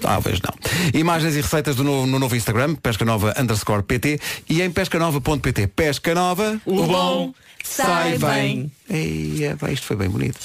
Talvez 0.00 0.40
não. 0.40 0.98
Imagens 0.98 1.34
e 1.34 1.40
receitas 1.40 1.76
do 1.76 1.84
novo, 1.84 2.06
no 2.06 2.18
novo 2.18 2.36
Instagram, 2.36 2.74
pesca 2.74 3.04
nova 3.04 3.34
underscore 3.38 3.82
PT 3.82 4.20
e 4.48 4.62
em 4.62 4.70
pescanova.pt. 4.70 5.66
Pesca 5.68 6.14
nova, 6.14 6.60
O 6.64 6.86
bom 6.86 7.34
sai 7.62 8.18
bem. 8.18 8.70
Ei, 8.88 9.44
é, 9.44 9.72
isto 9.72 9.86
foi 9.86 9.96
bem 9.96 10.08
bonito. 10.08 10.38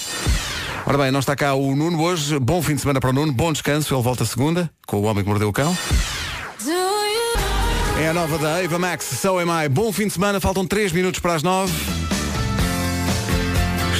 Ora 0.86 0.98
bem, 0.98 1.12
não 1.12 1.20
está 1.20 1.36
cá 1.36 1.56
o 1.56 1.76
Nuno 1.76 2.02
hoje. 2.02 2.38
Bom 2.40 2.62
fim 2.62 2.76
de 2.76 2.82
semana 2.82 3.00
para 3.00 3.10
o 3.10 3.14
Nuno, 3.14 3.34
bom 3.34 3.52
descanso. 3.52 3.94
Ele 3.94 4.04
volta 4.04 4.26
segunda 4.26 4.70
com 4.88 4.98
o 4.98 5.04
Homem 5.04 5.24
que 5.24 5.30
Mordeu 5.30 5.50
o 5.50 5.54
Cão. 5.54 5.76
É 8.00 8.10
a 8.10 8.14
nova 8.14 8.38
da 8.38 8.62
Eva 8.62 8.78
Max, 8.78 9.06
So 9.06 9.40
Am 9.40 9.66
I. 9.66 9.70
Bom 9.70 9.92
fim 9.92 10.08
de 10.08 10.14
semana, 10.14 10.40
faltam 10.40 10.66
3 10.66 10.92
minutos 10.92 11.20
para 11.20 11.34
as 11.34 11.44
9. 11.44 12.15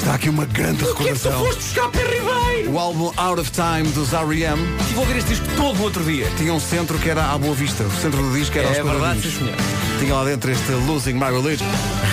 Está 0.06 0.14
aqui 0.18 0.30
uma 0.30 0.46
grande 0.46 0.86
recordação. 0.86 1.44
buscar 1.46 1.90
para 1.90 2.02
Ribeiro? 2.04 2.72
O 2.72 2.78
álbum 2.78 3.12
Out 3.18 3.42
of 3.42 3.50
Time 3.50 3.90
dos 3.92 4.14
R.E.M. 4.14 4.62
Estive 4.80 4.98
a 4.98 5.00
ouvir 5.00 5.18
este 5.18 5.30
disco 5.32 5.48
todo 5.58 5.82
outro 5.82 6.04
dia. 6.04 6.30
Tinha 6.38 6.54
um 6.54 6.60
centro 6.60 7.00
que 7.00 7.10
era 7.10 7.32
à 7.32 7.36
Boa 7.40 7.56
Vista. 7.56 7.84
O 7.84 7.90
centro 7.90 8.22
do 8.22 8.32
disco 8.38 8.56
era 8.56 8.68
É 8.68 8.80
aos 8.80 8.88
verdade, 8.88 9.00
quadradinhos. 9.00 9.34
sim, 9.34 9.40
senhor. 9.40 9.56
Tinha 9.98 10.14
lá 10.14 10.24
dentro 10.26 10.52
este 10.52 10.72
Losing 10.74 11.14
My 11.14 11.32
Religion. 11.32 11.66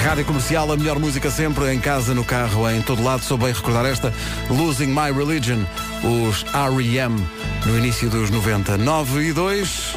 Rádio 0.04 0.24
Comercial, 0.24 0.72
a 0.72 0.76
melhor 0.78 0.98
música 0.98 1.30
sempre, 1.30 1.70
em 1.70 1.78
casa, 1.78 2.14
no 2.14 2.24
carro, 2.24 2.66
em 2.70 2.80
todo 2.80 3.04
lado. 3.04 3.22
Sou 3.24 3.36
bem 3.36 3.52
recordar 3.52 3.84
esta 3.84 4.10
Losing 4.48 4.86
My 4.86 5.12
Religion, 5.14 5.62
os 6.02 6.46
R.E.M. 6.54 7.22
no 7.66 7.76
início 7.76 8.08
dos 8.08 8.30
90. 8.30 8.78
9 8.78 9.20
e 9.22 9.32
2. 9.34 9.96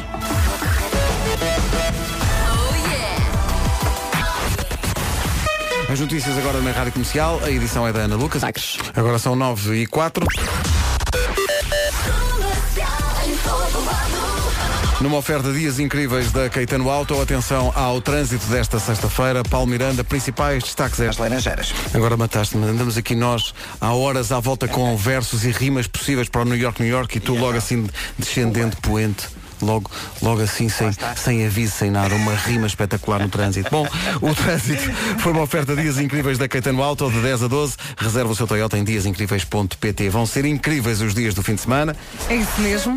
As 5.88 6.00
notícias 6.00 6.36
agora 6.36 6.60
na 6.60 6.72
Rádio 6.72 6.92
Comercial, 6.92 7.40
a 7.44 7.50
edição 7.50 7.86
é 7.86 7.92
da 7.92 8.00
Ana 8.00 8.16
Lucas. 8.16 8.42
Agora 8.94 9.20
são 9.20 9.36
9 9.36 9.82
e 9.82 9.86
4. 9.86 10.26
Numa 15.00 15.18
oferta 15.18 15.52
dias 15.52 15.78
incríveis 15.78 16.32
da 16.32 16.50
Caetano 16.50 16.90
Auto, 16.90 17.20
atenção 17.20 17.72
ao 17.76 18.00
trânsito 18.00 18.46
desta 18.46 18.80
sexta-feira. 18.80 19.44
Paulo 19.44 19.68
Miranda, 19.68 20.02
principais 20.02 20.64
destaques 20.64 20.98
é. 20.98 21.08
As 21.08 21.18
laranjeiras. 21.18 21.72
Agora 21.94 22.16
mataste-me. 22.16 22.66
Andamos 22.66 22.96
aqui 22.96 23.14
nós 23.14 23.54
há 23.80 23.94
horas 23.94 24.32
à 24.32 24.40
volta 24.40 24.66
com 24.66 24.96
versos 24.96 25.44
e 25.44 25.52
rimas 25.52 25.86
possíveis 25.86 26.28
para 26.28 26.42
o 26.42 26.44
New 26.44 26.56
York, 26.56 26.82
New 26.82 26.90
York 26.90 27.16
e 27.16 27.20
tu 27.20 27.34
logo 27.34 27.56
assim 27.56 27.86
descendente, 28.18 28.76
poente. 28.76 29.28
Logo, 29.60 29.90
logo 30.22 30.42
assim, 30.42 30.68
sem, 30.68 30.90
sem 31.16 31.46
aviso, 31.46 31.72
sem 31.72 31.90
nada, 31.90 32.14
uma 32.14 32.34
rima 32.34 32.66
espetacular 32.66 33.20
no 33.20 33.28
trânsito. 33.28 33.70
Bom, 33.70 33.86
o 34.20 34.34
trânsito 34.34 34.82
foi 35.18 35.32
uma 35.32 35.42
oferta 35.42 35.74
Dias 35.74 35.98
Incríveis 35.98 36.38
da 36.38 36.48
Caetano 36.48 36.82
Auto, 36.82 37.10
de 37.10 37.20
10 37.20 37.44
a 37.44 37.48
12. 37.48 37.76
Reserva 37.96 38.32
o 38.32 38.36
seu 38.36 38.46
Toyota 38.46 38.78
em 38.78 38.84
diasincríveis.pt. 38.84 40.08
Vão 40.10 40.26
ser 40.26 40.44
incríveis 40.44 41.00
os 41.00 41.14
dias 41.14 41.34
do 41.34 41.42
fim 41.42 41.54
de 41.54 41.62
semana. 41.62 41.96
É 42.28 42.36
isso 42.36 42.60
mesmo. 42.60 42.96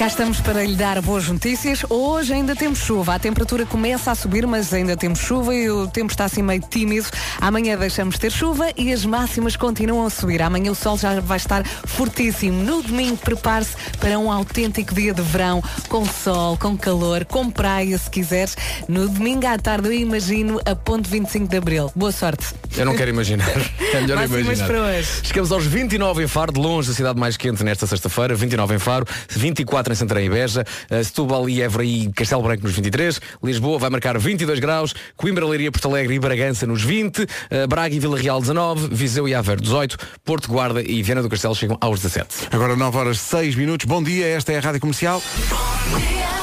Cá 0.00 0.06
estamos 0.06 0.40
para 0.40 0.64
lhe 0.64 0.76
dar 0.76 0.98
boas 1.02 1.28
notícias. 1.28 1.84
Hoje 1.90 2.32
ainda 2.32 2.56
temos 2.56 2.78
chuva. 2.78 3.16
A 3.16 3.18
temperatura 3.18 3.66
começa 3.66 4.10
a 4.10 4.14
subir, 4.14 4.46
mas 4.46 4.72
ainda 4.72 4.96
temos 4.96 5.18
chuva 5.18 5.54
e 5.54 5.68
o 5.68 5.86
tempo 5.88 6.10
está 6.10 6.24
assim 6.24 6.40
meio 6.42 6.62
tímido. 6.62 7.06
Amanhã 7.38 7.76
deixamos 7.76 8.14
de 8.14 8.22
ter 8.22 8.32
chuva 8.32 8.70
e 8.78 8.94
as 8.94 9.04
máximas 9.04 9.56
continuam 9.56 10.06
a 10.06 10.08
subir. 10.08 10.40
Amanhã 10.40 10.72
o 10.72 10.74
sol 10.74 10.96
já 10.96 11.20
vai 11.20 11.36
estar 11.36 11.66
fortíssimo. 11.66 12.62
No 12.64 12.82
domingo, 12.82 13.18
prepare-se 13.18 13.76
para 13.98 14.18
um 14.18 14.32
autêntico 14.32 14.94
dia 14.94 15.12
de 15.12 15.20
verão, 15.20 15.62
com 15.90 16.06
sol, 16.06 16.56
com 16.56 16.78
calor, 16.78 17.26
com 17.26 17.50
praia, 17.50 17.98
se 17.98 18.08
quiseres. 18.08 18.56
No 18.88 19.06
domingo 19.06 19.46
à 19.46 19.58
tarde, 19.58 19.88
eu 19.88 19.92
imagino 19.92 20.62
a 20.64 20.74
ponte 20.74 21.10
25 21.10 21.46
de 21.46 21.58
Abril. 21.58 21.92
Boa 21.94 22.10
sorte. 22.10 22.46
Eu 22.74 22.86
não 22.86 22.96
quero 22.96 23.10
imaginar. 23.10 23.50
É 23.90 24.00
melhor 24.00 24.18
Máximas 24.18 24.42
imaginar. 24.42 24.66
para 24.68 24.82
hoje. 24.82 25.08
Chegamos 25.24 25.50
aos 25.50 25.66
29 25.66 26.22
em 26.22 26.28
Faro, 26.28 26.52
de 26.52 26.60
longe 26.60 26.92
a 26.92 26.94
cidade 26.94 27.18
mais 27.18 27.36
quente 27.36 27.64
nesta 27.64 27.88
sexta-feira. 27.88 28.36
29 28.36 28.76
em 28.76 28.78
Faro, 28.78 29.04
24 29.28 29.89
em 29.92 29.96
Santarém 29.96 30.26
e 30.26 30.30
Beja, 30.30 30.64
eh, 30.88 31.02
Setúbal 31.02 31.48
e 31.48 31.62
Évora 31.62 31.84
e 31.84 32.10
Castelo 32.12 32.42
Branco 32.42 32.62
nos 32.64 32.72
23. 32.74 33.20
Lisboa 33.42 33.78
vai 33.78 33.90
marcar 33.90 34.18
22 34.18 34.58
graus, 34.58 34.94
Coimbra, 35.16 35.46
Leiria, 35.46 35.70
Porto 35.70 35.88
Alegre 35.88 36.14
e 36.14 36.18
Bragança 36.18 36.66
nos 36.66 36.82
20, 36.82 37.26
eh, 37.50 37.66
Braga 37.66 37.94
e 37.94 37.98
Vila 38.00 38.18
Real 38.18 38.40
19, 38.40 38.88
Viseu 38.92 39.28
e 39.28 39.34
Aveiro 39.34 39.60
18, 39.60 39.98
Porto 40.24 40.48
Guarda 40.48 40.82
e 40.82 41.02
Viana 41.02 41.22
do 41.22 41.28
Castelo 41.28 41.54
chegam 41.54 41.76
aos 41.80 42.00
17. 42.00 42.48
Agora 42.50 42.76
9 42.76 42.96
horas 42.96 43.20
6 43.20 43.54
minutos. 43.54 43.86
Bom 43.86 44.02
dia, 44.02 44.26
esta 44.26 44.52
é 44.52 44.58
a 44.58 44.60
Rádio 44.60 44.80
Comercial. 44.80 45.22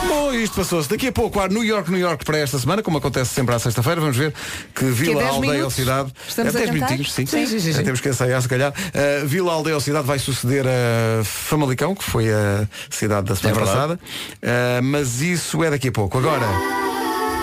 Bom, 0.08 0.34
isto 0.34 0.56
passou-se. 0.56 0.89
Daqui 0.89 1.08
a 1.08 1.12
pouco 1.12 1.39
há 1.39 1.48
New 1.48 1.64
York, 1.64 1.91
New 1.91 2.00
York 2.00 2.24
para 2.24 2.38
esta 2.38 2.58
semana, 2.58 2.82
como 2.82 2.98
acontece 2.98 3.34
sempre 3.34 3.56
à 3.56 3.60
sexta-feira. 3.60 4.00
Vamos 4.00 4.16
ver 4.16 4.34
que 4.74 4.86
Vila, 4.86 5.22
10 5.22 5.36
Aldeia 5.36 5.64
ou? 5.66 5.70
Cidade. 5.72 6.14
Estamos 6.28 6.56
é 6.56 6.58
a 6.58 6.60
10 6.60 6.72
cantar? 6.72 6.86
minutinhos, 6.86 7.14
sim. 7.14 7.26
Sim, 7.26 7.45
sim, 7.45 7.60
sim, 7.60 7.72
Já 7.72 7.80
sim. 7.80 7.84
Temos 7.84 8.02
que 8.02 8.10
ensaiar, 8.10 8.41
se 8.41 8.48
calhar. 8.48 8.72
Uh, 8.72 9.28
Vila, 9.28 9.54
Aldeia 9.54 9.76
ou 9.76 9.82
Cidade 9.82 10.06
vai 10.06 10.20
suceder 10.20 10.66
a 10.66 11.24
Famalicão, 11.24 11.95
que 11.95 12.04
foi 12.04 12.32
a 12.32 12.68
cidade 12.89 13.28
da 13.28 13.36
semana 13.38 13.62
É 13.62 13.66
passada. 13.66 14.00
Uh, 14.36 14.84
mas 14.84 15.22
isso 15.22 15.64
é 15.64 15.70
daqui 15.70 15.90
a 15.90 15.92
pouco. 15.92 16.18
Agora. 16.18 16.46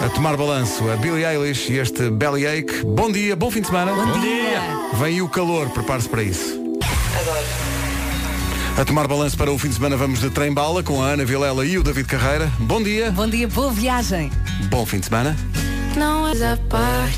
A 0.04 0.08
tomar 0.08 0.36
balanço, 0.36 0.90
a 0.90 0.96
Billie 0.96 1.24
Eilish 1.24 1.72
e 1.72 1.78
este 1.78 2.10
Bellyache. 2.10 2.84
Bom 2.84 3.10
dia, 3.10 3.36
bom 3.36 3.50
fim 3.50 3.60
de 3.60 3.68
semana. 3.68 3.92
Bom, 3.92 4.20
dia. 4.20 4.60
Vem 4.94 5.06
aí 5.06 5.22
o 5.22 5.28
calor, 5.28 5.70
prepare-se 5.70 6.08
para 6.08 6.22
isso. 6.22 6.60
A 8.76 8.84
tomar 8.84 9.06
balanço 9.06 9.36
para 9.36 9.52
o 9.52 9.58
fim 9.58 9.68
de 9.68 9.74
semana 9.74 9.96
vamos 9.96 10.20
de 10.20 10.28
trem-bala 10.30 10.82
com 10.82 11.00
a 11.00 11.10
Ana 11.10 11.24
Vilela 11.24 11.64
e 11.64 11.78
o 11.78 11.82
David 11.82 12.08
Carreira. 12.08 12.50
Bom 12.58 12.82
dia. 12.82 13.12
Bom 13.12 13.28
dia, 13.28 13.46
boa 13.46 13.70
viagem. 13.70 14.32
Bom 14.68 14.84
fim 14.84 14.98
de 14.98 15.06
semana. 15.06 15.36
Não 15.96 16.26
és 16.26 16.42
a 16.42 16.58
parte. 16.68 17.16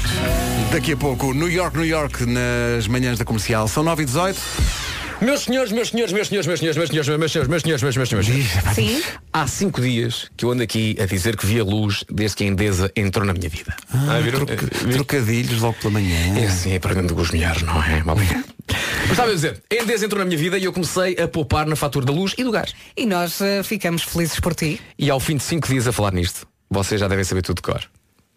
Daqui 0.71 0.93
a 0.93 0.97
pouco, 0.97 1.33
New 1.33 1.51
York, 1.51 1.77
New 1.77 1.87
York, 1.87 2.27
nas 2.27 2.87
manhãs 2.87 3.19
da 3.19 3.25
comercial. 3.25 3.67
São 3.69 3.83
9 3.83 4.03
e 4.03 4.07
18 4.07 4.86
Meus 5.21 5.45
senhores, 5.45 5.73
meus 5.73 5.89
senhores, 5.89 6.13
meus 6.13 6.29
senhores, 6.29 6.47
meus 6.47 6.59
senhores, 6.61 6.77
meus 6.77 6.91
senhores, 6.91 7.19
meus 7.19 7.33
senhores, 7.33 7.49
meus 7.49 7.63
senhores, 7.63 7.83
meus 7.83 8.09
senhores, 8.09 8.13
meus 8.13 8.27
senhores. 8.27 8.75
Sim. 8.75 9.03
Há 9.33 9.47
cinco 9.47 9.81
dias 9.81 10.31
que 10.37 10.45
eu 10.45 10.51
ando 10.51 10.63
aqui 10.63 10.95
a 11.01 11.07
dizer 11.07 11.37
que 11.37 11.47
vi 11.47 11.59
a 11.59 11.65
luz 11.65 12.05
desde 12.13 12.37
que 12.37 12.45
a 12.45 12.47
Endesa 12.47 12.93
entrou 12.95 13.25
na 13.25 13.33
minha 13.33 13.49
vida. 13.49 13.75
Ah, 13.93 14.21
viram? 14.21 14.45
Troca- 14.45 14.67
Eh, 14.67 14.93
trocadilhos 14.93 15.61
logo 15.63 15.77
pela 15.81 15.93
manhã. 15.95 16.39
É 16.39 16.47
assim, 16.47 16.73
é 16.73 16.79
perdendo 16.79 17.15
com 17.15 17.21
os 17.23 17.31
milhares, 17.31 17.63
não 17.63 17.83
é? 17.83 18.03
Obrigado. 18.07 18.45
Mas 18.69 19.11
estava 19.13 19.31
a 19.31 19.35
dizer, 19.35 19.63
a 19.71 19.75
Endesa 19.83 20.05
entrou 20.05 20.19
na 20.19 20.27
minha 20.27 20.39
vida 20.39 20.59
e 20.59 20.65
eu 20.65 20.73
comecei 20.73 21.17
a 21.19 21.27
poupar 21.27 21.67
na 21.67 21.77
fatura 21.77 22.05
da 22.05 22.13
luz 22.13 22.35
e 22.37 22.45
do 22.45 22.51
gás. 22.51 22.75
E 22.97 23.07
nós 23.07 23.41
eh, 23.41 23.63
ficamos 23.63 24.03
felizes 24.03 24.39
por 24.39 24.55
ti. 24.55 24.81
E 24.99 25.09
ao 25.09 25.19
fim 25.19 25.37
de 25.37 25.43
cinco 25.45 25.67
dias 25.67 25.87
a 25.89 25.93
falar 25.93 26.13
nisto, 26.13 26.47
vocês 26.71 27.01
já 27.01 27.09
devem 27.09 27.25
saber 27.25 27.41
tudo 27.43 27.57
de 27.57 27.63
cor. 27.63 27.81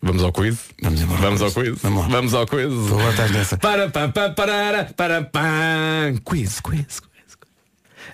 Vamos 0.02 0.24
ao 0.24 0.32
quiz? 0.32 0.58
Vamos 0.82 1.02
embora. 1.02 1.22
Vamos 1.22 1.42
ao 1.42 1.52
quiz? 1.52 1.78
Vamos 1.82 2.02
lá. 2.04 2.08
Vamos 2.08 2.34
ao 2.34 2.48
quiz. 2.48 2.66
Agora 2.66 3.10
estás 3.10 3.32
nessa. 3.32 3.58
Para, 3.58 3.90
para, 3.90 4.10
para, 4.10 4.32
para, 4.34 4.84
para, 4.96 5.22
para. 5.24 6.14
Quiz, 6.24 6.60
quiz, 6.62 7.00
quiz. 7.00 7.00
quiz. 7.02 7.10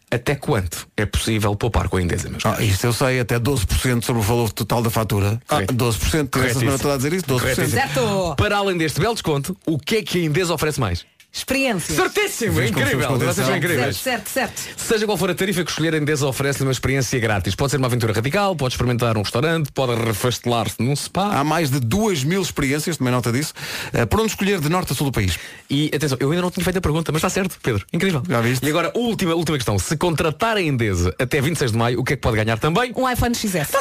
Até 0.10 0.36
quanto 0.36 0.88
é 0.98 1.06
possível 1.06 1.56
poupar 1.56 1.88
com 1.90 1.98
a 1.98 2.02
Endesa, 2.02 2.30
meus 2.30 2.46
Ah, 2.46 2.62
isto 2.64 2.86
eu 2.86 2.94
sei, 2.94 3.20
até 3.20 3.40
12% 3.40 4.04
sobre 4.04 4.22
o 4.22 4.26
valor 4.26 4.52
total 4.52 4.82
da 4.82 4.90
fatura. 4.90 5.40
Ah, 5.50 5.62
12%, 5.62 6.30
tive 6.30 6.48
esta 6.48 6.60
semana 6.60 6.80
toda 6.80 6.94
a 6.94 6.98
dizer 6.98 7.14
isso, 7.14 7.26
12%. 7.26 7.40
Corretíssimo. 7.40 7.70
Certo. 7.70 8.36
Para 8.36 8.58
além 8.58 8.78
deste 8.78 9.00
belo 9.00 9.14
desconto, 9.14 9.56
o 9.66 9.78
que 9.78 9.98
é 9.98 10.04
que 10.04 10.20
a 10.20 10.22
Endesa 10.24 10.54
oferece 10.54 10.80
mais? 10.80 11.06
Experiência. 11.36 11.94
Certíssimo, 11.94 12.54
como 12.54 12.66
incrível. 12.66 13.18
Vocês 13.18 13.46
são 13.46 13.58
incríveis. 13.58 13.98
Certo, 13.98 14.30
certo, 14.30 14.58
certo. 14.58 14.80
Seja 14.80 15.06
qual 15.06 15.18
for 15.18 15.30
a 15.30 15.36
tarifa 15.36 15.66
que 15.66 15.70
escolher, 15.70 15.94
a 15.94 15.98
Endesa 15.98 16.26
oferece-lhe 16.26 16.66
uma 16.66 16.72
experiência 16.72 17.20
grátis. 17.20 17.54
Pode 17.56 17.72
ser 17.72 17.78
uma 17.78 17.88
aventura 17.88 18.14
radical, 18.14 18.56
pode 18.56 18.74
experimentar 18.74 19.18
um 19.18 19.22
restaurante, 19.22 19.70
pode 19.74 20.02
refastelar-se 20.02 20.82
num 20.82 20.96
spa. 20.96 21.38
Há 21.38 21.44
mais 21.44 21.70
de 21.70 21.82
2 21.82 22.24
mil 22.24 22.42
experiências, 22.42 22.96
também 22.96 23.12
nota 23.12 23.34
disso, 23.34 23.54
eh, 23.92 24.06
por 24.06 24.22
onde 24.22 24.30
escolher 24.30 24.62
de 24.62 24.70
norte 24.70 24.94
a 24.94 24.96
sul 24.96 25.08
do 25.08 25.12
país. 25.12 25.38
E 25.70 25.92
atenção, 25.94 26.18
eu 26.22 26.32
ainda 26.32 26.42
não 26.42 26.50
tinha 26.50 26.64
feito 26.64 26.78
a 26.78 26.82
pergunta, 26.82 27.12
mas 27.12 27.20
está 27.20 27.30
certo, 27.30 27.58
Pedro. 27.62 27.86
Incrível. 27.92 28.24
Já 28.30 28.40
viste? 28.40 28.66
E 28.66 28.70
agora, 28.70 28.94
última, 28.96 29.36
última 29.36 29.58
questão. 29.58 29.78
Se 29.78 29.98
contratar 29.98 30.56
a 30.56 30.62
Endesa 30.62 31.14
até 31.20 31.42
26 31.42 31.74
de 31.74 31.78
maio, 31.78 32.00
o 32.00 32.04
que 32.06 32.14
é 32.14 32.16
que 32.16 32.22
pode 32.22 32.38
ganhar 32.38 32.58
também? 32.58 32.94
Um 32.96 33.10
iPhone 33.10 33.36
XS. 33.36 33.74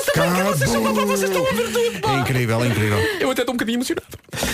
É 2.03 2.21
incrível, 2.21 2.65
é 2.65 2.67
incrível. 2.67 2.99
Eu 3.21 3.31
até 3.31 3.43
estou 3.43 3.55
um 3.55 3.57
bocadinho 3.57 3.77
emocionado. 3.77 4.07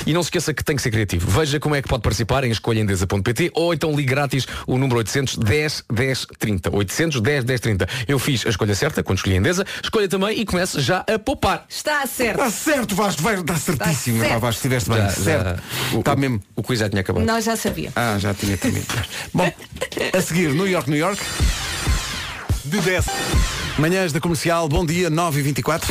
E 0.07 0.13
não 0.13 0.23
se 0.23 0.27
esqueça 0.27 0.53
que 0.53 0.63
tem 0.63 0.77
que 0.77 0.83
ser 0.83 0.91
criativo. 0.91 1.31
Veja 1.31 1.59
como 1.59 1.75
é 1.75 1.81
que 1.81 1.89
pode 1.89 2.03
participar 2.03 2.45
em 2.45 2.51
escolhaendesa.pt 2.95 3.51
ou 3.55 3.73
então 3.75 3.91
ligue 3.95 4.09
grátis 4.11 4.47
o 4.67 4.77
número 4.79 4.99
800 4.99 5.37
10 5.39 5.85
10 5.93 6.27
30. 6.39 6.75
800 6.77 7.21
10 7.21 7.45
10 7.45 7.61
30. 7.61 7.89
Eu 8.09 8.19
fiz 8.19 8.45
a 8.47 8.51
escolha 8.51 8.75
certa 8.75 9.03
quando 9.03 9.19
escolhi 9.19 9.35
a 9.37 9.39
Endesa. 9.39 9.65
Escolha 9.83 10.09
também 10.09 10.39
e 10.41 10.45
comece 10.45 10.81
já 10.81 11.05
a 11.09 11.19
poupar. 11.19 11.65
Está 11.69 12.07
certo. 12.07 12.39
Está 12.39 12.51
certo, 12.51 12.95
Vasco, 12.95 13.23
vai, 13.23 13.35
está 13.35 13.57
certíssimo. 13.57 14.17
Está 14.19 14.29
certo. 14.29 14.41
Vasco, 14.41 14.57
estiveste 14.59 14.89
bem. 14.91 14.99
Já- 14.99 15.11
certo. 15.11 15.63
já- 15.93 15.99
Está 15.99 16.17
mesmo. 16.17 16.43
O 16.57 16.63
quiz 16.63 16.79
já 16.79 16.89
tinha 16.89 17.01
acabado. 17.01 17.25
Nós 17.25 17.45
já 17.45 17.57
sabíamos. 17.57 17.97
Ah, 17.97 18.17
já 18.19 18.35
tinha 18.35 18.57
terminado. 18.57 18.87
Bom, 19.35 19.53
a 20.17 20.21
seguir, 20.23 20.51
New 20.53 20.67
York, 20.69 20.89
New 20.91 20.99
York. 20.99 21.21
De 22.65 22.79
10. 22.81 23.05
Manhãs 23.79 24.13
da 24.13 24.21
comercial, 24.21 24.69
bom 24.69 24.85
dia, 24.85 25.09
9 25.09 25.41
e 25.41 25.43
24 25.43 25.91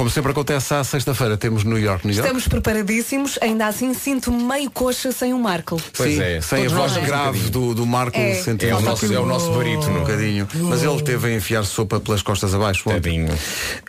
Como 0.00 0.08
sempre 0.08 0.32
acontece 0.32 0.72
à 0.72 0.82
sexta-feira, 0.82 1.36
temos 1.36 1.62
New 1.62 1.76
York, 1.76 2.06
New 2.06 2.16
York. 2.16 2.26
Estamos 2.26 2.48
preparadíssimos, 2.48 3.38
ainda 3.42 3.66
assim 3.66 3.92
sinto 3.92 4.32
meio 4.32 4.70
coxa 4.70 5.12
sem 5.12 5.34
o 5.34 5.38
Marco. 5.38 5.78
Pois 5.94 6.14
Sim, 6.14 6.22
é, 6.22 6.40
sem 6.40 6.64
a 6.64 6.70
voz 6.70 6.92
nós 6.94 7.02
um 7.02 7.06
grave 7.06 7.50
do, 7.50 7.74
do 7.74 7.84
Marco 7.84 8.16
É. 8.16 8.32
senti 8.36 8.64
É 8.64 8.74
o 8.74 8.78
um 8.78 8.80
nosso, 8.80 9.12
é 9.12 9.20
o 9.20 9.26
nosso 9.26 9.52
barítono. 9.52 9.98
Um 9.98 10.00
bocadinho. 10.00 10.48
Mas 10.54 10.82
ele 10.82 11.02
teve 11.02 11.28
a 11.28 11.36
enfiar 11.36 11.66
sopa 11.66 12.00
pelas 12.00 12.22
costas 12.22 12.54
abaixo. 12.54 12.88
Tadinho. 12.88 13.28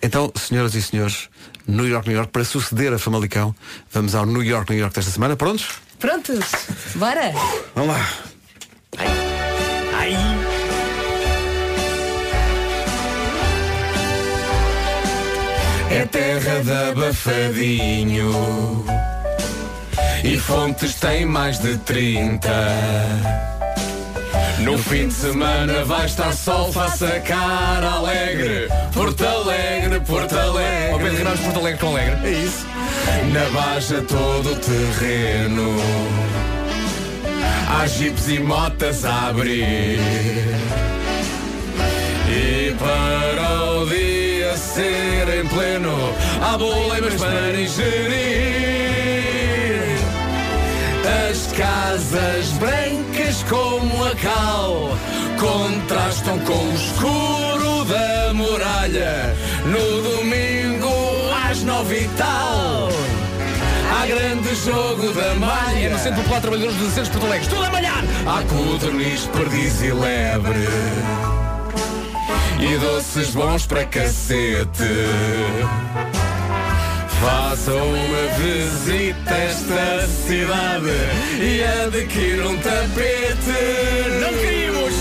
Então, 0.03 0.29
senhoras 0.35 0.75
e 0.75 0.81
senhores, 0.81 1.29
New 1.65 1.87
York, 1.87 2.05
New 2.09 2.17
York, 2.17 2.29
para 2.29 2.43
suceder 2.43 2.91
a 2.91 2.99
Famalicão, 2.99 3.55
vamos 3.89 4.13
ao 4.13 4.25
New 4.25 4.43
York, 4.43 4.69
New 4.69 4.81
York 4.81 4.93
desta 4.93 5.11
semana. 5.11 5.37
Prontos? 5.37 5.69
Prontos? 5.97 6.39
Bora? 6.93 7.31
Vamos 7.73 7.95
lá. 7.95 8.05
É 15.91 16.05
terra 16.05 16.63
de 16.63 16.71
abafadinho. 16.71 18.85
E 20.23 20.37
Fontes 20.37 20.95
tem 20.95 21.25
mais 21.25 21.59
de 21.59 21.77
30. 21.79 22.49
No 24.59 24.77
fim 24.77 25.07
de 25.07 25.13
semana 25.13 25.83
vai 25.85 26.05
estar 26.05 26.31
sol, 26.33 26.71
faça 26.71 27.19
cara 27.21 27.93
alegre. 27.93 28.69
Porto 28.93 29.25
Alegre, 29.25 29.99
Porto 30.01 30.37
Alegre. 30.37 30.93
Ao 30.93 30.99
Pedro 30.99 31.23
Ramos, 31.23 31.39
Porto 31.39 31.59
Alegre 31.59 31.79
com 31.79 31.87
Alegre. 31.87 32.27
É 32.27 32.31
isso. 32.31 32.67
Na 33.33 33.59
Baixa 33.59 34.01
todo 34.01 34.51
o 34.51 34.55
terreno. 34.55 35.75
Há 37.67 37.87
jipes 37.87 38.29
e 38.29 38.39
motas 38.39 39.03
a 39.03 39.29
abrir. 39.29 39.99
E 42.29 42.75
para 42.77 43.71
o 43.71 43.85
dia 43.87 44.10
ser 44.73 45.27
em 45.37 45.45
pleno, 45.47 45.91
há 46.41 46.57
boleimas 46.57 47.15
para 47.15 47.59
ingerir. 47.59 48.61
As 51.29 51.51
casas 51.51 52.47
brancas 52.57 53.43
como 53.49 54.05
a 54.05 54.15
cal 54.15 54.97
contrastam 55.37 56.39
com 56.39 56.53
o 56.53 56.73
escuro 56.73 57.85
da 57.85 58.33
muralha. 58.33 59.35
No 59.65 60.01
domingo 60.17 60.89
às 61.49 61.63
nove 61.63 62.03
e 62.03 62.07
tal. 62.17 62.89
Há 63.93 64.05
grande 64.05 64.55
jogo 64.55 65.11
da 65.11 65.35
malha. 65.35 65.87
É 65.87 65.89
no 65.89 65.99
Centro 65.99 66.21
Popular 66.21 66.41
Trabalhadores 66.41 66.77
dos 66.77 66.93
Centros 66.93 67.09
Porto 67.09 67.25
Alegre. 67.25 67.49
Tudo 67.49 67.65
a 67.65 67.71
malhar! 67.71 68.03
Há 68.25 68.41
codorniz, 68.43 69.25
perdiz 69.33 69.81
e 69.81 69.91
lebre. 69.91 71.40
E 72.61 72.77
doces 72.77 73.31
bons 73.31 73.65
para 73.65 73.83
cacete. 73.85 74.67
Façam 77.19 77.75
uma 77.75 78.27
visita 78.37 79.33
a 79.33 79.37
esta 79.37 80.07
cidade 80.07 80.91
e 81.39 81.63
adquiram 81.63 82.51
um 82.51 82.57
tapete. 82.57 83.57
Não 84.21 84.31
caímos! 84.33 84.93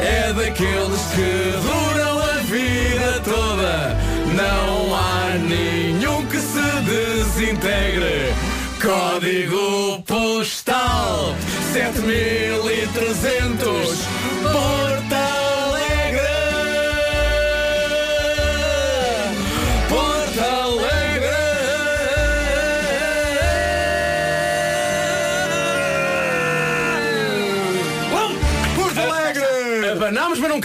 É 0.00 0.32
daqueles 0.32 1.02
que 1.14 1.52
duram 1.60 2.20
a 2.20 2.34
vida 2.44 3.20
toda. 3.24 3.98
Não 4.34 4.94
há 4.94 5.34
nenhum 5.38 6.24
que 6.26 6.38
se 6.38 6.80
desintegre. 6.82 8.32
Código 8.80 10.00
postal 10.06 11.34
7300 11.72 14.06
Porto 14.42 14.99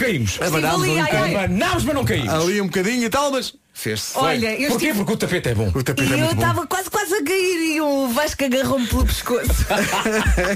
caímos. 0.06 0.38
Abanámos, 0.42 0.82
ali, 0.82 0.90
um 0.92 0.98
ai, 1.02 1.10
bocadinho. 1.12 1.38
Abanámos, 1.38 1.84
mas 1.84 1.94
não 1.94 2.04
caímos. 2.04 2.32
Ali 2.34 2.60
um 2.60 2.66
bocadinho 2.66 3.04
e 3.04 3.08
tal, 3.10 3.30
mas 3.30 3.54
fez-se. 3.74 4.16
Olha, 4.16 4.48
Porquê? 4.50 4.62
estive- 4.66 4.94
Porque 4.94 5.12
o 5.12 5.16
tapete 5.16 5.48
é 5.50 5.54
bom. 5.54 5.68
O 5.74 5.82
tapete 5.82 6.08
E 6.08 6.12
é 6.12 6.14
eu 6.14 6.18
muito 6.20 6.34
bom. 6.36 6.42
estava 6.42 6.66
quase 6.66 6.90
quase 6.90 7.05
a 7.16 7.24
cair 7.24 7.76
e 7.76 7.80
o 7.80 8.08
Vasco 8.08 8.44
agarrou-me 8.44 8.86
pelo 8.86 9.06
pescoço. 9.06 9.66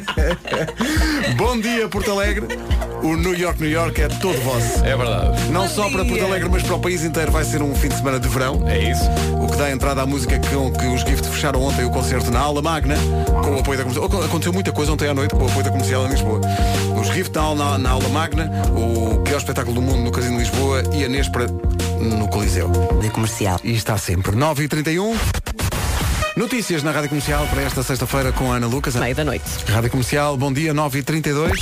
Bom 1.36 1.58
dia, 1.58 1.88
Porto 1.88 2.10
Alegre. 2.10 2.46
O 3.02 3.16
New 3.16 3.34
York, 3.34 3.62
New 3.62 3.70
York 3.70 4.02
é 4.02 4.08
todo 4.08 4.38
vosso. 4.42 4.84
É 4.84 4.94
verdade. 4.94 5.50
Não 5.50 5.62
Bom 5.62 5.68
só 5.68 5.88
para 5.88 6.02
dia. 6.02 6.12
Porto 6.12 6.24
Alegre, 6.24 6.48
mas 6.50 6.62
para 6.62 6.74
o 6.74 6.78
país 6.78 7.02
inteiro 7.02 7.32
vai 7.32 7.44
ser 7.44 7.62
um 7.62 7.74
fim 7.74 7.88
de 7.88 7.96
semana 7.96 8.20
de 8.20 8.28
verão. 8.28 8.68
É 8.68 8.90
isso. 8.90 9.04
O 9.40 9.50
que 9.50 9.56
dá 9.56 9.70
entrada 9.70 10.02
à 10.02 10.06
música 10.06 10.38
com 10.38 10.70
que 10.72 10.86
os 10.86 11.00
Gift 11.00 11.26
fecharam 11.28 11.62
ontem 11.62 11.84
o 11.84 11.90
concerto 11.90 12.30
na 12.30 12.40
Aula 12.40 12.60
Magna, 12.60 12.96
com 13.42 13.56
o 13.56 13.60
apoio 13.60 13.78
da 13.78 13.84
comercial. 13.84 14.24
Aconteceu 14.24 14.52
muita 14.52 14.72
coisa 14.72 14.92
ontem 14.92 15.08
à 15.08 15.14
noite 15.14 15.34
com 15.34 15.42
o 15.42 15.48
apoio 15.48 15.64
da 15.64 15.70
comercial 15.70 16.06
em 16.06 16.10
Lisboa. 16.10 16.40
Os 17.00 17.08
Gift 17.08 17.34
na, 17.34 17.54
na, 17.54 17.78
na 17.78 17.90
Aula 17.90 18.08
Magna, 18.10 18.50
o 18.76 19.18
pior 19.22 19.38
espetáculo 19.38 19.76
do 19.76 19.82
mundo 19.82 20.02
no 20.02 20.12
Casino 20.12 20.36
de 20.36 20.44
Lisboa 20.44 20.82
e 20.92 21.04
a 21.04 21.08
Nespra 21.08 21.46
no 21.46 22.28
Coliseu. 22.28 22.68
Da 22.68 23.08
comercial. 23.10 23.58
E 23.64 23.72
está 23.72 23.96
sempre. 23.96 24.32
9h31. 24.32 25.16
Notícias 26.40 26.82
na 26.82 26.90
Rádio 26.90 27.10
Comercial 27.10 27.46
para 27.48 27.60
esta 27.60 27.82
sexta-feira 27.82 28.32
com 28.32 28.50
a 28.50 28.56
Ana 28.56 28.66
Lucas. 28.66 28.94
Meia 28.96 29.14
da 29.14 29.22
noite. 29.22 29.44
Rádio 29.68 29.90
Comercial, 29.90 30.38
bom 30.38 30.50
dia, 30.50 30.72
9h32. 30.72 31.60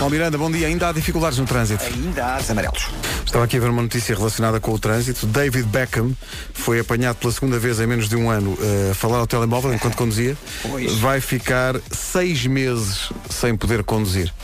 Paulo 0.00 0.10
Miranda, 0.10 0.36
bom 0.36 0.50
dia. 0.50 0.66
Ainda 0.66 0.88
há 0.88 0.92
dificuldades 0.92 1.38
no 1.38 1.46
trânsito. 1.46 1.84
Ainda 1.84 2.24
há 2.24 2.40
amarelos. 2.50 2.88
Estava 3.24 3.44
aqui 3.44 3.56
a 3.56 3.60
ver 3.60 3.70
uma 3.70 3.82
notícia 3.82 4.16
relacionada 4.16 4.58
com 4.58 4.72
o 4.72 4.78
trânsito. 4.80 5.26
David 5.26 5.68
Beckham 5.68 6.12
foi 6.52 6.80
apanhado 6.80 7.18
pela 7.18 7.32
segunda 7.32 7.56
vez 7.56 7.78
em 7.78 7.86
menos 7.86 8.08
de 8.08 8.16
um 8.16 8.28
ano 8.28 8.58
eh, 8.60 8.90
a 8.90 8.94
falar 8.94 9.18
ao 9.18 9.28
telemóvel 9.28 9.72
enquanto 9.72 9.94
conduzia. 9.94 10.36
Pois. 10.62 10.92
Vai 10.94 11.20
ficar 11.20 11.76
seis 11.92 12.44
meses 12.46 13.10
sem 13.30 13.56
poder 13.56 13.84
conduzir. 13.84 14.34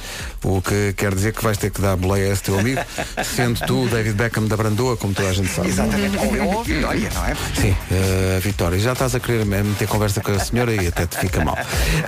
O 0.45 0.62
que 0.62 0.93
quer 0.97 1.14
dizer 1.14 1.32
que 1.32 1.43
vais 1.43 1.59
ter 1.59 1.70
que 1.70 1.80
dar 1.80 1.97
boleia 1.97 2.30
a 2.30 2.32
esse 2.32 2.43
teu 2.43 2.59
amigo, 2.59 2.80
sendo 3.24 3.61
tu 3.66 3.89
David 3.89 4.14
Beckham 4.14 4.47
da 4.47 4.57
Brandoa, 4.57 4.97
como 4.97 5.14
toda 5.14 5.28
a 5.28 5.32
gente 5.32 5.49
sabe. 5.49 5.68
Exatamente. 5.68 6.16
Ou 6.18 6.36
eu 6.36 6.47
ou 6.47 6.61
a 6.61 6.62
Vitória, 6.62 7.11
não 7.14 7.26
é? 7.26 7.34
Sim, 7.55 7.76
eh, 7.91 8.41
Vitória. 8.43 8.78
Já 8.78 8.93
estás 8.93 9.14
a 9.14 9.20
querer 9.20 9.45
meter 9.45 9.89
conversa 9.89 10.20
com 10.20 10.32
a 10.32 10.39
senhora 10.39 10.72
e 10.74 10.86
até 10.86 11.07
te 11.07 11.18
fica 11.18 11.45
mal. 11.45 11.59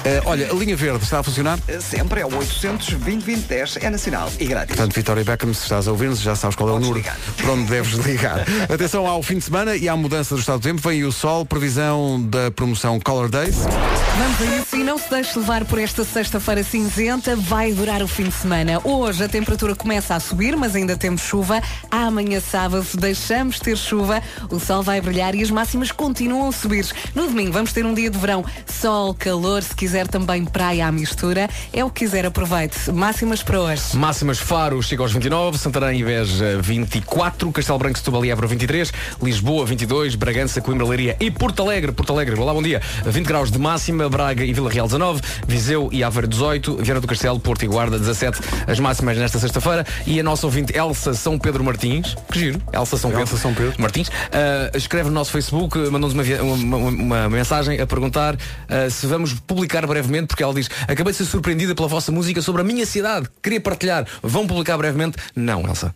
Eh, 0.05 0.23
olha, 0.25 0.51
a 0.51 0.55
linha 0.55 0.77
verde 0.77 1.03
está 1.05 1.21
a 1.21 1.23
funcionar? 1.23 1.59
Sempre 1.81 2.21
é 2.21 2.27
o 2.27 2.35
800 2.37 2.89
20 2.91 3.41
10 3.47 3.79
é 3.81 3.91
nacional 3.91 4.31
e 4.39 4.47
grátis. 4.47 4.77
Portanto, 4.77 4.95
Vitória 4.95 5.25
Beckham, 5.25 5.53
se 5.53 5.63
estás 5.63 5.89
a 5.89 5.91
ouvir-nos, 5.91 6.21
já 6.21 6.35
sabes 6.37 6.57
qual 6.57 6.69
é 6.71 6.73
o 6.73 6.79
número 6.79 7.03
para 7.37 7.53
onde 7.53 7.71
deves 7.71 7.95
ligar. 8.05 8.41
Atenção 8.73 9.07
ao 9.07 9.23
fim 9.23 9.39
de 9.39 9.45
semana 9.45 9.77
e 9.77 9.89
à 9.89 9.97
mudança 9.97 10.35
do 10.35 10.41
estado 10.41 10.61
do 10.61 10.63
tempo. 10.63 10.81
Vem 10.81 11.05
o 11.05 11.13
sol, 11.13 11.45
previsão 11.45 12.23
da 12.23 12.51
promoção 12.51 13.01
Color 13.01 13.29
Days. 13.29 13.57
Vamos 13.57 14.41
a 14.41 14.57
isso 14.57 14.77
e 14.77 14.85
não 14.85 14.99
se 14.99 15.09
deixe 15.09 15.39
levar 15.39 15.65
por 15.65 15.79
esta 15.79 16.05
sexta-feira 16.05 16.63
cinzenta, 16.63 17.35
vai 17.37 17.73
durar 17.73 18.03
o 18.03 18.09
fim 18.09 18.20
de 18.29 18.35
semana. 18.35 18.81
Hoje 18.85 19.25
a 19.25 19.29
temperatura 19.29 19.75
começa 19.75 20.15
a 20.15 20.21
subir, 20.21 20.57
mas 20.57 20.75
ainda 20.75 20.97
temos 20.97 21.23
chuva. 21.23 21.63
Amanhã 21.91 22.41
sábado 22.41 22.87
deixamos 22.99 23.57
de 23.57 23.63
ter 23.63 23.77
chuva, 23.77 24.23
o 24.51 24.59
sol 24.59 24.83
vai 24.83 25.01
brilhar 25.01 25.35
e 25.35 25.43
as 25.43 25.51
máximas 25.51 25.93
continuam 25.93 26.49
a 26.49 26.53
subir. 26.53 26.87
No 27.15 27.27
domingo 27.27 27.53
vamos 27.53 27.73
ter 27.73 27.87
um 27.87 27.95
dia 27.95 28.11
de 28.11 28.19
verão, 28.19 28.45
sol, 28.67 29.15
calor, 29.15 29.63
se 29.63 29.75
quiser 29.75 30.09
também 30.09 30.45
praia 30.45 30.87
à 30.87 30.93
mistura. 30.93 31.49
É 31.73 31.85
o 31.85 31.91
que 31.91 32.05
quiser, 32.05 32.27
aproveite. 32.27 32.91
Máximas 32.91 33.43
para 33.43 33.61
hoje. 33.61 33.97
Máximas 33.97 34.39
Faro 34.39 34.83
chega 34.83 35.03
aos 35.03 35.13
29, 35.13 35.59
Santarém 35.59 36.01
e 36.01 36.05
Beja 36.05 36.61
24, 36.61 37.51
Castelo 37.53 37.79
Branco, 37.79 37.99
Setúbal 37.99 38.25
e 38.25 38.31
Évora 38.31 38.47
23, 38.47 38.93
Lisboa 39.23 39.65
22, 39.65 40.15
Bragança, 40.15 40.61
Coimbra, 40.61 40.87
Leiria 40.87 41.17
e 41.21 41.31
Porto 41.31 41.63
Alegre, 41.63 41.93
Porto 41.93 42.13
Alegre, 42.13 42.39
olá, 42.39 42.53
bom 42.53 42.63
dia, 42.63 42.83
20 43.05 43.27
graus 43.27 43.51
de 43.51 43.59
máxima, 43.59 44.09
Braga 44.09 44.45
e 44.45 44.53
Vila 44.53 44.71
Real 44.71 44.87
19, 44.87 45.21
Viseu 45.47 45.89
e 45.93 46.03
Aveiro 46.03 46.27
18, 46.27 46.77
Viana 46.77 47.01
do 47.01 47.07
Castelo, 47.07 47.39
Porto 47.39 47.65
e 47.65 47.69
Guarda 47.69 47.99
17, 48.11 48.41
as 48.67 48.79
máximas 48.81 49.17
nesta 49.17 49.39
sexta-feira 49.39 49.87
e 50.07 50.19
a 50.21 50.23
nossa 50.23 50.47
ouvinte 50.47 50.77
Elsa 50.77 51.15
São 51.15 51.39
Pedro 51.39 51.63
Martins, 51.65 52.15
que 52.33 52.39
giro, 52.39 52.63
Elsa 52.73 52.97
São 52.97 53.11
Pedro, 53.11 53.25
Elsa 53.25 53.37
São 53.37 53.55
Pedro. 53.55 53.75
Martins, 53.79 54.11
ah, 54.33 54.77
escreve 54.77 55.09
no 55.09 55.15
nosso 55.15 55.31
Facebook, 55.31 55.79
mandou-nos 55.91 56.13
uma, 56.15 56.43
uma- 56.55 56.77
uma- 56.77 57.29
mensagem 57.29 57.81
a 57.81 57.87
perguntar 57.87 58.37
ah, 58.69 58.91
se 58.91 59.07
vamos 59.07 59.35
publicar 59.35 59.87
brevemente, 59.87 60.27
porque 60.29 60.43
ela 60.43 60.55
diz, 60.55 60.69
acabei 60.89 61.13
de 61.13 61.19
ser 61.19 61.25
surpreendida 61.25 61.75
pela 61.75 61.89
vossa 61.89 62.11
música 62.13 62.43
sobre 62.43 62.63
a 62.63 62.65
minha 62.65 62.85
cidade, 62.87 63.29
queria 63.43 63.61
partilhar, 63.61 64.07
vão 64.23 64.47
publicar 64.47 64.77
brevemente? 64.77 65.17
Não, 65.35 65.67
Elsa. 65.67 65.95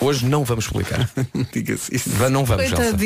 Hoje 0.00 0.24
não 0.24 0.44
vamos 0.44 0.66
publicar. 0.66 1.08
Diga-se 1.52 1.94
isso. 1.94 2.08
Não 2.30 2.44
vamos, 2.44 2.64
Elsa. 2.72 2.96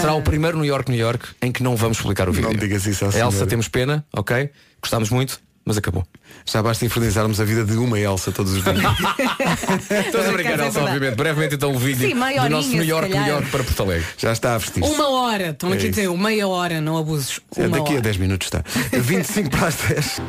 Será 0.00 0.14
o 0.14 0.22
primeiro 0.22 0.56
New 0.56 0.66
York, 0.66 0.90
New 0.90 0.98
York 0.98 1.24
em 1.40 1.52
que 1.52 1.62
não 1.62 1.76
vamos 1.76 2.00
publicar 2.00 2.28
o 2.28 2.32
vídeo. 2.32 2.50
Não 2.50 2.56
digas 2.58 2.84
isso 2.86 3.04
à 3.04 3.08
Elsa, 3.08 3.30
senhora. 3.30 3.46
temos 3.46 3.68
pena, 3.68 4.04
ok? 4.12 4.50
Gostámos 4.82 5.10
muito, 5.10 5.40
mas 5.70 5.78
acabou. 5.78 6.04
Já 6.44 6.60
basta 6.60 6.84
infernizarmos 6.84 7.40
a 7.40 7.44
vida 7.44 7.64
de 7.64 7.76
uma 7.76 7.96
Elsa 7.96 8.32
todos 8.32 8.54
os 8.54 8.64
dias. 8.64 8.76
Estamos 10.06 10.26
a 10.26 10.32
brincar, 10.32 10.58
é 10.58 10.66
Elsa, 10.66 10.80
obviamente. 10.80 11.14
Brevemente 11.14 11.54
então 11.54 11.72
o 11.72 11.78
vídeo 11.78 12.08
Sim, 12.08 12.14
do 12.16 12.48
nosso 12.48 12.68
New 12.70 12.82
York, 12.84 13.06
se 13.06 13.12
New 13.12 13.22
calhar. 13.22 13.28
York 13.28 13.50
para 13.50 13.62
Porto 13.62 13.82
Alegre. 13.84 14.06
Já 14.18 14.32
está 14.32 14.54
a 14.56 14.58
vestir-se. 14.58 14.90
Uma 14.90 15.08
hora, 15.10 15.50
estão 15.50 15.70
É 15.72 15.74
aqui 15.76 15.86
a 15.86 15.90
dizer, 15.90 16.10
meia 16.10 16.48
hora, 16.48 16.80
não 16.80 16.98
abuses. 16.98 17.38
É, 17.56 17.68
daqui 17.68 17.90
a 17.92 17.92
hora. 17.92 18.00
10 18.00 18.16
minutos 18.16 18.48
está. 18.48 18.64
25 18.98 19.48
para 19.50 19.68
as 19.68 19.76
10. 19.76 20.20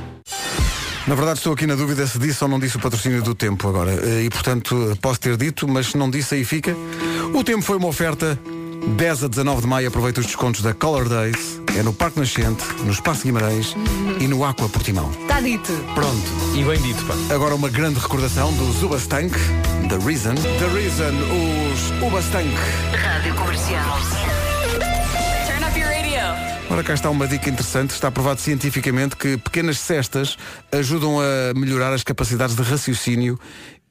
Na 1.07 1.15
verdade 1.15 1.39
estou 1.39 1.53
aqui 1.53 1.65
na 1.65 1.73
dúvida 1.73 2.05
se 2.05 2.19
disse 2.19 2.43
ou 2.43 2.47
não 2.49 2.59
disse 2.59 2.77
o 2.77 2.79
patrocínio 2.79 3.23
do 3.23 3.33
tempo 3.33 3.67
agora. 3.67 3.91
Eh, 3.93 4.25
E 4.25 4.29
portanto 4.29 4.95
posso 5.01 5.19
ter 5.19 5.35
dito, 5.35 5.67
mas 5.67 5.87
se 5.87 5.97
não 5.97 6.07
disse 6.11 6.35
aí 6.35 6.45
fica. 6.45 6.75
O 7.33 7.43
tempo 7.43 7.63
foi 7.63 7.77
uma 7.77 7.87
oferta 7.87 8.37
10 8.87 9.23
a 9.23 9.27
19 9.27 9.61
de 9.61 9.67
maio. 9.67 9.87
Aproveita 9.87 10.19
os 10.19 10.25
descontos 10.25 10.61
da 10.61 10.73
Color 10.73 11.07
Days. 11.07 11.61
É 11.77 11.83
no 11.83 11.93
Parque 11.93 12.19
Nascente, 12.19 12.63
no 12.83 12.91
Espaço 12.91 13.23
Guimarães 13.23 13.75
e 14.19 14.27
no 14.27 14.43
Aqua 14.43 14.67
Portimão. 14.67 15.09
Está 15.11 15.39
dito. 15.39 15.71
Pronto. 15.93 16.55
E 16.55 16.63
bem 16.63 16.81
dito, 16.81 17.05
pá. 17.05 17.13
Agora 17.33 17.55
uma 17.55 17.69
grande 17.69 17.99
recordação 17.99 18.51
dos 18.53 18.83
Ubastank, 18.83 19.31
The 19.87 19.97
Reason. 20.05 20.35
The 20.35 20.67
Reason, 20.73 21.13
os 21.13 22.07
Ubastank. 22.07 22.53
Rádio 22.95 23.35
Comercial. 23.35 23.99
Turn 25.47 25.63
up 25.63 25.79
your 25.79 25.87
radio. 25.87 26.21
Ora, 26.69 26.83
cá 26.83 26.93
está 26.93 27.09
uma 27.09 27.27
dica 27.27 27.49
interessante. 27.49 27.91
Está 27.91 28.11
provado 28.11 28.41
cientificamente 28.41 29.15
que 29.15 29.37
pequenas 29.37 29.79
cestas 29.79 30.37
ajudam 30.71 31.19
a 31.19 31.53
melhorar 31.57 31.93
as 31.93 32.03
capacidades 32.03 32.55
de 32.55 32.63
raciocínio 32.63 33.39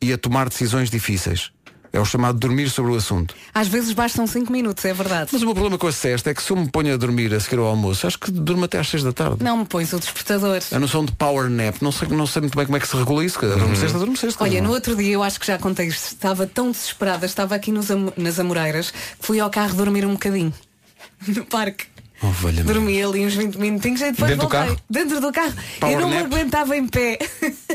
e 0.02 0.12
a 0.12 0.18
tomar 0.18 0.48
decisões 0.48 0.90
difíceis. 0.90 1.50
É 1.92 1.98
o 1.98 2.04
chamado 2.04 2.38
dormir 2.38 2.70
sobre 2.70 2.92
o 2.92 2.94
assunto. 2.94 3.34
Às 3.52 3.66
vezes 3.66 3.92
bastam 3.92 4.24
5 4.26 4.52
minutos, 4.52 4.84
é 4.84 4.92
verdade. 4.94 5.30
Mas 5.32 5.42
o 5.42 5.44
meu 5.44 5.54
problema 5.54 5.76
com 5.76 5.88
a 5.88 5.92
cesta 5.92 6.30
é 6.30 6.34
que 6.34 6.40
se 6.42 6.52
eu 6.52 6.56
me 6.56 6.68
ponho 6.70 6.94
a 6.94 6.96
dormir 6.96 7.34
a 7.34 7.40
seguir 7.40 7.58
ao 7.58 7.66
almoço, 7.66 8.06
acho 8.06 8.16
que 8.18 8.30
durmo 8.30 8.64
até 8.64 8.78
às 8.78 8.88
6 8.88 9.02
da 9.02 9.12
tarde. 9.12 9.42
Não 9.42 9.56
me 9.56 9.64
pões 9.64 9.92
o 9.92 9.98
despertador. 9.98 10.60
A 10.70 10.78
noção 10.78 11.04
de 11.04 11.10
power 11.12 11.50
nap, 11.50 11.82
não 11.82 11.90
sei, 11.90 12.06
não 12.08 12.26
sei 12.28 12.42
muito 12.42 12.56
bem 12.56 12.64
como 12.64 12.76
é 12.76 12.80
que 12.80 12.86
se 12.86 12.96
regula 12.96 13.24
isso. 13.24 13.44
Adormeceste, 13.44 13.96
adormeceste. 13.96 14.40
Olha, 14.42 14.62
no 14.62 14.70
outro 14.70 14.94
dia 14.94 15.12
eu 15.14 15.22
acho 15.22 15.40
que 15.40 15.46
já 15.48 15.58
contei 15.58 15.88
isto. 15.88 16.12
Estava 16.12 16.46
tão 16.46 16.70
desesperada, 16.70 17.26
estava 17.26 17.56
aqui 17.56 17.72
nos 17.72 17.90
Am- 17.90 18.12
nas 18.16 18.38
Amoreiras, 18.38 18.90
que 18.92 18.98
fui 19.26 19.40
ao 19.40 19.50
carro 19.50 19.74
dormir 19.74 20.06
um 20.06 20.12
bocadinho. 20.12 20.52
No 21.26 21.44
parque. 21.44 21.84
Oh. 22.22 22.62
Dormi 22.62 23.02
ali 23.02 23.26
uns 23.26 23.34
20 23.34 23.56
minutinhos 23.56 24.00
e 24.02 24.10
depois 24.12 24.30
Dentro 24.30 24.46
do 24.46 24.50
voltei. 24.50 24.60
carro? 24.74 24.80
Dentro 24.90 25.20
do 25.20 25.32
carro. 25.32 25.54
Power 25.80 25.94
eu 25.94 26.00
não 26.02 26.08
me 26.08 26.14
nap? 26.16 26.26
aguentava 26.26 26.76
em 26.76 26.86
pé. 26.86 27.18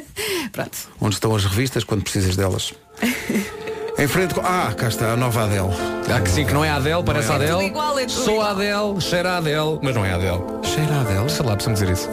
Pronto. 0.53 0.77
Onde 1.01 1.15
estão 1.15 1.35
as 1.35 1.43
revistas 1.45 1.83
quando 1.83 2.03
precisas 2.03 2.35
delas? 2.35 2.73
em 3.97 4.07
frente 4.07 4.33
com... 4.33 4.41
Ah, 4.41 4.73
cá 4.75 4.87
está, 4.87 5.13
a 5.13 5.15
nova 5.15 5.43
Adele. 5.43 5.69
Ah, 6.13 6.19
que 6.19 6.29
sim, 6.29 6.45
que 6.45 6.53
não 6.53 6.63
é 6.63 6.69
a 6.69 6.75
Adele, 6.75 7.03
parece 7.03 7.31
a 7.31 7.33
é. 7.33 7.35
Adele. 7.35 7.65
igual, 7.65 7.97
é 7.97 8.05
tudo 8.05 8.11
Sou 8.11 8.33
igual. 8.35 8.47
a 8.47 8.51
Adele, 8.51 9.01
cheira 9.01 9.31
a 9.31 9.37
Adele, 9.37 9.79
mas 9.81 9.95
não 9.95 10.05
é 10.05 10.11
a 10.11 10.15
Adele. 10.15 10.41
Cheira 10.63 10.95
a 10.95 11.01
Adele? 11.01 11.29
Sei 11.29 11.45
lá, 11.45 11.55
precisamos 11.55 11.79
dizer 11.79 11.93
isso. 11.93 12.09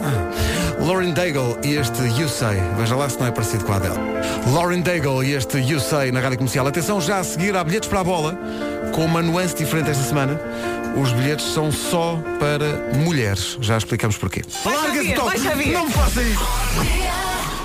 Lauren 0.79 1.11
Daigle 1.11 1.57
e 1.63 1.75
este 1.75 2.01
You 2.19 2.27
Say. 2.27 2.57
Veja 2.77 2.95
lá 2.95 3.09
se 3.09 3.19
não 3.19 3.27
é 3.27 3.31
parecido 3.31 3.65
com 3.65 3.73
a 3.73 3.75
Adele. 3.75 3.99
Lauren 4.53 4.81
Daigle 4.81 5.23
e 5.23 5.33
este 5.33 5.59
You 5.59 5.79
Say 5.79 6.11
na 6.11 6.19
Rádio 6.19 6.37
Comercial. 6.37 6.67
Atenção, 6.67 6.99
já 6.99 7.19
a 7.19 7.23
seguir 7.23 7.55
há 7.55 7.63
bilhetes 7.63 7.89
para 7.89 7.99
a 7.99 8.03
bola, 8.03 8.37
com 8.93 9.05
uma 9.05 9.21
nuance 9.21 9.55
diferente 9.55 9.89
esta 9.89 10.03
semana. 10.03 10.39
Os 10.95 11.11
bilhetes 11.11 11.45
são 11.53 11.71
só 11.71 12.19
para 12.39 12.95
mulheres. 12.97 13.57
Já 13.61 13.77
explicamos 13.77 14.17
porquê. 14.17 14.41
Xavier. 15.37 15.73
Não 15.73 15.85
me 15.85 15.91
faça 15.91 16.21
isso. 16.21 17.22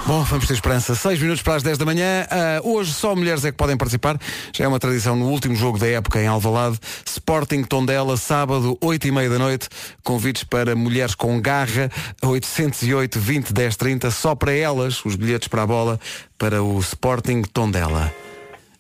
Bom, 0.09 0.23
vamos 0.23 0.47
ter 0.47 0.55
esperança. 0.55 0.95
6 0.95 1.21
minutos 1.21 1.43
para 1.43 1.57
as 1.57 1.63
10 1.63 1.77
da 1.77 1.85
manhã. 1.85 2.27
Ah, 2.31 2.63
hoje 2.65 2.95
só 2.95 3.15
mulheres 3.15 3.45
é 3.45 3.51
que 3.51 3.59
podem 3.59 3.77
participar. 3.77 4.19
Já 4.55 4.65
é 4.65 4.67
uma 4.67 4.79
tradição 4.79 5.15
no 5.15 5.27
último 5.27 5.55
jogo 5.55 5.79
da 5.79 5.87
época 5.87 6.19
em 6.19 6.27
Alvalade. 6.27 6.79
Sporting 7.05 7.63
Tondela, 7.63 8.17
sábado, 8.17 8.79
8 8.81 9.07
e 9.07 9.11
meia 9.11 9.29
da 9.29 9.39
noite. 9.39 9.69
Convites 10.03 10.45
para 10.45 10.75
mulheres 10.75 11.15
com 11.15 11.39
garra, 11.43 11.91
808 12.25 13.21
20 13.21 13.53
10 13.53 13.77
30. 13.77 14.11
Só 14.11 14.35
para 14.35 14.53
elas, 14.53 15.05
os 15.05 15.15
bilhetes 15.15 15.47
para 15.47 15.65
a 15.65 15.67
bola 15.67 16.01
para 16.39 16.63
o 16.63 16.81
Sporting 16.81 17.43
Tondela. 17.43 18.11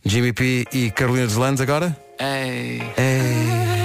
Jimmy 0.07 0.33
P 0.33 0.65
e 0.73 0.91
Carolina 0.91 1.27
Deslandes 1.27 1.61
agora? 1.61 1.95
Ei. 2.19 2.81
Ei, 2.97 3.78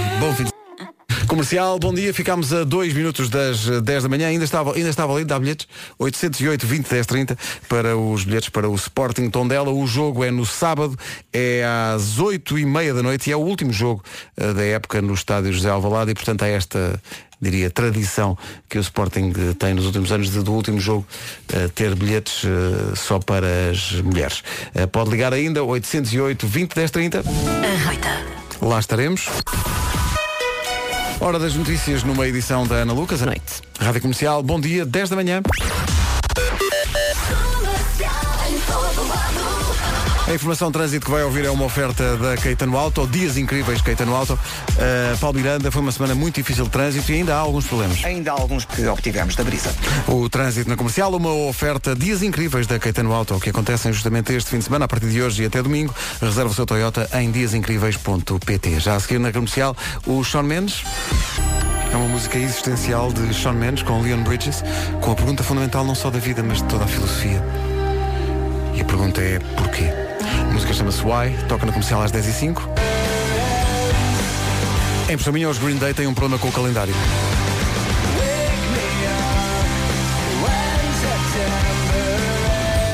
Comercial, 1.33 1.79
bom 1.79 1.91
dia, 1.91 2.13
ficámos 2.13 2.53
a 2.53 2.63
2 2.63 2.93
minutos 2.93 3.27
das 3.27 3.67
eh, 3.67 3.81
10 3.81 4.03
da 4.03 4.09
manhã, 4.09 4.27
ainda 4.27 4.45
estava, 4.45 4.75
ainda 4.75 4.87
estava 4.87 5.15
ali, 5.15 5.25
dá 5.25 5.39
bilhetes, 5.39 5.67
808 5.97 6.67
20 6.67 6.87
10 6.87 7.07
30 7.07 7.37
para 7.67 7.97
os 7.97 8.23
bilhetes 8.23 8.49
para 8.49 8.69
o 8.69 8.75
Sporting 8.75 9.31
Tondela, 9.31 9.71
o 9.71 9.87
jogo 9.87 10.23
é 10.23 10.29
no 10.29 10.45
sábado, 10.45 10.95
é 11.33 11.65
às 11.65 12.19
8 12.19 12.59
e 12.59 12.65
meia 12.67 12.93
da 12.93 13.01
noite 13.01 13.31
e 13.31 13.33
é 13.33 13.35
o 13.35 13.39
último 13.39 13.73
jogo 13.73 14.03
eh, 14.37 14.53
da 14.53 14.63
época 14.63 15.01
no 15.01 15.15
estádio 15.15 15.51
José 15.51 15.71
Alvalade 15.71 16.11
e 16.11 16.13
portanto 16.13 16.43
há 16.43 16.47
esta, 16.47 17.01
diria, 17.41 17.71
tradição 17.71 18.37
que 18.69 18.77
o 18.77 18.81
Sporting 18.81 19.33
eh, 19.35 19.55
tem 19.57 19.73
nos 19.73 19.87
últimos 19.87 20.11
anos 20.11 20.29
de, 20.29 20.39
do 20.39 20.53
último 20.53 20.79
jogo 20.79 21.03
eh, 21.51 21.67
ter 21.73 21.95
bilhetes 21.95 22.43
eh, 22.45 22.95
só 22.95 23.17
para 23.17 23.71
as 23.71 23.93
mulheres. 24.01 24.43
Eh, 24.75 24.85
pode 24.85 25.09
ligar 25.09 25.33
ainda, 25.33 25.63
808 25.63 26.45
20 26.45 26.75
10 26.75 26.91
30. 26.91 27.23
Lá 28.61 28.79
estaremos. 28.79 29.25
Hora 31.23 31.39
das 31.39 31.55
notícias 31.55 32.03
numa 32.03 32.27
edição 32.27 32.67
da 32.67 32.75
Ana 32.75 32.91
Lucas. 32.91 33.21
Noite. 33.21 33.61
Rádio 33.79 34.01
Comercial, 34.01 34.43
bom 34.43 34.59
dia, 34.59 34.85
10 34.85 35.09
da 35.09 35.15
manhã. 35.15 35.41
A 40.25 40.33
informação 40.33 40.69
de 40.69 40.73
trânsito 40.73 41.05
que 41.05 41.11
vai 41.11 41.21
ouvir 41.21 41.43
é 41.43 41.51
uma 41.51 41.65
oferta 41.65 42.15
da 42.15 42.37
Caetano 42.37 42.77
Auto, 42.77 43.05
dias 43.05 43.35
incríveis 43.35 43.81
Caetano 43.81 44.15
Auto. 44.15 44.33
Uh, 44.33 45.17
Paulo 45.19 45.35
Miranda, 45.35 45.69
foi 45.69 45.81
uma 45.81 45.91
semana 45.91 46.15
muito 46.15 46.35
difícil 46.35 46.63
de 46.63 46.69
trânsito 46.69 47.11
e 47.11 47.15
ainda 47.15 47.35
há 47.35 47.39
alguns 47.39 47.67
problemas. 47.67 48.03
Ainda 48.05 48.31
há 48.31 48.33
alguns 48.33 48.63
que 48.63 48.87
obtivemos 48.87 49.35
da 49.35 49.43
brisa. 49.43 49.75
O 50.07 50.29
trânsito 50.29 50.69
na 50.69 50.77
comercial, 50.77 51.13
uma 51.13 51.33
oferta 51.33 51.93
dias 51.93 52.23
incríveis 52.23 52.65
da 52.65 52.79
Caetano 52.79 53.11
Auto, 53.11 53.37
que 53.37 53.49
acontecem 53.49 53.91
justamente 53.91 54.31
este 54.31 54.49
fim 54.49 54.59
de 54.59 54.63
semana, 54.63 54.85
a 54.85 54.87
partir 54.87 55.09
de 55.09 55.21
hoje 55.21 55.43
e 55.43 55.45
até 55.45 55.61
domingo. 55.61 55.93
Reserva 56.21 56.49
o 56.49 56.53
seu 56.53 56.65
Toyota 56.65 57.09
em 57.19 57.29
diasincríveis.pt. 57.29 58.79
Já 58.79 58.95
a 58.95 58.99
seguir 59.01 59.19
na 59.19 59.31
comercial, 59.31 59.75
o 60.07 60.23
Sean 60.23 60.43
Mendes. 60.43 60.85
É 61.91 61.97
uma 61.97 62.07
música 62.07 62.37
existencial 62.37 63.11
de 63.11 63.33
Sean 63.35 63.53
Mendes 63.53 63.83
com 63.83 64.01
Leon 64.01 64.23
Bridges, 64.23 64.63
com 65.01 65.11
a 65.11 65.15
pergunta 65.15 65.43
fundamental 65.43 65.83
não 65.83 65.93
só 65.93 66.09
da 66.09 66.17
vida, 66.17 66.41
mas 66.41 66.59
de 66.59 66.63
toda 66.63 66.85
a 66.85 66.87
filosofia. 66.87 67.43
E 68.73 68.81
a 68.81 68.85
pergunta 68.85 69.21
é 69.21 69.37
porquê? 69.57 70.02
Música 70.63 70.73
chama-se 70.73 71.03
Why, 71.03 71.35
toca 71.49 71.65
na 71.65 71.73
comercial 71.73 72.01
às 72.01 72.09
10 72.09 72.25
h 72.25 72.33
05 72.39 72.69
Em 75.09 75.17
pessoa 75.17 75.33
minha, 75.33 75.49
os 75.49 75.57
Green 75.57 75.75
Day 75.75 75.93
têm 75.93 76.07
um 76.07 76.13
problema 76.13 76.39
com 76.39 76.47
o 76.47 76.51
calendário. 76.53 76.93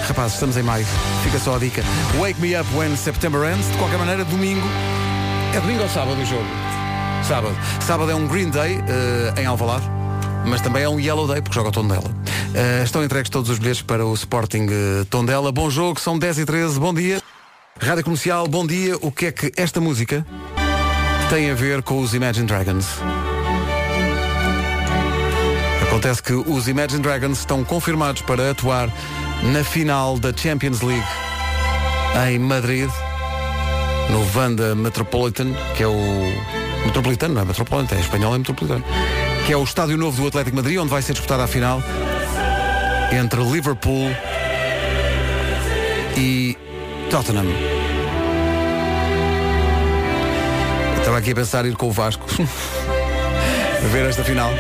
Rapazes, 0.07 0.34
estamos 0.34 0.57
em 0.57 0.63
maio. 0.63 0.86
Fica 1.24 1.38
só 1.38 1.57
a 1.57 1.59
dica. 1.59 1.84
Wake 2.20 2.41
me 2.41 2.59
up 2.59 2.67
when 2.76 2.95
September 2.97 3.43
ends. 3.53 3.67
De 3.67 3.78
qualquer 3.78 3.99
maneira, 3.99 4.26
domingo. 4.26 4.67
É 5.53 5.59
domingo 5.59 5.84
ou 5.84 5.89
sábado 5.89 6.20
o 6.20 6.26
jogo? 6.26 6.47
Sábado. 7.28 7.55
Sábado 7.82 8.09
é 8.09 8.15
um 8.15 8.28
Green 8.28 8.49
Day 8.49 8.80
eh, 8.88 9.41
em 9.41 9.45
Alvalade. 9.45 9.86
Mas 10.43 10.61
também 10.61 10.82
é 10.82 10.89
um 10.89 10.99
Yellow 10.99 11.28
Day, 11.28 11.39
porque 11.39 11.53
joga 11.53 11.70
o 11.70 11.72
Tondela. 11.72 12.09
Eh, 12.55 12.82
estão 12.84 13.03
entregues 13.03 13.30
todos 13.30 13.51
os 13.51 13.59
bilhetes 13.59 13.84
para 13.84 14.03
o 14.03 14.13
Sporting 14.15 14.65
eh, 14.72 15.05
Tondela. 15.07 15.51
Bom 15.51 15.70
jogo, 15.70 15.99
são 15.99 16.17
10 16.17 16.39
e 16.39 16.45
13 16.45 16.80
Bom 16.80 16.95
dia. 16.95 17.18
Rádio 17.82 18.04
Comercial, 18.04 18.48
bom 18.48 18.68
dia. 18.68 18.98
O 19.02 19.12
que 19.12 19.28
é 19.28 19.32
que 19.32 19.52
esta 19.56 19.80
música 19.80 20.26
tem 21.30 21.50
a 21.50 21.56
ver 21.56 21.82
com 21.82 22.02
os 22.02 22.14
Imagine 22.14 22.46
Dragons? 22.46 22.86
Acontece 25.84 26.22
que 26.22 26.34
os 26.34 26.68
Imagine 26.68 27.02
Dragons 27.02 27.40
estão 27.40 27.64
confirmados 27.64 28.22
para 28.22 28.52
atuar 28.52 28.92
na 29.44 29.64
final 29.64 30.20
da 30.20 30.36
Champions 30.36 30.82
League 30.82 31.08
em 32.28 32.38
Madrid, 32.38 32.90
no 34.10 34.24
Vanda 34.26 34.76
Metropolitan, 34.76 35.54
que 35.76 35.84
é 35.84 35.88
o 35.88 36.34
Metropolitano, 36.86 37.34
não 37.34 37.42
é 37.42 37.46
Metropolitan, 37.46 37.96
é 37.96 38.00
espanhol, 38.02 38.36
é 38.36 38.38
Metropolitano, 38.40 38.84
que 39.46 39.54
é 39.54 39.58
o 39.58 39.64
estádio 39.64 39.98
novo 39.98 40.22
do 40.22 40.28
Atlético 40.28 40.58
Madrid, 40.58 40.78
onde 40.78 40.90
vai 40.90 41.02
ser 41.02 41.14
disputada 41.14 41.44
a 41.44 41.48
final 41.48 41.82
entre 43.12 43.42
Liverpool 43.42 44.10
e 46.18 46.58
Tottenham. 47.10 47.68
Estava 51.10 51.22
aqui 51.22 51.32
a 51.32 51.36
pensar 51.36 51.66
em 51.66 51.70
ir 51.70 51.76
com 51.76 51.88
o 51.88 51.91
Vasco 51.91 52.24
a 53.84 53.88
ver 53.91 54.05
esta 54.05 54.24
final 54.24 54.51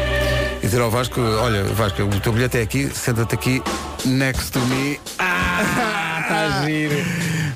e 0.57 0.65
dizer 0.65 0.81
ao 0.81 0.89
Vasco, 0.89 1.21
olha 1.21 1.63
Vasco, 1.63 2.01
o 2.01 2.19
teu 2.19 2.33
bilhete 2.33 2.57
é 2.57 2.63
aqui, 2.63 2.89
senta-te 2.91 3.35
aqui 3.35 3.61
next 4.03 4.53
to 4.53 4.59
me. 4.61 4.99
Ah, 5.19 6.21
está 6.23 6.65
giro. 6.65 6.95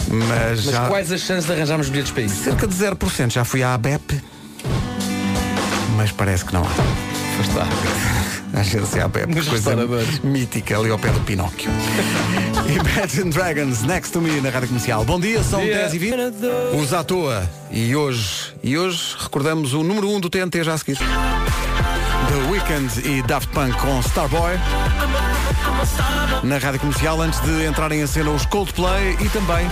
Mas, 0.09 0.63
Mas 0.65 0.75
já 0.75 0.87
quais 0.87 1.11
as 1.11 1.21
chances 1.21 1.45
de 1.47 1.53
arranjarmos 1.53 1.89
bilhetes 1.89 2.11
para 2.11 2.21
isso? 2.21 2.43
cerca 2.43 2.67
de 2.67 2.75
0%. 2.75 3.31
Já 3.31 3.43
fui 3.43 3.63
à 3.63 3.73
ABEP, 3.73 4.21
mas 5.97 6.11
parece 6.11 6.45
que 6.45 6.53
não 6.53 6.61
há. 6.61 6.69
Foste 7.37 7.55
lá. 7.55 7.67
A 8.55 8.59
agência 8.59 9.05
ABEP, 9.05 9.33
Nos 9.33 9.47
coisa 9.47 9.75
mítica 10.23 10.77
ali 10.77 10.91
ao 10.91 10.99
pé 10.99 11.09
do 11.09 11.19
Pinóquio. 11.21 11.71
Imagine 12.67 13.29
Dragons, 13.29 13.83
next 13.83 14.13
to 14.13 14.21
me 14.21 14.39
na 14.39 14.49
rádio 14.49 14.69
comercial. 14.69 15.03
Bom 15.03 15.19
dia, 15.19 15.43
são 15.43 15.61
Dia. 15.61 15.89
10 15.89 15.93
e 15.93 15.99
20 15.99 16.15
Os 16.81 16.93
à 16.93 17.03
toa. 17.03 17.49
E 17.69 17.95
hoje, 17.95 18.53
e 18.63 18.77
hoje 18.77 19.15
recordamos 19.19 19.73
o 19.73 19.83
número 19.83 20.07
1 20.09 20.15
um 20.15 20.19
do 20.19 20.29
TNT 20.29 20.63
já 20.63 20.73
a 20.73 20.77
seguir. 20.77 20.97
The 20.97 22.51
Weeknd 22.51 23.07
e 23.07 23.21
Daft 23.23 23.49
Punk 23.49 23.77
com 23.77 23.99
Starboy. 23.99 24.57
Na 26.43 26.57
rádio 26.57 26.79
comercial, 26.79 27.21
antes 27.21 27.39
de 27.41 27.65
entrarem 27.65 28.01
em 28.01 28.07
cena 28.07 28.31
os 28.31 28.45
Coldplay 28.45 29.17
e 29.19 29.29
também 29.29 29.67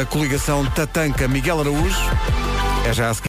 a 0.00 0.04
coligação 0.04 0.64
Tatanka 0.66 1.26
Miguel 1.26 1.60
Araújo. 1.60 1.98
É 2.86 2.92
já 2.92 3.10
a 3.10 3.14
seguir. 3.14 3.26